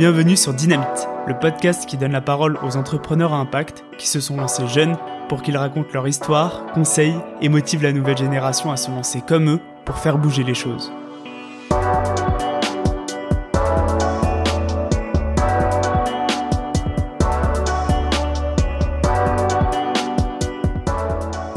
Bienvenue 0.00 0.34
sur 0.34 0.54
Dynamite, 0.54 1.08
le 1.26 1.38
podcast 1.38 1.84
qui 1.84 1.98
donne 1.98 2.12
la 2.12 2.22
parole 2.22 2.56
aux 2.62 2.78
entrepreneurs 2.78 3.34
à 3.34 3.36
impact 3.36 3.84
qui 3.98 4.08
se 4.08 4.18
sont 4.18 4.38
lancés 4.38 4.66
jeunes 4.66 4.96
pour 5.28 5.42
qu'ils 5.42 5.58
racontent 5.58 5.90
leur 5.92 6.08
histoire, 6.08 6.64
conseillent 6.72 7.20
et 7.42 7.50
motivent 7.50 7.82
la 7.82 7.92
nouvelle 7.92 8.16
génération 8.16 8.72
à 8.72 8.78
se 8.78 8.90
lancer 8.90 9.20
comme 9.20 9.50
eux 9.50 9.60
pour 9.84 9.98
faire 9.98 10.16
bouger 10.16 10.42
les 10.42 10.54
choses. 10.54 10.90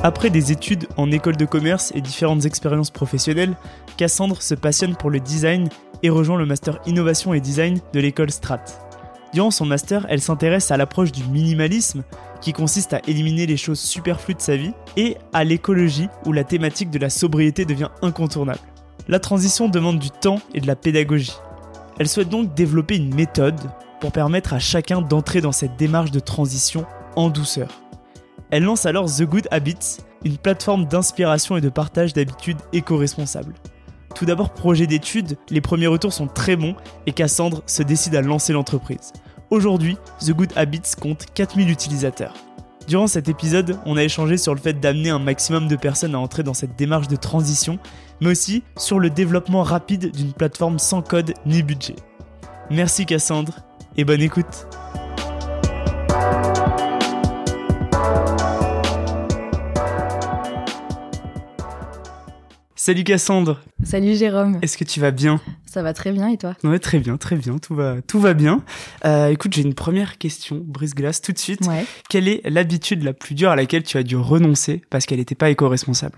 Après 0.06 0.30
des 0.30 0.52
études 0.52 0.90
en 0.98 1.12
école 1.12 1.38
de 1.38 1.46
commerce 1.46 1.94
et 1.96 2.02
différentes 2.02 2.44
expériences 2.44 2.92
professionnelles, 2.92 3.56
Cassandre 3.96 4.42
se 4.42 4.54
passionne 4.54 4.98
pour 4.98 5.10
le 5.10 5.22
design 5.22 5.70
et 6.04 6.10
rejoint 6.10 6.38
le 6.38 6.46
master 6.46 6.80
innovation 6.86 7.34
et 7.34 7.40
design 7.40 7.80
de 7.94 8.02
l'école 8.02 8.30
Strat. 8.30 8.66
Durant 9.34 9.50
son 9.50 9.66
master, 9.66 10.06
elle 10.10 10.20
s'intéresse 10.20 10.72
à 10.72 10.78
l'approche 10.78 11.14
du 11.14 11.24
minimalisme, 11.24 12.04
qui 12.42 12.52
consiste 12.52 12.92
à 12.92 13.00
éliminer 13.08 13.46
les 13.46 13.56
choses 13.56 13.80
superflues 13.80 14.36
de 14.36 14.42
sa 14.42 14.58
vie, 14.58 14.74
et 14.98 15.16
à 15.32 15.46
l'écologie, 15.46 16.10
où 16.26 16.34
la 16.34 16.44
thématique 16.44 16.90
de 16.90 17.00
la 17.00 17.10
sobriété 17.10 17.64
devient 17.64 17.90
incontournable. 18.02 18.60
La 19.08 19.20
transition 19.20 19.70
demande 19.70 20.00
du 20.00 20.12
temps 20.12 20.42
et 20.54 20.60
de 20.60 20.68
la 20.68 20.76
pédagogie. 20.76 21.38
Elle 21.98 22.10
souhaite 22.10 22.30
donc 22.30 22.54
développer 22.54 22.98
une 22.98 23.16
méthode 23.16 23.60
pour 24.02 24.12
permettre 24.12 24.54
à 24.54 24.60
chacun 24.60 25.02
d'entrer 25.02 25.40
dans 25.40 25.54
cette 25.54 25.78
démarche 25.78 26.12
de 26.12 26.20
transition 26.20 26.86
en 27.16 27.30
douceur. 27.30 27.83
Elle 28.54 28.66
lance 28.66 28.86
alors 28.86 29.12
The 29.12 29.24
Good 29.24 29.48
Habits, 29.50 29.98
une 30.24 30.38
plateforme 30.38 30.86
d'inspiration 30.86 31.58
et 31.58 31.62
de 31.62 31.70
partage 31.70 32.14
d'habitudes 32.14 32.60
éco-responsables. 32.72 33.56
Tout 34.14 34.26
d'abord 34.26 34.54
projet 34.54 34.86
d'études, 34.86 35.40
les 35.50 35.60
premiers 35.60 35.88
retours 35.88 36.14
sont 36.14 36.28
très 36.28 36.56
bons 36.56 36.76
et 37.08 37.14
Cassandre 37.14 37.64
se 37.66 37.82
décide 37.82 38.14
à 38.14 38.22
lancer 38.22 38.54
l'entreprise. 38.54 39.12
Aujourd'hui, 39.50 39.98
The 40.20 40.34
Good 40.34 40.54
Habits 40.56 40.94
compte 41.02 41.26
4000 41.34 41.72
utilisateurs. 41.72 42.36
Durant 42.88 43.08
cet 43.08 43.28
épisode, 43.28 43.80
on 43.88 43.98
a 43.98 44.04
échangé 44.04 44.38
sur 44.38 44.54
le 44.54 44.62
fait 44.62 44.80
d'amener 44.80 45.10
un 45.10 45.18
maximum 45.18 45.68
de 45.68 45.76
personnes 45.76 46.14
à 46.14 46.20
entrer 46.20 46.44
dans 46.44 46.54
cette 46.54 46.76
démarche 46.76 47.08
de 47.08 47.16
transition, 47.16 47.80
mais 48.22 48.30
aussi 48.30 48.62
sur 48.78 49.00
le 49.00 49.10
développement 49.10 49.64
rapide 49.64 50.12
d'une 50.12 50.32
plateforme 50.32 50.78
sans 50.78 51.02
code 51.02 51.34
ni 51.48 51.64
budget. 51.64 51.96
Merci 52.70 53.08
Cassandre 53.08 53.62
et 53.98 54.06
bonne 54.06 54.22
écoute. 54.22 54.68
Salut 62.86 63.06
Cassandre. 63.06 63.62
Salut 63.86 64.14
Jérôme. 64.14 64.60
Est-ce 64.62 64.78
que 64.78 64.84
tu 64.84 65.00
vas 65.00 65.12
bien? 65.12 65.40
Ça 65.66 65.82
va 65.82 65.94
très 65.94 66.12
bien 66.12 66.28
et 66.28 66.38
toi? 66.38 66.54
Ouais, 66.66 66.80
très 66.80 67.00
bien, 67.00 67.16
très 67.16 67.38
bien. 67.38 67.58
Tout 67.58 67.76
va, 67.76 68.02
tout 68.06 68.20
va 68.20 68.34
bien. 68.34 68.62
Euh, 69.06 69.30
écoute, 69.30 69.54
j'ai 69.54 69.62
une 69.62 69.74
première 69.74 70.18
question, 70.18 70.62
brise-glace, 70.62 71.22
tout 71.22 71.32
de 71.32 71.38
suite. 71.38 71.66
Ouais. 71.66 71.86
Quelle 72.10 72.28
est 72.28 72.42
l'habitude 72.44 73.04
la 73.04 73.14
plus 73.14 73.36
dure 73.36 73.52
à 73.52 73.56
laquelle 73.56 73.84
tu 73.84 73.96
as 73.98 74.04
dû 74.04 74.18
renoncer 74.18 74.82
parce 74.90 75.06
qu'elle 75.06 75.20
n'était 75.20 75.34
pas 75.34 75.50
éco-responsable? 75.50 76.18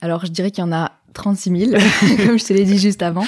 Alors, 0.00 0.24
je 0.24 0.30
dirais 0.30 0.52
qu'il 0.52 0.62
y 0.62 0.64
en 0.68 0.70
a 0.70 0.92
36 1.14 1.70
000, 1.70 1.70
comme 2.24 2.38
je 2.38 2.44
te 2.44 2.52
l'ai 2.52 2.64
dit 2.64 2.78
juste 2.78 3.02
avant. 3.02 3.26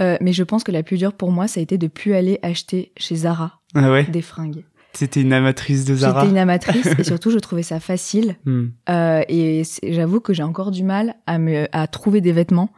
Euh, 0.00 0.16
mais 0.20 0.32
je 0.32 0.44
pense 0.44 0.62
que 0.62 0.70
la 0.70 0.84
plus 0.84 0.98
dure 0.98 1.14
pour 1.14 1.32
moi, 1.32 1.48
ça 1.48 1.58
a 1.58 1.62
été 1.64 1.76
de 1.76 1.88
plus 1.88 2.14
aller 2.14 2.38
acheter 2.42 2.92
chez 2.96 3.16
Zara 3.16 3.58
Ah 3.74 3.90
ouais? 3.90 4.04
des 4.04 4.22
fringues. 4.22 4.62
C'était 4.94 5.22
une 5.22 5.32
amatrice 5.32 5.84
de 5.84 5.94
Zara 5.94 6.20
J'étais 6.20 6.32
une 6.32 6.38
amatrice 6.38 6.86
et 6.98 7.04
surtout, 7.04 7.30
je 7.30 7.38
trouvais 7.38 7.62
ça 7.62 7.80
facile. 7.80 8.36
Hmm. 8.44 8.70
Euh, 8.88 9.22
et 9.28 9.62
j'avoue 9.84 10.18
que 10.18 10.34
j'ai 10.34 10.42
encore 10.42 10.72
du 10.72 10.82
mal 10.82 11.14
à, 11.26 11.38
me, 11.38 11.66
à 11.70 11.86
trouver 11.86 12.20
des 12.20 12.32
vêtements 12.32 12.70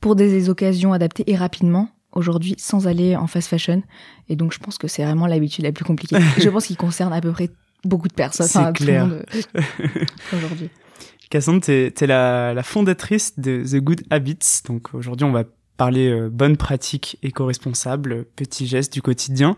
pour 0.00 0.14
des 0.14 0.48
occasions 0.48 0.92
adaptées 0.92 1.24
et 1.26 1.34
rapidement 1.34 1.88
aujourd'hui 2.12 2.54
sans 2.56 2.86
aller 2.86 3.16
en 3.16 3.26
fast 3.26 3.48
fashion. 3.48 3.82
Et 4.28 4.36
donc, 4.36 4.52
je 4.52 4.58
pense 4.58 4.78
que 4.78 4.86
c'est 4.86 5.04
vraiment 5.04 5.26
l'habitude 5.26 5.64
la 5.64 5.72
plus 5.72 5.84
compliquée. 5.84 6.16
Je 6.38 6.48
pense 6.48 6.66
qu'il 6.66 6.76
concerne 6.76 7.12
à 7.12 7.20
peu 7.20 7.32
près 7.32 7.50
beaucoup 7.84 8.06
de 8.08 8.12
personnes. 8.12 8.46
C'est 8.46 8.58
enfin, 8.58 8.72
clair. 8.72 9.08
aujourd'hui. 10.32 10.70
Cassandre, 11.30 11.62
t'es 11.62 11.92
es 12.00 12.06
la, 12.06 12.54
la 12.54 12.62
fondatrice 12.62 13.38
de 13.38 13.64
The 13.64 13.82
Good 13.82 14.02
Habits. 14.10 14.62
Donc 14.66 14.94
aujourd'hui, 14.94 15.24
on 15.24 15.32
va 15.32 15.44
parler 15.82 16.08
euh, 16.12 16.30
bonnes 16.30 16.56
pratiques 16.56 17.18
éco-responsables, 17.24 18.24
petits 18.36 18.68
gestes 18.68 18.92
du 18.92 19.02
quotidien. 19.02 19.56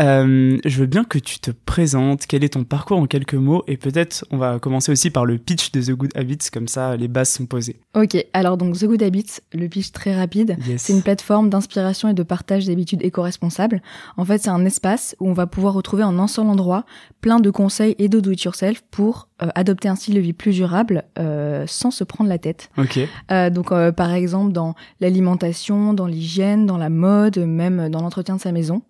Euh, 0.00 0.56
je 0.64 0.78
veux 0.78 0.86
bien 0.86 1.04
que 1.04 1.18
tu 1.18 1.40
te 1.40 1.50
présentes, 1.50 2.24
quel 2.26 2.42
est 2.42 2.54
ton 2.54 2.64
parcours 2.64 2.96
en 2.96 3.06
quelques 3.06 3.34
mots, 3.34 3.64
et 3.66 3.76
peut-être 3.76 4.24
on 4.30 4.38
va 4.38 4.58
commencer 4.60 4.90
aussi 4.90 5.10
par 5.10 5.26
le 5.26 5.36
pitch 5.36 5.70
de 5.72 5.82
The 5.82 5.90
Good 5.90 6.12
Habits, 6.14 6.48
comme 6.50 6.68
ça 6.68 6.96
les 6.96 7.06
bases 7.06 7.28
sont 7.28 7.44
posées. 7.44 7.76
Ok, 7.94 8.16
alors 8.32 8.56
donc 8.56 8.78
The 8.78 8.86
Good 8.86 9.02
Habits, 9.02 9.40
le 9.52 9.68
pitch 9.68 9.92
très 9.92 10.16
rapide. 10.16 10.56
Yes. 10.66 10.80
C'est 10.84 10.94
une 10.94 11.02
plateforme 11.02 11.50
d'inspiration 11.50 12.08
et 12.08 12.14
de 12.14 12.22
partage 12.22 12.64
d'habitudes 12.64 13.02
éco-responsables. 13.02 13.82
En 14.16 14.24
fait, 14.24 14.38
c'est 14.38 14.48
un 14.48 14.64
espace 14.64 15.16
où 15.20 15.28
on 15.28 15.34
va 15.34 15.46
pouvoir 15.46 15.74
retrouver 15.74 16.02
en 16.02 16.18
un 16.18 16.28
seul 16.28 16.46
endroit 16.46 16.86
plein 17.20 17.40
de 17.40 17.50
conseils 17.50 17.94
et 17.98 18.08
de 18.08 18.20
do-it-yourself 18.20 18.82
pour 18.90 19.28
euh, 19.42 19.48
adopter 19.54 19.88
un 19.88 19.96
style 19.96 20.14
de 20.14 20.20
vie 20.20 20.32
plus 20.32 20.54
durable 20.54 21.04
euh, 21.18 21.64
sans 21.66 21.90
se 21.90 22.04
prendre 22.04 22.30
la 22.30 22.38
tête. 22.38 22.70
Ok, 22.78 22.98
Euh, 23.30 23.50
donc, 23.50 23.70
euh, 23.70 23.92
par 23.92 24.12
exemple, 24.12 24.52
dans 24.52 24.74
l'alimentation, 25.00 25.57
dans 25.94 26.06
l'hygiène, 26.06 26.66
dans 26.66 26.78
la 26.78 26.90
mode, 26.90 27.38
même 27.38 27.88
dans 27.88 28.00
l'entretien 28.00 28.36
de 28.36 28.40
sa 28.40 28.52
maison, 28.52 28.82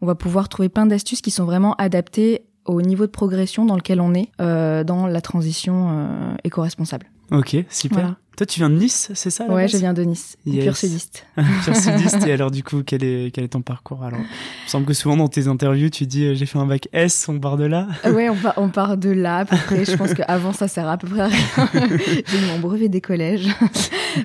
on 0.00 0.06
va 0.06 0.14
pouvoir 0.14 0.48
trouver 0.48 0.68
plein 0.68 0.86
d'astuces 0.86 1.20
qui 1.20 1.30
sont 1.30 1.44
vraiment 1.44 1.74
adaptées 1.74 2.42
au 2.64 2.82
niveau 2.82 3.06
de 3.06 3.10
progression 3.10 3.64
dans 3.64 3.76
lequel 3.76 4.00
on 4.00 4.14
est 4.14 4.28
euh, 4.40 4.84
dans 4.84 5.06
la 5.06 5.20
transition 5.20 5.88
euh, 5.90 6.34
éco-responsable. 6.44 7.06
ok, 7.32 7.56
super. 7.70 7.98
Voilà. 7.98 8.16
Toi, 8.38 8.46
tu 8.46 8.60
viens 8.60 8.70
de 8.70 8.76
Nice, 8.76 9.10
c'est 9.14 9.30
ça 9.30 9.46
Ouais, 9.46 9.66
je 9.66 9.76
viens 9.78 9.92
de 9.92 10.02
Nice, 10.04 10.36
Yes. 10.46 10.62
pur 10.64 10.76
sudiste. 10.76 11.26
Pur 11.64 11.74
sudiste, 11.84 12.24
et 12.24 12.32
alors 12.34 12.52
du 12.52 12.62
coup, 12.62 12.84
quel 12.86 13.02
est, 13.02 13.32
quel 13.34 13.42
est 13.42 13.48
ton 13.48 13.62
parcours 13.62 14.04
alors? 14.04 14.20
Il 14.20 14.22
me 14.22 14.68
semble 14.68 14.86
que 14.86 14.92
souvent 14.94 15.16
dans 15.16 15.26
tes 15.26 15.48
interviews, 15.48 15.90
tu 15.90 16.06
dis 16.06 16.24
euh, 16.24 16.34
j'ai 16.36 16.46
fait 16.46 16.58
un 16.60 16.66
bac 16.66 16.88
S, 16.92 17.28
on 17.28 17.40
part 17.40 17.56
de 17.56 17.64
là. 17.64 17.88
Euh, 18.04 18.12
ouais, 18.12 18.28
on, 18.28 18.36
part, 18.36 18.54
on 18.56 18.68
part 18.68 18.96
de 18.96 19.10
là 19.10 19.38
à 19.38 19.44
peu 19.44 19.56
près. 19.66 19.84
Je 19.84 19.96
pense 19.96 20.14
qu'avant 20.14 20.52
ça 20.52 20.68
sert 20.68 20.86
à 20.88 20.96
peu 20.98 21.08
près 21.08 21.22
à 21.22 21.26
rien. 21.26 21.88
j'ai 22.28 22.38
eu 22.38 22.46
mon 22.52 22.60
brevet 22.60 22.88
des 22.88 23.00
collèges. 23.00 23.48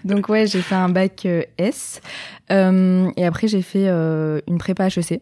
Donc 0.06 0.30
ouais, 0.30 0.46
j'ai 0.46 0.62
fait 0.62 0.76
un 0.76 0.90
bac 0.90 1.26
euh, 1.26 1.42
S. 1.58 2.00
Euh, 2.52 3.10
et 3.18 3.26
après, 3.26 3.48
j'ai 3.48 3.64
fait 3.64 3.88
euh, 3.88 4.42
une 4.48 4.60
prépa 4.60 4.90
HEC. 4.90 5.22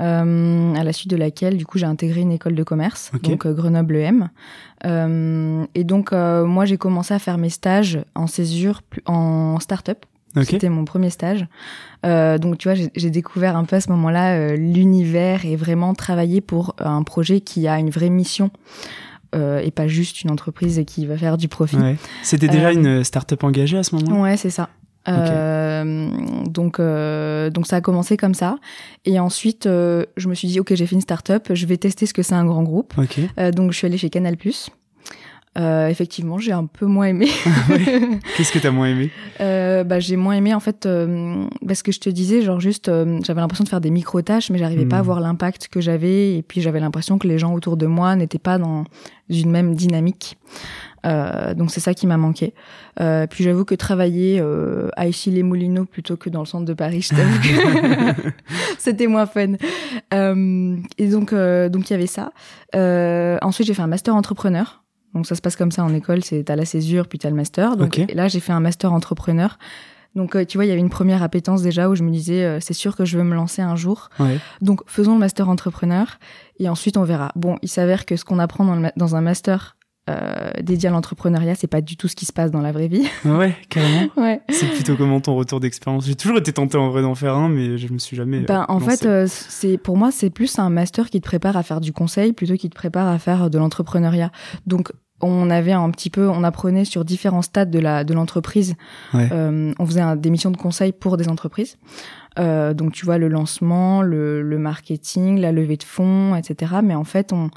Euh, 0.00 0.74
à 0.76 0.84
la 0.84 0.92
suite 0.92 1.10
de 1.10 1.16
laquelle, 1.16 1.56
du 1.56 1.66
coup, 1.66 1.76
j'ai 1.76 1.84
intégré 1.86 2.20
une 2.20 2.30
école 2.30 2.54
de 2.54 2.62
commerce, 2.62 3.10
Ok. 3.14 3.22
donc 3.22 3.46
euh, 3.46 3.52
Grenoble 3.52 3.96
EM. 3.96 4.28
Euh, 4.86 5.64
et 5.74 5.84
donc, 5.84 6.12
euh, 6.12 6.44
moi, 6.44 6.64
j'ai 6.64 6.76
commencé 6.76 7.12
à 7.14 7.18
faire 7.18 7.38
mes 7.38 7.50
stages 7.50 7.98
en 8.14 8.26
césure, 8.26 8.82
en 9.06 9.58
start-up. 9.60 10.04
Ok. 10.36 10.44
C'était 10.44 10.68
mon 10.68 10.84
premier 10.84 11.10
stage. 11.10 11.46
Euh, 12.06 12.38
donc, 12.38 12.58
tu 12.58 12.68
vois, 12.68 12.74
j'ai- 12.94 13.10
découvert 13.10 13.56
un 13.56 13.64
peu 13.64 13.76
à 13.76 13.80
ce 13.80 13.90
moment-là 13.90 14.34
euh, 14.36 14.56
l'univers 14.56 15.44
et 15.46 15.56
vraiment 15.56 15.94
travailler 15.94 16.40
pour 16.40 16.76
euh, 16.80 16.84
un 16.84 17.02
projet 17.02 17.40
qui 17.40 17.66
a 17.66 17.78
une 17.78 17.90
vraie 17.90 18.10
mission 18.10 18.50
euh, 19.34 19.58
et 19.60 19.70
pas 19.70 19.88
juste 19.88 20.22
une 20.22 20.30
entreprise 20.30 20.82
qui 20.86 21.06
va 21.06 21.16
faire 21.16 21.38
du 21.38 21.48
profit. 21.48 21.76
Ouais. 21.76 21.96
C'était 22.22 22.48
déjà 22.48 22.72
une 22.72 23.02
start-up 23.04 23.42
engagée 23.42 23.78
à 23.78 23.82
ce 23.82 23.94
moment-là? 23.96 24.20
Ouais, 24.20 24.36
c'est 24.36 24.50
ça. 24.50 24.68
Euh, 25.08 26.08
donc, 26.48 26.80
euh, 26.80 27.50
donc 27.50 27.66
ça 27.66 27.76
a 27.76 27.80
commencé 27.80 28.16
comme 28.16 28.34
ça. 28.34 28.56
Et 29.04 29.18
ensuite, 29.18 29.66
euh, 29.66 30.04
je 30.16 30.28
me 30.28 30.34
suis 30.34 30.48
dit, 30.48 30.60
ok, 30.60 30.74
j'ai 30.74 30.86
fait 30.86 30.94
une 30.94 31.00
start-up, 31.00 31.48
je 31.52 31.66
vais 31.66 31.76
tester 31.76 32.06
ce 32.06 32.14
que 32.14 32.22
c'est 32.22 32.34
un 32.34 32.44
grand 32.44 32.62
groupe. 32.62 32.92
Ok. 32.98 33.18
Euh, 33.38 33.50
donc, 33.50 33.72
je 33.72 33.78
suis 33.78 33.86
allée 33.86 33.98
chez 33.98 34.10
Canal+. 34.10 34.36
Euh, 35.58 35.88
effectivement, 35.88 36.38
j'ai 36.38 36.52
un 36.52 36.66
peu 36.66 36.86
moins 36.86 37.06
aimé. 37.06 37.26
Qu'est-ce 38.36 38.52
que 38.52 38.60
t'as 38.60 38.70
moins 38.70 38.86
aimé? 38.88 39.10
Euh, 39.40 39.82
bah, 39.82 39.98
j'ai 39.98 40.14
moins 40.14 40.34
aimé 40.34 40.54
en 40.54 40.60
fait 40.60 40.86
euh, 40.86 41.46
parce 41.66 41.82
que 41.82 41.90
je 41.90 41.98
te 41.98 42.08
disais 42.10 42.42
genre 42.42 42.60
juste 42.60 42.88
j'avais 43.24 43.40
l'impression 43.40 43.64
de 43.64 43.68
faire 43.68 43.80
des 43.80 43.90
micro 43.90 44.22
tâches 44.22 44.50
mais 44.50 44.58
j'arrivais 44.58 44.84
Hmm. 44.84 44.88
pas 44.90 44.98
à 44.98 45.02
voir 45.02 45.20
l'impact 45.20 45.66
que 45.68 45.80
j'avais 45.80 46.36
et 46.36 46.42
puis 46.42 46.60
j'avais 46.60 46.78
l'impression 46.78 47.18
que 47.18 47.26
les 47.26 47.38
gens 47.38 47.54
autour 47.54 47.76
de 47.76 47.86
moi 47.86 48.14
n'étaient 48.14 48.38
pas 48.38 48.58
dans 48.58 48.84
une 49.30 49.50
même 49.50 49.74
dynamique 49.74 50.36
euh, 51.06 51.54
donc 51.54 51.70
c'est 51.70 51.80
ça 51.80 51.94
qui 51.94 52.06
m'a 52.06 52.16
manqué 52.16 52.54
euh, 53.00 53.26
puis 53.28 53.44
j'avoue 53.44 53.64
que 53.64 53.74
travailler 53.74 54.40
euh, 54.40 54.88
à 54.96 55.06
issy 55.06 55.30
les 55.30 55.42
moulineaux 55.42 55.84
plutôt 55.84 56.16
que 56.16 56.28
dans 56.30 56.40
le 56.40 56.46
centre 56.46 56.64
de 56.64 56.74
Paris 56.74 57.02
je 57.02 57.16
t'avoue 57.16 57.38
que 57.40 58.30
c'était 58.78 59.06
moins 59.06 59.26
fun 59.26 59.54
euh, 60.14 60.76
et 60.98 61.08
donc 61.08 61.32
euh, 61.32 61.68
donc 61.68 61.90
il 61.90 61.92
y 61.92 61.96
avait 61.96 62.06
ça 62.06 62.32
euh, 62.74 63.38
ensuite 63.42 63.66
j'ai 63.66 63.74
fait 63.74 63.82
un 63.82 63.86
master 63.88 64.14
entrepreneur 64.14 64.82
donc 65.14 65.26
ça 65.26 65.34
se 65.34 65.40
passe 65.40 65.56
comme 65.56 65.72
ça 65.72 65.82
en 65.82 65.94
école, 65.94 66.22
c'est 66.22 66.44
t'as 66.44 66.54
la 66.54 66.66
césure 66.66 67.08
puis 67.08 67.18
t'as 67.18 67.30
le 67.30 67.34
master. 67.34 67.76
Donc 67.78 67.98
Ok. 67.98 68.12
là 68.14 68.28
j'ai 68.28 68.40
fait 68.40 68.52
un 68.52 68.60
master 68.60 68.92
entrepreneur. 68.92 69.58
Donc 70.14 70.36
tu 70.46 70.58
vois 70.58 70.66
il 70.66 70.68
y 70.68 70.70
avait 70.70 70.80
une 70.80 70.90
première 70.90 71.22
appétence 71.22 71.62
déjà 71.62 71.88
où 71.88 71.94
je 71.94 72.02
me 72.02 72.10
disais 72.10 72.44
euh, 72.44 72.60
c'est 72.60 72.74
sûr 72.74 72.94
que 72.94 73.06
je 73.06 73.16
veux 73.16 73.24
me 73.24 73.34
lancer 73.34 73.62
un 73.62 73.74
jour. 73.74 74.10
Ouais. 74.20 74.38
Donc 74.60 74.82
faisons 74.86 75.14
le 75.14 75.18
master 75.20 75.48
entrepreneur 75.48 76.18
et 76.58 76.68
ensuite 76.68 76.98
on 76.98 77.04
verra. 77.04 77.32
Bon 77.36 77.56
il 77.62 77.68
s'avère 77.68 78.04
que 78.04 78.16
ce 78.16 78.24
qu'on 78.26 78.38
apprend 78.38 78.66
dans, 78.66 78.76
le 78.76 78.90
dans 78.96 79.16
un 79.16 79.22
master 79.22 79.77
euh, 80.08 80.50
dédié 80.62 80.88
à 80.88 80.92
l'entrepreneuriat 80.92 81.54
c'est 81.54 81.66
pas 81.66 81.80
du 81.80 81.96
tout 81.96 82.08
ce 82.08 82.16
qui 82.16 82.24
se 82.26 82.32
passe 82.32 82.50
dans 82.50 82.60
la 82.62 82.72
vraie 82.72 82.88
vie. 82.88 83.06
Ouais, 83.24 83.54
carrément. 83.68 84.08
ouais. 84.16 84.40
C'est 84.48 84.66
plutôt 84.70 84.96
comment 84.96 85.20
ton 85.20 85.34
retour 85.36 85.60
d'expérience? 85.60 86.06
J'ai 86.06 86.14
toujours 86.14 86.38
été 86.38 86.52
tenté 86.52 86.76
en 86.78 86.88
vrai 86.90 87.02
d'en 87.02 87.14
faire 87.14 87.34
un, 87.34 87.48
mais 87.48 87.78
je 87.78 87.92
me 87.92 87.98
suis 87.98 88.16
jamais. 88.16 88.38
euh, 88.38 88.44
Ben, 88.46 88.64
en 88.68 88.78
lancé. 88.78 88.96
fait, 88.96 89.06
euh, 89.06 89.26
c'est 89.28 89.78
pour 89.78 89.96
moi, 89.96 90.10
c'est 90.10 90.30
plus 90.30 90.58
un 90.58 90.70
master 90.70 91.10
qui 91.10 91.20
te 91.20 91.26
prépare 91.26 91.56
à 91.56 91.62
faire 91.62 91.80
du 91.80 91.92
conseil 91.92 92.32
plutôt 92.32 92.54
qui 92.54 92.70
te 92.70 92.74
prépare 92.74 93.08
à 93.08 93.18
faire 93.18 93.50
de 93.50 93.58
l'entrepreneuriat. 93.58 94.30
Donc, 94.66 94.92
on 95.20 95.50
avait 95.50 95.72
un 95.72 95.90
petit 95.90 96.10
peu, 96.10 96.28
on 96.28 96.44
apprenait 96.44 96.84
sur 96.84 97.04
différents 97.04 97.42
stades 97.42 97.70
de 97.72 97.80
la 97.80 98.04
de 98.04 98.14
l'entreprise. 98.14 98.74
Euh, 99.14 99.72
on 99.78 99.84
faisait 99.86 100.16
des 100.16 100.30
missions 100.30 100.52
de 100.52 100.56
conseil 100.56 100.92
pour 100.92 101.16
des 101.16 101.28
entreprises. 101.28 101.76
Euh, 102.38 102.72
donc 102.72 102.92
tu 102.92 103.04
vois 103.04 103.18
le 103.18 103.26
lancement, 103.26 104.00
le, 104.00 104.42
le, 104.42 104.58
marketing, 104.58 105.40
la 105.40 105.50
levée 105.50 105.76
de 105.76 105.82
fonds, 105.82 106.36
etc. 106.36 106.76
Mais 106.84 106.94
en 106.94 107.02
fait, 107.02 107.32
on 107.32 107.50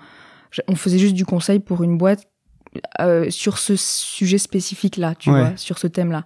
on 0.67 0.75
faisait 0.75 0.97
juste 0.97 1.13
du 1.13 1.23
conseil 1.23 1.59
pour 1.59 1.83
une 1.83 1.99
boîte 1.99 2.25
euh, 2.99 3.29
sur 3.29 3.57
ce 3.57 3.75
sujet 3.75 4.37
spécifique 4.37 4.97
là, 4.97 5.15
tu 5.15 5.29
vois, 5.29 5.55
sur 5.57 5.77
ce 5.77 5.87
thème 5.87 6.11
là. 6.11 6.23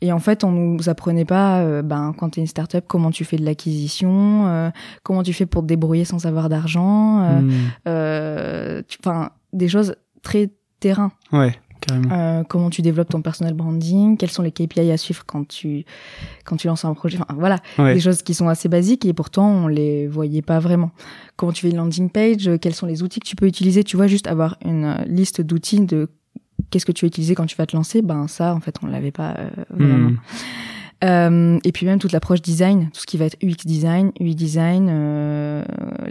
Et 0.00 0.12
en 0.12 0.18
fait, 0.18 0.44
on 0.44 0.50
nous 0.50 0.88
apprenait 0.88 1.24
pas, 1.24 1.60
euh, 1.60 1.80
ben, 1.80 2.14
quand 2.18 2.30
tu 2.30 2.40
es 2.40 2.42
une 2.42 2.46
startup, 2.46 2.84
comment 2.86 3.10
tu 3.10 3.24
fais 3.24 3.36
de 3.36 3.44
l'acquisition, 3.44 4.46
euh, 4.46 4.70
comment 5.02 5.22
tu 5.22 5.32
fais 5.32 5.46
pour 5.46 5.62
te 5.62 5.66
débrouiller 5.66 6.04
sans 6.04 6.26
avoir 6.26 6.48
d'argent, 6.48 7.22
euh, 7.86 8.82
hmm. 8.82 8.84
enfin, 9.00 9.30
des 9.52 9.68
choses 9.68 9.96
très 10.22 10.50
terrain. 10.80 11.12
Ouais. 11.32 11.58
Carrément. 11.86 12.44
comment 12.44 12.70
tu 12.70 12.82
développes 12.82 13.08
ton 13.10 13.20
personal 13.22 13.54
branding, 13.54 14.16
quels 14.16 14.30
sont 14.30 14.42
les 14.42 14.52
KPI 14.52 14.90
à 14.90 14.96
suivre 14.96 15.24
quand 15.26 15.46
tu 15.46 15.84
quand 16.44 16.56
tu 16.56 16.66
lances 16.66 16.84
un 16.84 16.94
projet. 16.94 17.18
Enfin 17.20 17.38
voilà, 17.38 17.60
des 17.78 18.00
choses 18.00 18.22
qui 18.22 18.34
sont 18.34 18.48
assez 18.48 18.68
basiques 18.68 19.04
et 19.04 19.12
pourtant 19.12 19.48
on 19.48 19.66
les 19.68 20.06
voyait 20.06 20.42
pas 20.42 20.58
vraiment. 20.60 20.90
Comment 21.36 21.52
tu 21.52 21.62
fais 21.62 21.70
une 21.70 21.76
landing 21.76 22.10
page, 22.10 22.50
quels 22.60 22.74
sont 22.74 22.86
les 22.86 23.02
outils 23.02 23.20
que 23.20 23.26
tu 23.26 23.36
peux 23.36 23.46
utiliser, 23.46 23.84
tu 23.84 23.96
vois 23.96 24.06
juste 24.06 24.26
avoir 24.26 24.56
une 24.64 24.96
liste 25.06 25.40
d'outils 25.40 25.80
de 25.80 26.08
qu'est-ce 26.70 26.86
que 26.86 26.92
tu 26.92 27.04
vas 27.04 27.08
utiliser 27.08 27.34
quand 27.34 27.46
tu 27.46 27.56
vas 27.56 27.66
te 27.66 27.76
lancer 27.76 28.02
Ben 28.02 28.26
ça, 28.28 28.54
en 28.54 28.60
fait, 28.60 28.76
on 28.82 28.86
l'avait 28.86 29.10
pas 29.12 29.34
euh, 29.38 29.48
vraiment. 29.70 30.10
Hmm. 30.10 30.16
Euh, 31.02 31.58
et 31.64 31.72
puis 31.72 31.84
même 31.84 31.98
toute 31.98 32.12
l'approche 32.12 32.40
design, 32.40 32.88
tout 32.94 33.00
ce 33.00 33.06
qui 33.06 33.18
va 33.18 33.26
être 33.26 33.36
UX 33.42 33.66
design, 33.66 34.10
UI 34.20 34.34
design, 34.34 34.88
euh, 34.90 35.62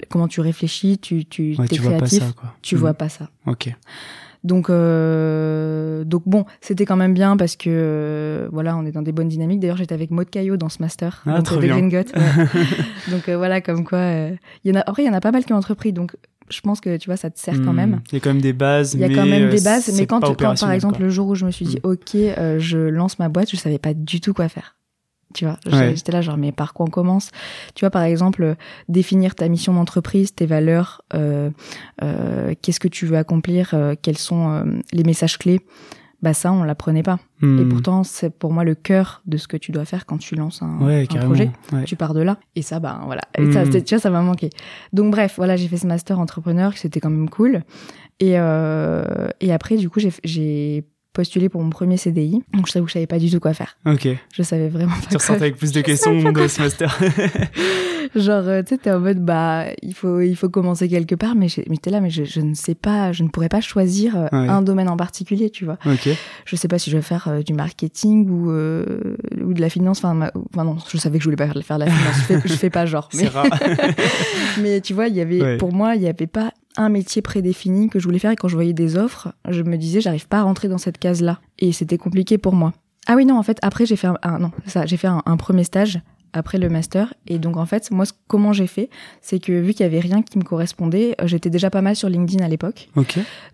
comment 0.10 0.28
tu 0.28 0.40
réfléchis, 0.42 1.00
tu 1.00 1.26
tu 1.26 1.56
ouais, 1.58 1.68
tu 1.68 1.82
vois 1.82 1.94
créatif, 1.94 2.20
pas 2.20 2.26
ça, 2.28 2.32
quoi. 2.34 2.54
tu 2.62 2.76
Hmm. 2.76 2.80
vois 2.80 2.94
pas 2.94 3.10
ça. 3.10 3.30
Ok. 3.48 3.74
Donc 4.44 4.70
euh, 4.70 6.04
donc 6.04 6.24
bon, 6.26 6.46
c'était 6.62 6.86
quand 6.86 6.96
même 6.98 7.14
bien 7.14 7.38
parce 7.38 7.56
que 7.56 7.70
euh, 7.70 8.50
voilà, 8.52 8.76
on 8.78 8.86
est 8.86 8.92
dans 8.92 9.02
des 9.02 9.12
bonnes 9.12 9.30
dynamiques. 9.30 9.60
D'ailleurs, 9.60 9.78
j'étais 9.78 9.94
avec 9.96 10.12
Maud 10.12 10.30
Caillot 10.30 10.58
dans 10.58 10.70
ce 10.70 10.82
master 10.82 11.24
Ah, 11.26 11.42
donc, 11.42 11.62
de. 11.62 11.68
Green 11.68 11.88
ouais. 11.88 12.06
donc 13.12 13.30
euh, 13.30 13.38
voilà, 13.38 13.62
comme 13.62 13.86
quoi, 13.86 14.00
euh, 14.00 14.32
il 14.64 14.74
y 14.74 14.78
en 14.78 14.82
a. 14.82 14.84
Après, 14.86 15.04
il 15.04 15.06
y 15.06 15.10
en 15.10 15.14
a 15.14 15.22
pas 15.22 15.32
mal 15.32 15.46
qui 15.46 15.54
ont 15.54 15.58
entrepris, 15.58 15.94
donc 15.94 16.16
je 16.50 16.60
pense 16.62 16.82
que 16.82 16.98
tu 16.98 17.10
vois, 17.10 17.18
ça 17.18 17.30
te 17.30 17.40
sert 17.40 17.56
quand 17.62 17.72
Hmm. 17.72 17.76
même. 17.78 18.02
Il 18.12 18.16
y 18.16 18.18
a 18.18 18.20
quand 18.20 18.32
même 18.34 18.42
des 18.42 18.54
bases. 18.54 18.94
Il 18.96 19.00
y 19.00 19.04
a 19.06 19.10
quand 19.10 19.26
même 19.26 19.44
euh, 19.44 19.50
des 19.52 19.62
bases, 19.62 19.92
mais 19.98 20.06
quand, 20.06 20.20
quand 20.20 20.60
par 20.60 20.72
exemple 20.72 20.98
quoi. 20.98 21.06
le 21.06 21.10
jour 21.10 21.28
où 21.30 21.36
je 21.36 21.46
me 21.46 21.52
suis 21.52 21.66
dit 21.66 21.80
ok, 21.84 22.16
euh, 22.16 22.60
je 22.60 22.78
lance 22.78 23.20
ma 23.20 23.30
boîte, 23.30 23.50
je 23.50 23.56
savais 23.56 23.80
pas 23.80 23.94
du 23.94 24.20
tout 24.20 24.34
quoi 24.34 24.50
faire. 24.50 24.76
Tu 25.34 25.46
vois, 25.46 25.58
Ouais. 25.72 25.96
j'étais 25.96 26.12
là 26.12 26.22
genre 26.22 26.38
mais 26.38 26.52
par 26.52 26.74
quoi 26.74 26.86
on 26.86 26.90
commence? 26.90 27.32
Tu 27.76 27.84
vois 27.84 27.90
par 27.90 28.04
exemple 28.04 28.56
définir 28.90 29.36
ta 29.36 29.48
mission 29.50 29.74
d'entreprise, 29.74 30.34
tes 30.36 30.46
valeurs, 30.46 31.02
euh, 31.14 31.50
euh, 32.04 32.54
qu'est-ce 32.62 32.80
que 32.80 32.88
tu 32.88 33.06
veux 33.06 33.18
accomplir, 33.18 33.72
euh, 33.74 33.96
quels 34.02 34.18
sont 34.18 34.64
les 34.92 35.04
messages 35.04 35.38
clés? 35.38 35.60
Bah 36.22 36.34
ça 36.34 36.54
on 36.54 36.64
l'apprenait 36.64 37.04
pas. 37.04 37.20
Et 37.42 37.46
Hmm. 37.46 37.68
pourtant 37.70 38.04
c'est 38.06 38.30
pour 38.30 38.54
moi 38.54 38.64
le 38.64 38.76
cœur 38.76 39.22
de 39.26 39.36
ce 39.36 39.46
que 39.50 39.58
tu 39.58 39.74
dois 39.74 39.84
faire 39.84 40.06
quand 40.06 40.18
tu 40.18 40.36
lances 40.36 40.62
un, 40.62 40.78
ouais, 40.80 41.02
un 41.02 41.06
carrément. 41.06 41.26
projet 41.26 41.52
Ouais. 41.74 41.84
tu 41.84 41.98
pars 41.98 42.14
de 42.14 42.22
là 42.22 42.38
et 42.56 42.62
ça 42.62 42.80
bah 42.80 43.02
voilà 43.06 43.24
et 43.38 43.52
ça 43.52 43.64
Mm. 43.64 43.66
c'était- 43.66 43.82
tu 43.82 43.96
vois 43.96 44.02
ça 44.02 44.10
m'a 44.10 44.22
manqué 44.22 44.50
donc 44.94 45.12
bref 45.12 45.34
voilà 45.36 45.58
j'ai 45.58 45.68
fait 45.68 45.76
ce 45.76 45.86
master 45.86 46.18
entrepreneur 46.22 46.72
c'était 46.78 47.02
quand 47.02 47.10
même 47.10 47.28
cool 47.30 47.64
et 48.22 48.40
euh, 48.40 49.28
et 49.42 49.52
après 49.52 49.76
du 49.76 49.90
coup 49.90 50.00
j'ai 50.24 50.86
j'ai 51.14 51.22
postulé 51.24 51.50
pour 51.50 51.62
mon 51.62 51.70
premier 51.70 51.98
CDI 51.98 52.42
donc 52.54 52.66
je 52.68 52.72
savais 52.72 52.84
que 52.84 52.90
je 52.90 52.94
savais 52.94 53.08
pas 53.08 53.20
du 53.20 53.30
tout 53.30 53.40
quoi 53.40 53.54
faire 53.54 53.78
Ok. 53.86 54.08
je 54.34 54.44
savais 54.44 54.68
vraiment 54.70 54.94
pas 54.96 55.08
Tu 55.12 55.18
ressortais 55.18 55.44
avec 55.44 55.58
plus 55.58 55.72
de 55.72 55.82
questions 55.82 56.12
de 56.32 56.48
ce 56.48 56.62
master. 56.62 57.00
genre 58.16 58.48
euh, 58.48 58.62
tu 58.62 58.70
sais 58.70 58.78
t'es 58.78 58.92
en 58.92 59.00
mode 59.00 59.20
bah 59.24 59.66
il 59.82 59.94
faut 59.94 60.22
il 60.22 60.36
faut 60.36 60.50
commencer 60.50 60.88
quelque 60.88 61.16
part 61.16 61.36
mais 61.36 61.48
t'es 61.82 61.90
là 61.90 62.00
mais 62.02 62.10
je, 62.10 62.24
je 62.26 62.42
ne 62.42 62.54
sais 62.54 62.76
pas 62.76 63.12
je 63.12 63.24
ne 63.24 63.30
pourrais 63.30 63.50
pas 63.50 63.62
choisir 63.62 64.16
euh, 64.16 64.28
Ouais. 64.34 64.48
un 64.50 64.62
domaine 64.62 64.90
en 64.90 64.98
particulier 64.98 65.50
tu 65.50 65.66
vois 65.66 65.78
ok. 65.86 66.10
je 66.46 66.56
sais 66.56 66.68
pas 66.68 66.80
si 66.80 66.90
je 66.92 66.98
vais 66.98 67.02
faire 67.04 67.28
euh, 67.28 67.42
du 67.44 67.54
marketing 67.54 68.30
ou 68.30 68.52
euh, 68.52 69.16
ou 69.44 69.54
de 69.54 69.62
la 69.62 69.70
finance 69.70 70.00
enfin, 70.00 70.14
ma- 70.16 70.32
enfin 70.54 70.64
non 70.64 70.78
je 70.92 70.98
savais 70.98 71.18
que 71.20 71.24
je 71.24 71.30
voulais 71.30 71.38
pas 71.38 71.48
faire 71.62 71.78
de 71.80 71.86
la 71.86 71.92
finance 71.92 72.16
je 72.18 72.22
fais, 72.24 72.42
je 72.46 72.54
fais 72.54 72.70
pas 72.70 72.86
genre 72.86 73.10
mais 73.16 73.28
rare. 73.28 73.46
mais 74.62 74.82
tu 74.82 74.94
vois, 74.94 75.08
il 75.08 75.16
y 75.16 75.22
avait, 75.22 75.42
Ouais. 75.42 75.58
pour 75.58 75.74
moi, 75.74 75.96
il 75.96 76.02
n'y 76.02 76.08
avait 76.08 76.28
pas 76.28 76.52
un 76.78 76.90
métier 76.90 77.22
prédéfini 77.22 77.90
que 77.90 78.00
je 78.00 78.06
voulais 78.06 78.20
faire 78.20 78.32
et 78.32 78.36
quand 78.36 78.48
je 78.48 78.56
voyais 78.56 78.74
des 78.74 78.98
offres, 78.98 79.34
je 79.50 79.62
me 79.64 79.78
disais, 79.78 80.02
j'arrive 80.02 80.28
pas 80.28 80.40
à 80.40 80.44
rentrer 80.44 80.68
dans 80.68 80.78
cette 80.78 80.98
case-là. 80.98 81.40
Et 81.60 81.72
c'était 81.72 81.98
compliqué 81.98 82.38
pour 82.38 82.54
moi. 82.54 82.74
Ah 83.08 83.16
oui, 83.16 83.26
non, 83.26 83.38
en 83.38 83.44
fait, 83.44 83.58
après, 83.62 83.86
j'ai 83.86 83.96
fait 83.96 84.08
un, 84.08 84.18
ah, 84.22 84.40
non, 84.40 84.52
ça, 84.66 84.86
j'ai 84.86 84.98
fait 84.98 85.08
un, 85.08 85.22
un 85.26 85.38
premier 85.38 85.64
stage 85.66 86.00
après 86.36 86.58
le 86.58 86.68
master. 86.70 87.14
Et 87.28 87.38
donc, 87.38 87.58
en 87.58 87.66
fait, 87.68 87.92
moi, 87.92 88.06
comment 88.28 88.54
j'ai 88.54 88.66
fait, 88.66 88.90
c'est 89.22 89.38
que 89.40 89.52
vu 89.52 89.74
qu'il 89.74 89.82
y 89.82 89.86
avait 89.86 90.00
rien 90.00 90.24
qui 90.24 90.40
me 90.40 90.44
correspondait, 90.44 91.14
euh, 91.22 91.28
j'étais 91.28 91.52
déjà 91.52 91.70
pas 91.70 91.82
mal 91.84 91.96
sur 91.96 92.10
LinkedIn 92.10 92.44
à 92.44 92.48
l'époque. 92.48 92.90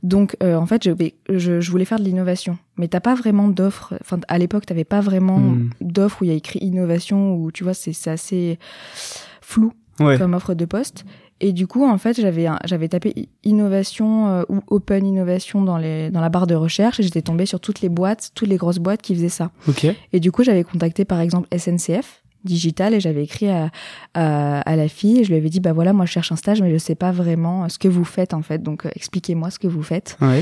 Donc, 0.02 0.38
euh, 0.42 0.56
en 0.56 0.66
fait, 0.66 0.84
je, 0.86 1.60
je, 1.60 1.72
voulais 1.72 1.84
faire 1.84 2.00
de 2.00 2.06
l'innovation. 2.06 2.58
Mais 2.78 2.88
t'as 2.88 3.02
pas 3.02 3.16
vraiment 3.16 3.50
d'offres. 3.50 3.96
Enfin, 4.00 4.20
à 4.30 4.38
l'époque, 4.38 4.66
t'avais 4.66 4.86
pas 4.86 5.02
vraiment 5.02 5.40
Hmm. 5.40 5.70
d'offres 5.82 6.22
où 6.22 6.26
il 6.26 6.30
y 6.30 6.34
a 6.34 6.36
écrit 6.36 6.60
innovation, 6.60 7.36
où 7.36 7.52
tu 7.52 7.66
vois, 7.66 7.74
c'est 7.74 7.92
c'est 7.92 8.12
assez 8.12 8.60
flou 9.42 9.74
Ouais. 10.00 10.18
comme 10.18 10.34
offre 10.34 10.54
de 10.54 10.64
poste. 10.64 11.04
Et 11.42 11.54
du 11.54 11.68
coup, 11.68 11.86
en 11.86 11.98
fait, 11.98 12.20
j'avais 12.20 12.48
j'avais 12.66 12.88
tapé 12.90 13.30
innovation 13.44 14.28
euh, 14.28 14.44
ou 14.50 14.60
open 14.68 15.06
innovation 15.06 15.62
dans 15.62 15.78
les 15.78 16.10
dans 16.12 16.22
la 16.22 16.30
barre 16.30 16.48
de 16.48 16.56
recherche 16.56 17.00
et 17.00 17.04
j'étais 17.04 17.22
tombée 17.22 17.46
sur 17.46 17.60
toutes 17.60 17.82
les 17.82 17.90
boîtes, 17.90 18.32
toutes 18.36 18.48
les 18.50 18.58
grosses 18.58 18.80
boîtes 18.80 19.02
qui 19.02 19.16
faisaient 19.16 19.30
ça. 19.30 19.52
Ok. 19.68 19.86
Et 20.14 20.20
du 20.20 20.32
coup, 20.32 20.44
j'avais 20.44 20.64
contacté 20.64 21.06
par 21.06 21.20
exemple 21.22 21.48
SNCF 21.58 22.24
digital 22.46 22.94
et 22.94 23.00
j'avais 23.02 23.24
écrit 23.24 23.50
à, 23.50 23.70
à, 24.14 24.62
à 24.62 24.76
la 24.78 24.88
fille 24.88 25.20
et 25.20 25.24
je 25.26 25.30
lui 25.30 25.36
avais 25.36 25.50
dit 25.50 25.60
bah 25.60 25.74
voilà 25.74 25.92
moi 25.92 26.06
je 26.06 26.12
cherche 26.12 26.32
un 26.32 26.38
stage 26.38 26.62
mais 26.62 26.72
je 26.72 26.78
sais 26.78 26.96
pas 26.96 27.12
vraiment 27.12 27.68
ce 27.68 27.78
que 27.78 27.90
vous 27.90 28.06
faites 28.06 28.34
en 28.34 28.42
fait 28.42 28.64
donc 28.64 28.86
euh, 28.86 28.90
expliquez-moi 28.96 29.50
ce 29.52 29.60
que 29.60 29.68
vous 29.68 29.84
faites 29.84 30.16
Ouais. 30.22 30.42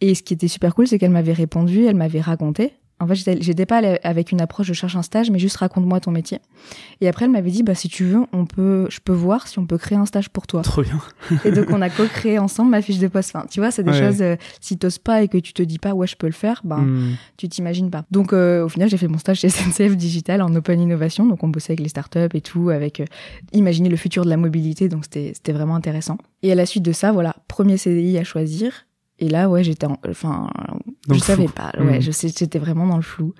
et 0.00 0.14
ce 0.14 0.22
qui 0.22 0.34
était 0.34 0.46
super 0.46 0.72
cool 0.72 0.86
c'est 0.86 1.00
qu'elle 1.00 1.10
m'avait 1.10 1.32
répondu 1.32 1.84
elle 1.86 1.96
m'avait 1.96 2.20
raconté 2.20 2.74
en 3.02 3.06
fait 3.06 3.14
j'étais 3.42 3.66
pas 3.66 3.78
avec 4.02 4.32
une 4.32 4.40
approche 4.40 4.66
je 4.68 4.72
cherche 4.72 4.96
un 4.96 5.02
stage 5.02 5.30
mais 5.30 5.38
juste 5.38 5.56
raconte-moi 5.56 6.00
ton 6.00 6.10
métier 6.10 6.38
et 7.00 7.08
après 7.08 7.24
elle 7.24 7.30
m'avait 7.32 7.50
dit 7.50 7.62
bah 7.62 7.74
si 7.74 7.88
tu 7.88 8.04
veux 8.04 8.20
on 8.32 8.46
peut 8.46 8.86
je 8.90 9.00
peux 9.00 9.12
voir 9.12 9.48
si 9.48 9.58
on 9.58 9.66
peut 9.66 9.78
créer 9.78 9.98
un 9.98 10.06
stage 10.06 10.28
pour 10.30 10.46
toi 10.46 10.62
Trop 10.62 10.82
bien. 10.82 11.00
et 11.44 11.50
donc 11.50 11.66
on 11.70 11.82
a 11.82 11.90
co-créé 11.90 12.38
ensemble 12.38 12.70
ma 12.70 12.80
fiche 12.82 12.98
de 12.98 13.08
poste 13.08 13.34
enfin 13.34 13.46
tu 13.50 13.60
vois 13.60 13.70
c'est 13.70 13.82
des 13.82 13.90
Ouais. 13.90 13.98
choses 14.08 14.22
euh, 14.22 14.36
si 14.60 14.78
t'oses 14.78 14.98
pas 14.98 15.22
et 15.22 15.28
que 15.28 15.36
tu 15.38 15.52
te 15.52 15.62
dis 15.62 15.78
pas 15.78 15.92
ouais 15.94 16.06
je 16.06 16.16
peux 16.16 16.26
le 16.28 16.32
faire 16.32 16.60
ben 16.64 16.78
Hmm. 16.78 17.14
tu 17.36 17.48
t'imagines 17.48 17.90
pas. 17.90 18.04
Donc 18.10 18.32
euh, 18.32 18.64
au 18.64 18.68
final, 18.68 18.88
j'ai 18.88 18.96
fait 18.96 19.08
mon 19.08 19.18
stage 19.18 19.40
chez 19.40 19.48
SNCF 19.48 19.96
Digital 19.96 20.42
en 20.42 20.54
open 20.54 20.80
innovation, 20.80 21.26
donc 21.26 21.42
on 21.42 21.48
bossait 21.48 21.72
avec 21.72 21.80
les 21.80 21.88
startups 21.88 22.28
et 22.34 22.40
tout, 22.40 22.70
avec 22.70 23.00
euh, 23.00 23.04
imaginer 23.52 23.88
le 23.88 23.96
futur 23.96 24.24
de 24.24 24.30
la 24.30 24.36
mobilité, 24.36 24.88
donc 24.88 25.04
c'était 25.04 25.32
c'était 25.34 25.52
vraiment 25.52 25.74
intéressant. 25.74 26.18
Et 26.42 26.52
à 26.52 26.54
la 26.54 26.66
suite 26.66 26.82
de 26.84 26.92
ça, 26.92 27.12
voilà, 27.12 27.36
premier 27.48 27.76
CDI 27.76 28.18
à 28.18 28.24
choisir. 28.24 28.86
Et 29.22 29.28
là, 29.28 29.48
ouais, 29.48 29.62
j'étais, 29.62 29.86
en- 29.86 29.98
enfin, 30.08 30.50
Dans 31.06 31.14
je 31.14 31.20
savais 31.20 31.44
flou. 31.46 31.52
pas, 31.54 31.70
ouais, 31.78 31.98
Mm. 32.00 32.12
sais, 32.12 32.28
j'étais 32.36 32.58
vraiment 32.58 32.86
dans 32.86 32.96
le 32.96 33.02
flou. 33.02 33.34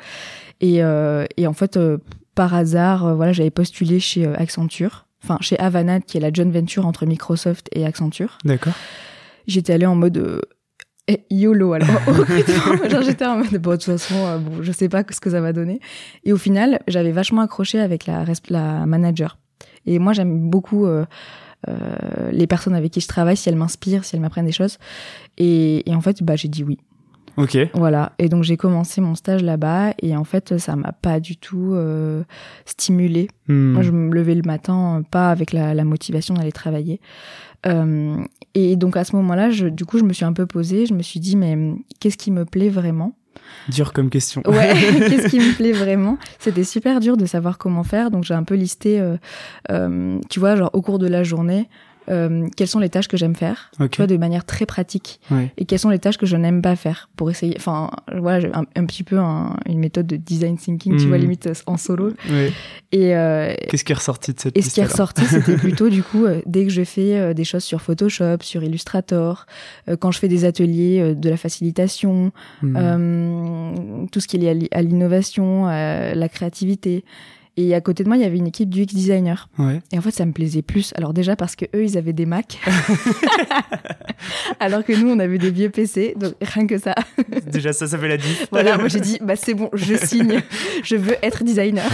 Et 0.60 0.82
euh, 0.82 1.24
et 1.36 1.46
en 1.48 1.52
fait, 1.54 1.76
euh, 1.76 1.98
par 2.36 2.54
hasard, 2.54 3.04
euh, 3.04 3.14
voilà, 3.14 3.32
j'avais 3.32 3.50
postulé 3.50 3.98
chez 3.98 4.26
Accenture, 4.26 5.06
enfin 5.24 5.38
chez 5.40 5.58
Havana, 5.58 6.00
qui 6.00 6.18
est 6.18 6.20
la 6.20 6.32
joint 6.32 6.50
venture 6.50 6.86
entre 6.86 7.04
Microsoft 7.04 7.68
et 7.72 7.84
Accenture 7.84 8.38
D'accord. 8.44 8.72
j'étais 9.48 9.72
allée 9.72 9.86
en 9.86 9.96
mode 9.96 10.40
eh, 11.08 11.24
YOLO 11.30 11.72
alors 11.72 11.88
genre 12.90 13.02
j'étais 13.02 13.26
en 13.26 13.38
mode 13.38 13.56
bon 13.58 13.72
de 13.72 13.76
toute 13.76 13.84
façon 13.84 14.38
bon 14.38 14.62
je 14.62 14.70
sais 14.72 14.88
pas 14.88 15.02
ce 15.10 15.20
que 15.20 15.30
ça 15.30 15.40
va 15.40 15.52
donner 15.52 15.80
et 16.24 16.32
au 16.32 16.36
final 16.36 16.78
j'avais 16.86 17.10
vachement 17.10 17.40
accroché 17.42 17.80
avec 17.80 18.06
la 18.06 18.24
la 18.50 18.86
manager 18.86 19.38
et 19.84 19.98
moi 19.98 20.12
j'aime 20.12 20.48
beaucoup 20.48 20.86
les 22.32 22.46
personnes 22.46 22.74
avec 22.74 22.90
qui 22.92 23.00
je 23.00 23.08
travaille 23.08 23.36
si 23.36 23.48
elles 23.48 23.56
m'inspirent 23.56 24.04
si 24.04 24.16
elles 24.16 24.22
m'apprennent 24.22 24.46
des 24.46 24.52
choses 24.52 24.78
et, 25.38 25.88
et 25.88 25.94
en 25.94 26.00
fait 26.00 26.22
bah 26.22 26.34
j'ai 26.36 26.48
dit 26.48 26.64
oui 26.64 26.78
Ok. 27.38 27.56
voilà 27.72 28.12
et 28.18 28.28
donc 28.28 28.42
j'ai 28.44 28.56
commencé 28.58 29.00
mon 29.00 29.14
stage 29.14 29.42
là-bas 29.42 29.94
et 30.02 30.14
en 30.16 30.24
fait 30.24 30.58
ça 30.58 30.76
m'a 30.76 30.92
pas 30.92 31.18
du 31.20 31.36
tout 31.36 31.70
euh, 31.72 32.24
stimulé 32.66 33.28
Hmm. 33.48 33.72
moi, 33.72 33.82
je 33.82 33.90
me 33.90 34.14
levais 34.14 34.36
le 34.36 34.42
matin, 34.42 35.00
euh, 35.00 35.02
pas 35.10 35.28
avec 35.30 35.52
la, 35.52 35.74
la 35.74 35.82
motivation 35.82 36.34
d'aller 36.34 36.52
travailler. 36.52 37.00
Euh, 37.66 38.16
et 38.54 38.76
donc 38.76 38.96
à 38.96 39.02
ce 39.02 39.16
moment-là, 39.16 39.50
je, 39.50 39.66
du 39.66 39.84
coup, 39.84 39.98
je 39.98 40.04
me 40.04 40.12
suis 40.12 40.24
un 40.24 40.32
peu 40.32 40.46
posée. 40.46 40.86
Je 40.86 40.94
me 40.94 41.02
suis 41.02 41.18
dit, 41.18 41.34
mais 41.36 41.74
qu'est-ce 41.98 42.16
qui 42.16 42.30
me 42.30 42.44
plaît 42.44 42.68
vraiment? 42.68 43.14
Dur 43.68 43.92
comme 43.92 44.10
question. 44.10 44.42
Ouais, 44.46 44.72
qu'est-ce 45.08 45.28
qui 45.28 45.38
me 45.38 45.54
plaît 45.54 45.72
vraiment? 45.72 46.18
C'était 46.38 46.64
super 46.64 47.00
dur 47.00 47.16
de 47.16 47.26
savoir 47.26 47.58
comment 47.58 47.84
faire. 47.84 48.10
Donc 48.10 48.24
j'ai 48.24 48.34
un 48.34 48.44
peu 48.44 48.54
listé, 48.54 49.00
euh, 49.00 49.16
euh, 49.70 50.18
tu 50.30 50.40
vois, 50.40 50.56
genre 50.56 50.70
au 50.72 50.82
cours 50.82 50.98
de 50.98 51.06
la 51.06 51.22
journée, 51.22 51.68
euh, 52.08 52.46
quelles 52.56 52.68
sont 52.68 52.78
les 52.80 52.88
tâches 52.88 53.08
que 53.08 53.16
j'aime 53.16 53.34
faire, 53.36 53.70
Ok. 53.80 53.90
tu 53.92 53.96
vois, 53.98 54.06
de 54.06 54.16
manière 54.16 54.44
très 54.44 54.66
pratique, 54.66 55.20
Ouais. 55.30 55.52
et 55.56 55.64
quelles 55.64 55.78
sont 55.78 55.88
les 55.90 55.98
tâches 55.98 56.18
que 56.18 56.26
je 56.26 56.36
n'aime 56.36 56.60
pas 56.62 56.74
faire 56.76 57.08
pour 57.16 57.30
essayer. 57.30 57.54
Enfin, 57.56 57.90
voilà, 58.16 58.48
un, 58.58 58.64
un 58.74 58.84
petit 58.86 59.04
peu 59.04 59.18
un- 59.18 59.56
une 59.68 59.78
méthode 59.78 60.06
de 60.06 60.16
design 60.16 60.56
thinking, 60.58 60.96
tu 60.98 61.06
vois, 61.08 61.18
limite 61.18 61.46
euh, 61.46 61.54
en 61.66 61.76
solo. 61.76 62.08
Ouais. 62.30 62.52
Et, 62.92 63.16
euh, 63.16 63.54
Qu'est-ce 63.68 63.84
qui 63.84 63.92
est 63.92 63.96
ressorti 63.96 64.32
de 64.34 64.40
cette 64.40 64.56
et 64.58 64.62
ce 64.62 64.74
qui 64.74 64.80
est 64.80 64.84
ressorti, 64.84 65.24
c'était 65.24 65.56
plutôt 65.56 65.88
du 65.88 66.02
coup, 66.02 66.24
euh, 66.26 66.40
dès 66.46 66.64
que 66.64 66.70
je 66.70 66.84
fais 66.84 67.18
euh, 67.18 67.34
des 67.34 67.44
choses 67.44 67.64
sur 67.64 67.80
Photoshop, 67.80 68.38
sur 68.42 68.62
Illustrator, 68.64 69.46
quand 70.00 70.10
je 70.10 70.18
fais 70.18 70.28
des 70.28 70.44
ateliers 70.44 71.14
de 71.14 71.30
la 71.30 71.36
facilitation, 71.36 72.32
Hmm. 72.62 72.76
euh, 72.76 74.06
tout 74.12 74.20
ce 74.20 74.28
qui 74.28 74.36
est 74.36 74.40
lié 74.40 74.48
à 74.50 74.54
l'i- 74.54 74.68
à 74.72 74.82
l'innovation, 74.82 75.66
à 75.66 76.14
la 76.14 76.28
créativité. 76.28 77.04
Et 77.58 77.74
à 77.74 77.80
côté 77.82 78.02
de 78.02 78.08
moi, 78.08 78.16
il 78.16 78.22
y 78.22 78.24
avait 78.26 78.38
une 78.38 78.46
équipe 78.46 78.70
du 78.70 78.82
X 78.82 78.94
designer. 78.94 79.48
Ouais. 79.58 79.80
Et 79.92 79.98
en 79.98 80.00
fait, 80.00 80.10
ça 80.10 80.24
me 80.24 80.32
plaisait 80.32 80.62
plus. 80.62 80.92
Alors 80.96 81.12
déjà 81.12 81.36
parce 81.36 81.54
que 81.54 81.66
eux, 81.76 81.84
ils 81.84 81.98
avaient 81.98 82.14
des 82.14 82.24
Mac, 82.26 82.58
alors 84.60 84.84
que 84.84 84.92
nous, 84.92 85.10
on 85.10 85.18
avait 85.18 85.38
des 85.38 85.50
vieux 85.50 85.70
PC. 85.70 86.14
Donc 86.18 86.34
rien 86.40 86.66
que 86.66 86.78
ça. 86.78 86.94
Déjà, 87.46 87.72
ça, 87.72 87.86
ça 87.86 87.98
fait 87.98 88.08
la 88.08 88.16
diff. 88.16 88.46
Voilà, 88.50 88.78
moi 88.78 88.88
j'ai 88.88 89.00
dit, 89.00 89.18
bah 89.20 89.36
c'est 89.36 89.54
bon, 89.54 89.68
je 89.74 89.94
signe, 89.94 90.40
je 90.82 90.96
veux 90.96 91.16
être 91.22 91.44
designer. 91.44 91.90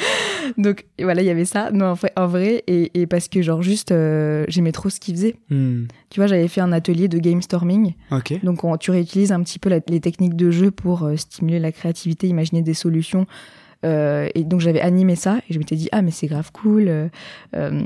donc 0.58 0.84
voilà, 1.00 1.22
il 1.22 1.26
y 1.26 1.30
avait 1.30 1.44
ça. 1.44 1.70
Non, 1.72 1.86
en 1.86 1.94
vrai, 1.94 2.12
en 2.16 2.26
vrai 2.26 2.62
et, 2.66 2.90
et 3.00 3.06
parce 3.06 3.28
que 3.28 3.42
genre 3.42 3.62
juste, 3.62 3.92
euh, 3.92 4.44
j'aimais 4.48 4.72
trop 4.72 4.90
ce 4.90 5.00
qu'ils 5.00 5.14
faisaient. 5.14 5.36
Hmm. 5.50 5.84
Tu 6.10 6.20
vois, 6.20 6.26
j'avais 6.26 6.48
fait 6.48 6.60
un 6.60 6.72
atelier 6.72 7.08
de 7.08 7.18
game 7.18 7.40
storming. 7.42 7.94
Donc 8.42 8.64
on, 8.64 8.76
tu 8.76 8.90
réutilises 8.90 9.32
un 9.32 9.42
petit 9.42 9.58
peu 9.58 9.68
la- 9.70 9.80
les 9.88 10.00
techniques 10.00 10.36
de 10.36 10.50
jeu 10.50 10.70
pour 10.70 11.04
euh, 11.04 11.16
stimuler 11.16 11.58
la 11.58 11.72
créativité, 11.72 12.26
imaginer 12.28 12.62
des 12.62 12.74
solutions. 12.74 13.26
Euh, 13.84 14.28
et 14.34 14.44
donc 14.44 14.60
j'avais 14.60 14.80
animé 14.80 15.16
ça 15.16 15.38
et 15.48 15.54
je 15.54 15.58
m'étais 15.58 15.76
dit 15.76 15.88
ah 15.92 16.02
mais 16.02 16.10
c'est 16.10 16.26
grave 16.26 16.50
cool. 16.52 16.88
euh, 16.88 17.08
euh, 17.56 17.82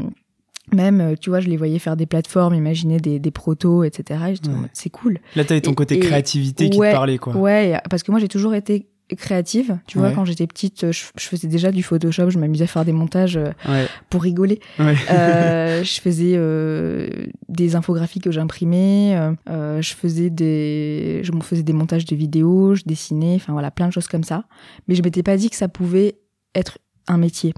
même 0.72 1.14
tu 1.20 1.30
vois 1.30 1.40
je 1.40 1.48
les 1.48 1.56
voyais 1.56 1.78
faire 1.78 1.96
des 1.96 2.06
plateformes, 2.06 2.54
imaginer 2.54 2.98
des, 2.98 3.18
des 3.18 3.30
protos, 3.30 3.84
etc. 3.84 4.20
Et 4.28 4.48
Ouais. 4.48 4.54
c'est 4.72 4.90
cool. 4.90 5.18
Là, 5.36 5.44
t'avais 5.44 5.60
ton 5.60 5.72
Et- 5.72 5.74
côté 5.74 5.96
et- 5.96 6.00
créativité 6.00 6.70
qui 6.70 6.78
te 6.78 6.90
parlait, 6.92 7.18
quoi. 7.18 7.36
Ouais, 7.36 7.78
parce 7.90 8.02
que 8.02 8.10
moi 8.10 8.18
j'ai 8.18 8.28
toujours 8.28 8.54
été 8.54 8.86
créative. 9.16 9.78
Tu 9.86 9.98
vois 9.98 10.10
quand 10.12 10.24
j'étais 10.24 10.46
petite, 10.46 10.90
je, 10.92 11.04
je 11.16 11.26
faisais 11.26 11.48
déjà 11.48 11.70
du 11.72 11.82
Photoshop, 11.82 12.30
je 12.30 12.38
m'amusais 12.38 12.64
à 12.64 12.66
faire 12.66 12.84
des 12.84 12.92
montages 12.92 13.36
euh, 13.36 13.50
Ouais. 13.68 13.86
pour 14.10 14.22
rigoler. 14.22 14.60
Ouais. 14.78 14.94
Euh, 15.10 15.82
je 15.84 16.00
faisais 16.00 16.32
euh, 16.36 17.08
des 17.48 17.76
infographies 17.76 18.20
que 18.20 18.30
j'imprimais, 18.30 19.16
je 19.46 19.94
faisais 19.94 20.30
des, 20.30 21.20
je 21.22 21.32
me 21.32 21.40
faisais 21.40 21.62
des 21.62 21.72
montages 21.72 22.04
de 22.06 22.16
vidéos, 22.16 22.74
je 22.74 22.82
dessinais, 22.86 23.34
enfin 23.36 23.52
voilà, 23.52 23.70
plein 23.70 23.88
de 23.88 23.92
choses 23.92 24.08
comme 24.08 24.24
ça. 24.24 24.44
Mais 24.88 24.94
je 24.94 25.02
m'étais 25.02 25.22
pas 25.22 25.36
dit 25.36 25.50
que 25.50 25.56
ça 25.56 25.68
pouvait 25.68 26.16
être 26.54 26.78
un 27.08 27.18
métier. 27.18 27.52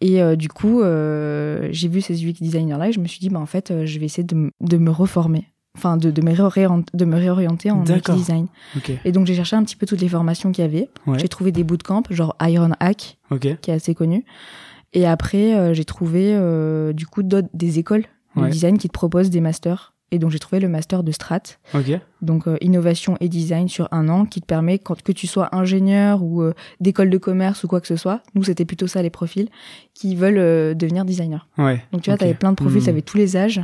Et 0.00 0.22
euh, 0.22 0.36
du 0.36 0.48
coup, 0.48 0.80
euh, 0.80 1.68
j'ai 1.72 1.88
vu 1.88 2.00
ces 2.00 2.24
UX 2.24 2.34
designers 2.40 2.76
là 2.78 2.88
et 2.88 2.92
je 2.92 3.00
me 3.00 3.06
suis 3.08 3.18
dit, 3.18 3.30
bah 3.30 3.40
en 3.40 3.46
fait, 3.46 3.70
euh, 3.72 3.84
je 3.84 3.98
vais 3.98 4.06
essayer 4.06 4.22
de 4.24 4.76
me 4.78 4.90
reformer, 4.90 5.48
enfin 5.78 5.96
de, 5.96 6.10
de, 6.10 6.22
me 6.22 6.32
réorienter, 6.32 6.90
de 6.92 7.04
me 7.04 7.16
réorienter 7.16 7.70
en 7.70 7.82
UX 7.84 8.12
design. 8.14 8.46
Et 9.04 9.12
donc 9.12 9.26
j'ai 9.26 9.34
cherché 9.34 9.56
un 9.56 9.62
petit 9.62 9.76
peu 9.76 9.86
toutes 9.86 10.00
les 10.00 10.08
formations 10.08 10.50
qu'il 10.52 10.62
y 10.62 10.66
avait. 10.66 10.88
Ouais. 11.06 11.18
J'ai 11.18 11.28
trouvé 11.28 11.52
des 11.52 11.64
bootcamps, 11.64 12.02
genre 12.10 12.34
Iron 12.42 12.72
Hack, 12.80 13.18
qui 13.40 13.70
est 13.70 13.74
assez 13.74 13.94
connu. 13.94 14.24
Et 14.94 15.06
après, 15.06 15.54
euh, 15.54 15.74
j'ai 15.74 15.84
trouvé 15.84 16.32
euh, 16.34 16.92
du 16.92 17.06
coup 17.06 17.22
des 17.22 17.78
écoles 17.78 18.04
de 18.36 18.42
Ouais. 18.42 18.50
design 18.50 18.78
qui 18.78 18.88
te 18.88 18.92
proposent 18.92 19.30
des 19.30 19.40
masters. 19.40 19.92
Et 20.10 20.18
donc 20.18 20.30
j'ai 20.30 20.38
trouvé 20.38 20.58
le 20.58 20.68
master 20.68 21.02
de 21.02 21.12
Strat, 21.12 21.42
donc 22.22 22.48
euh, 22.48 22.56
innovation 22.62 23.18
et 23.20 23.28
design 23.28 23.68
sur 23.68 23.88
un 23.92 24.08
an, 24.08 24.24
qui 24.24 24.40
te 24.40 24.46
permet 24.46 24.78
quand 24.78 25.02
que 25.02 25.12
tu 25.12 25.26
sois 25.26 25.54
ingénieur 25.54 26.22
ou 26.22 26.42
d'école 26.80 27.10
de 27.10 27.18
commerce 27.18 27.62
ou 27.64 27.68
quoi 27.68 27.82
que 27.82 27.86
ce 27.86 27.96
soit. 27.96 28.22
Nous 28.34 28.42
c'était 28.44 28.64
plutôt 28.64 28.86
ça 28.86 29.02
les 29.02 29.10
profils 29.10 29.50
qui 29.92 30.16
veulent 30.16 30.74
devenir 30.74 31.04
designer. 31.04 31.46
Ouais. 31.58 31.84
Donc 31.92 32.00
tu 32.00 32.08
vois, 32.08 32.14
Ok. 32.14 32.20
t'avais 32.20 32.32
plein 32.32 32.52
de 32.52 32.56
profils, 32.56 32.80
Hmm. 32.80 32.86
t'avais 32.86 33.02
tous 33.02 33.18
les 33.18 33.36
âges. 33.36 33.60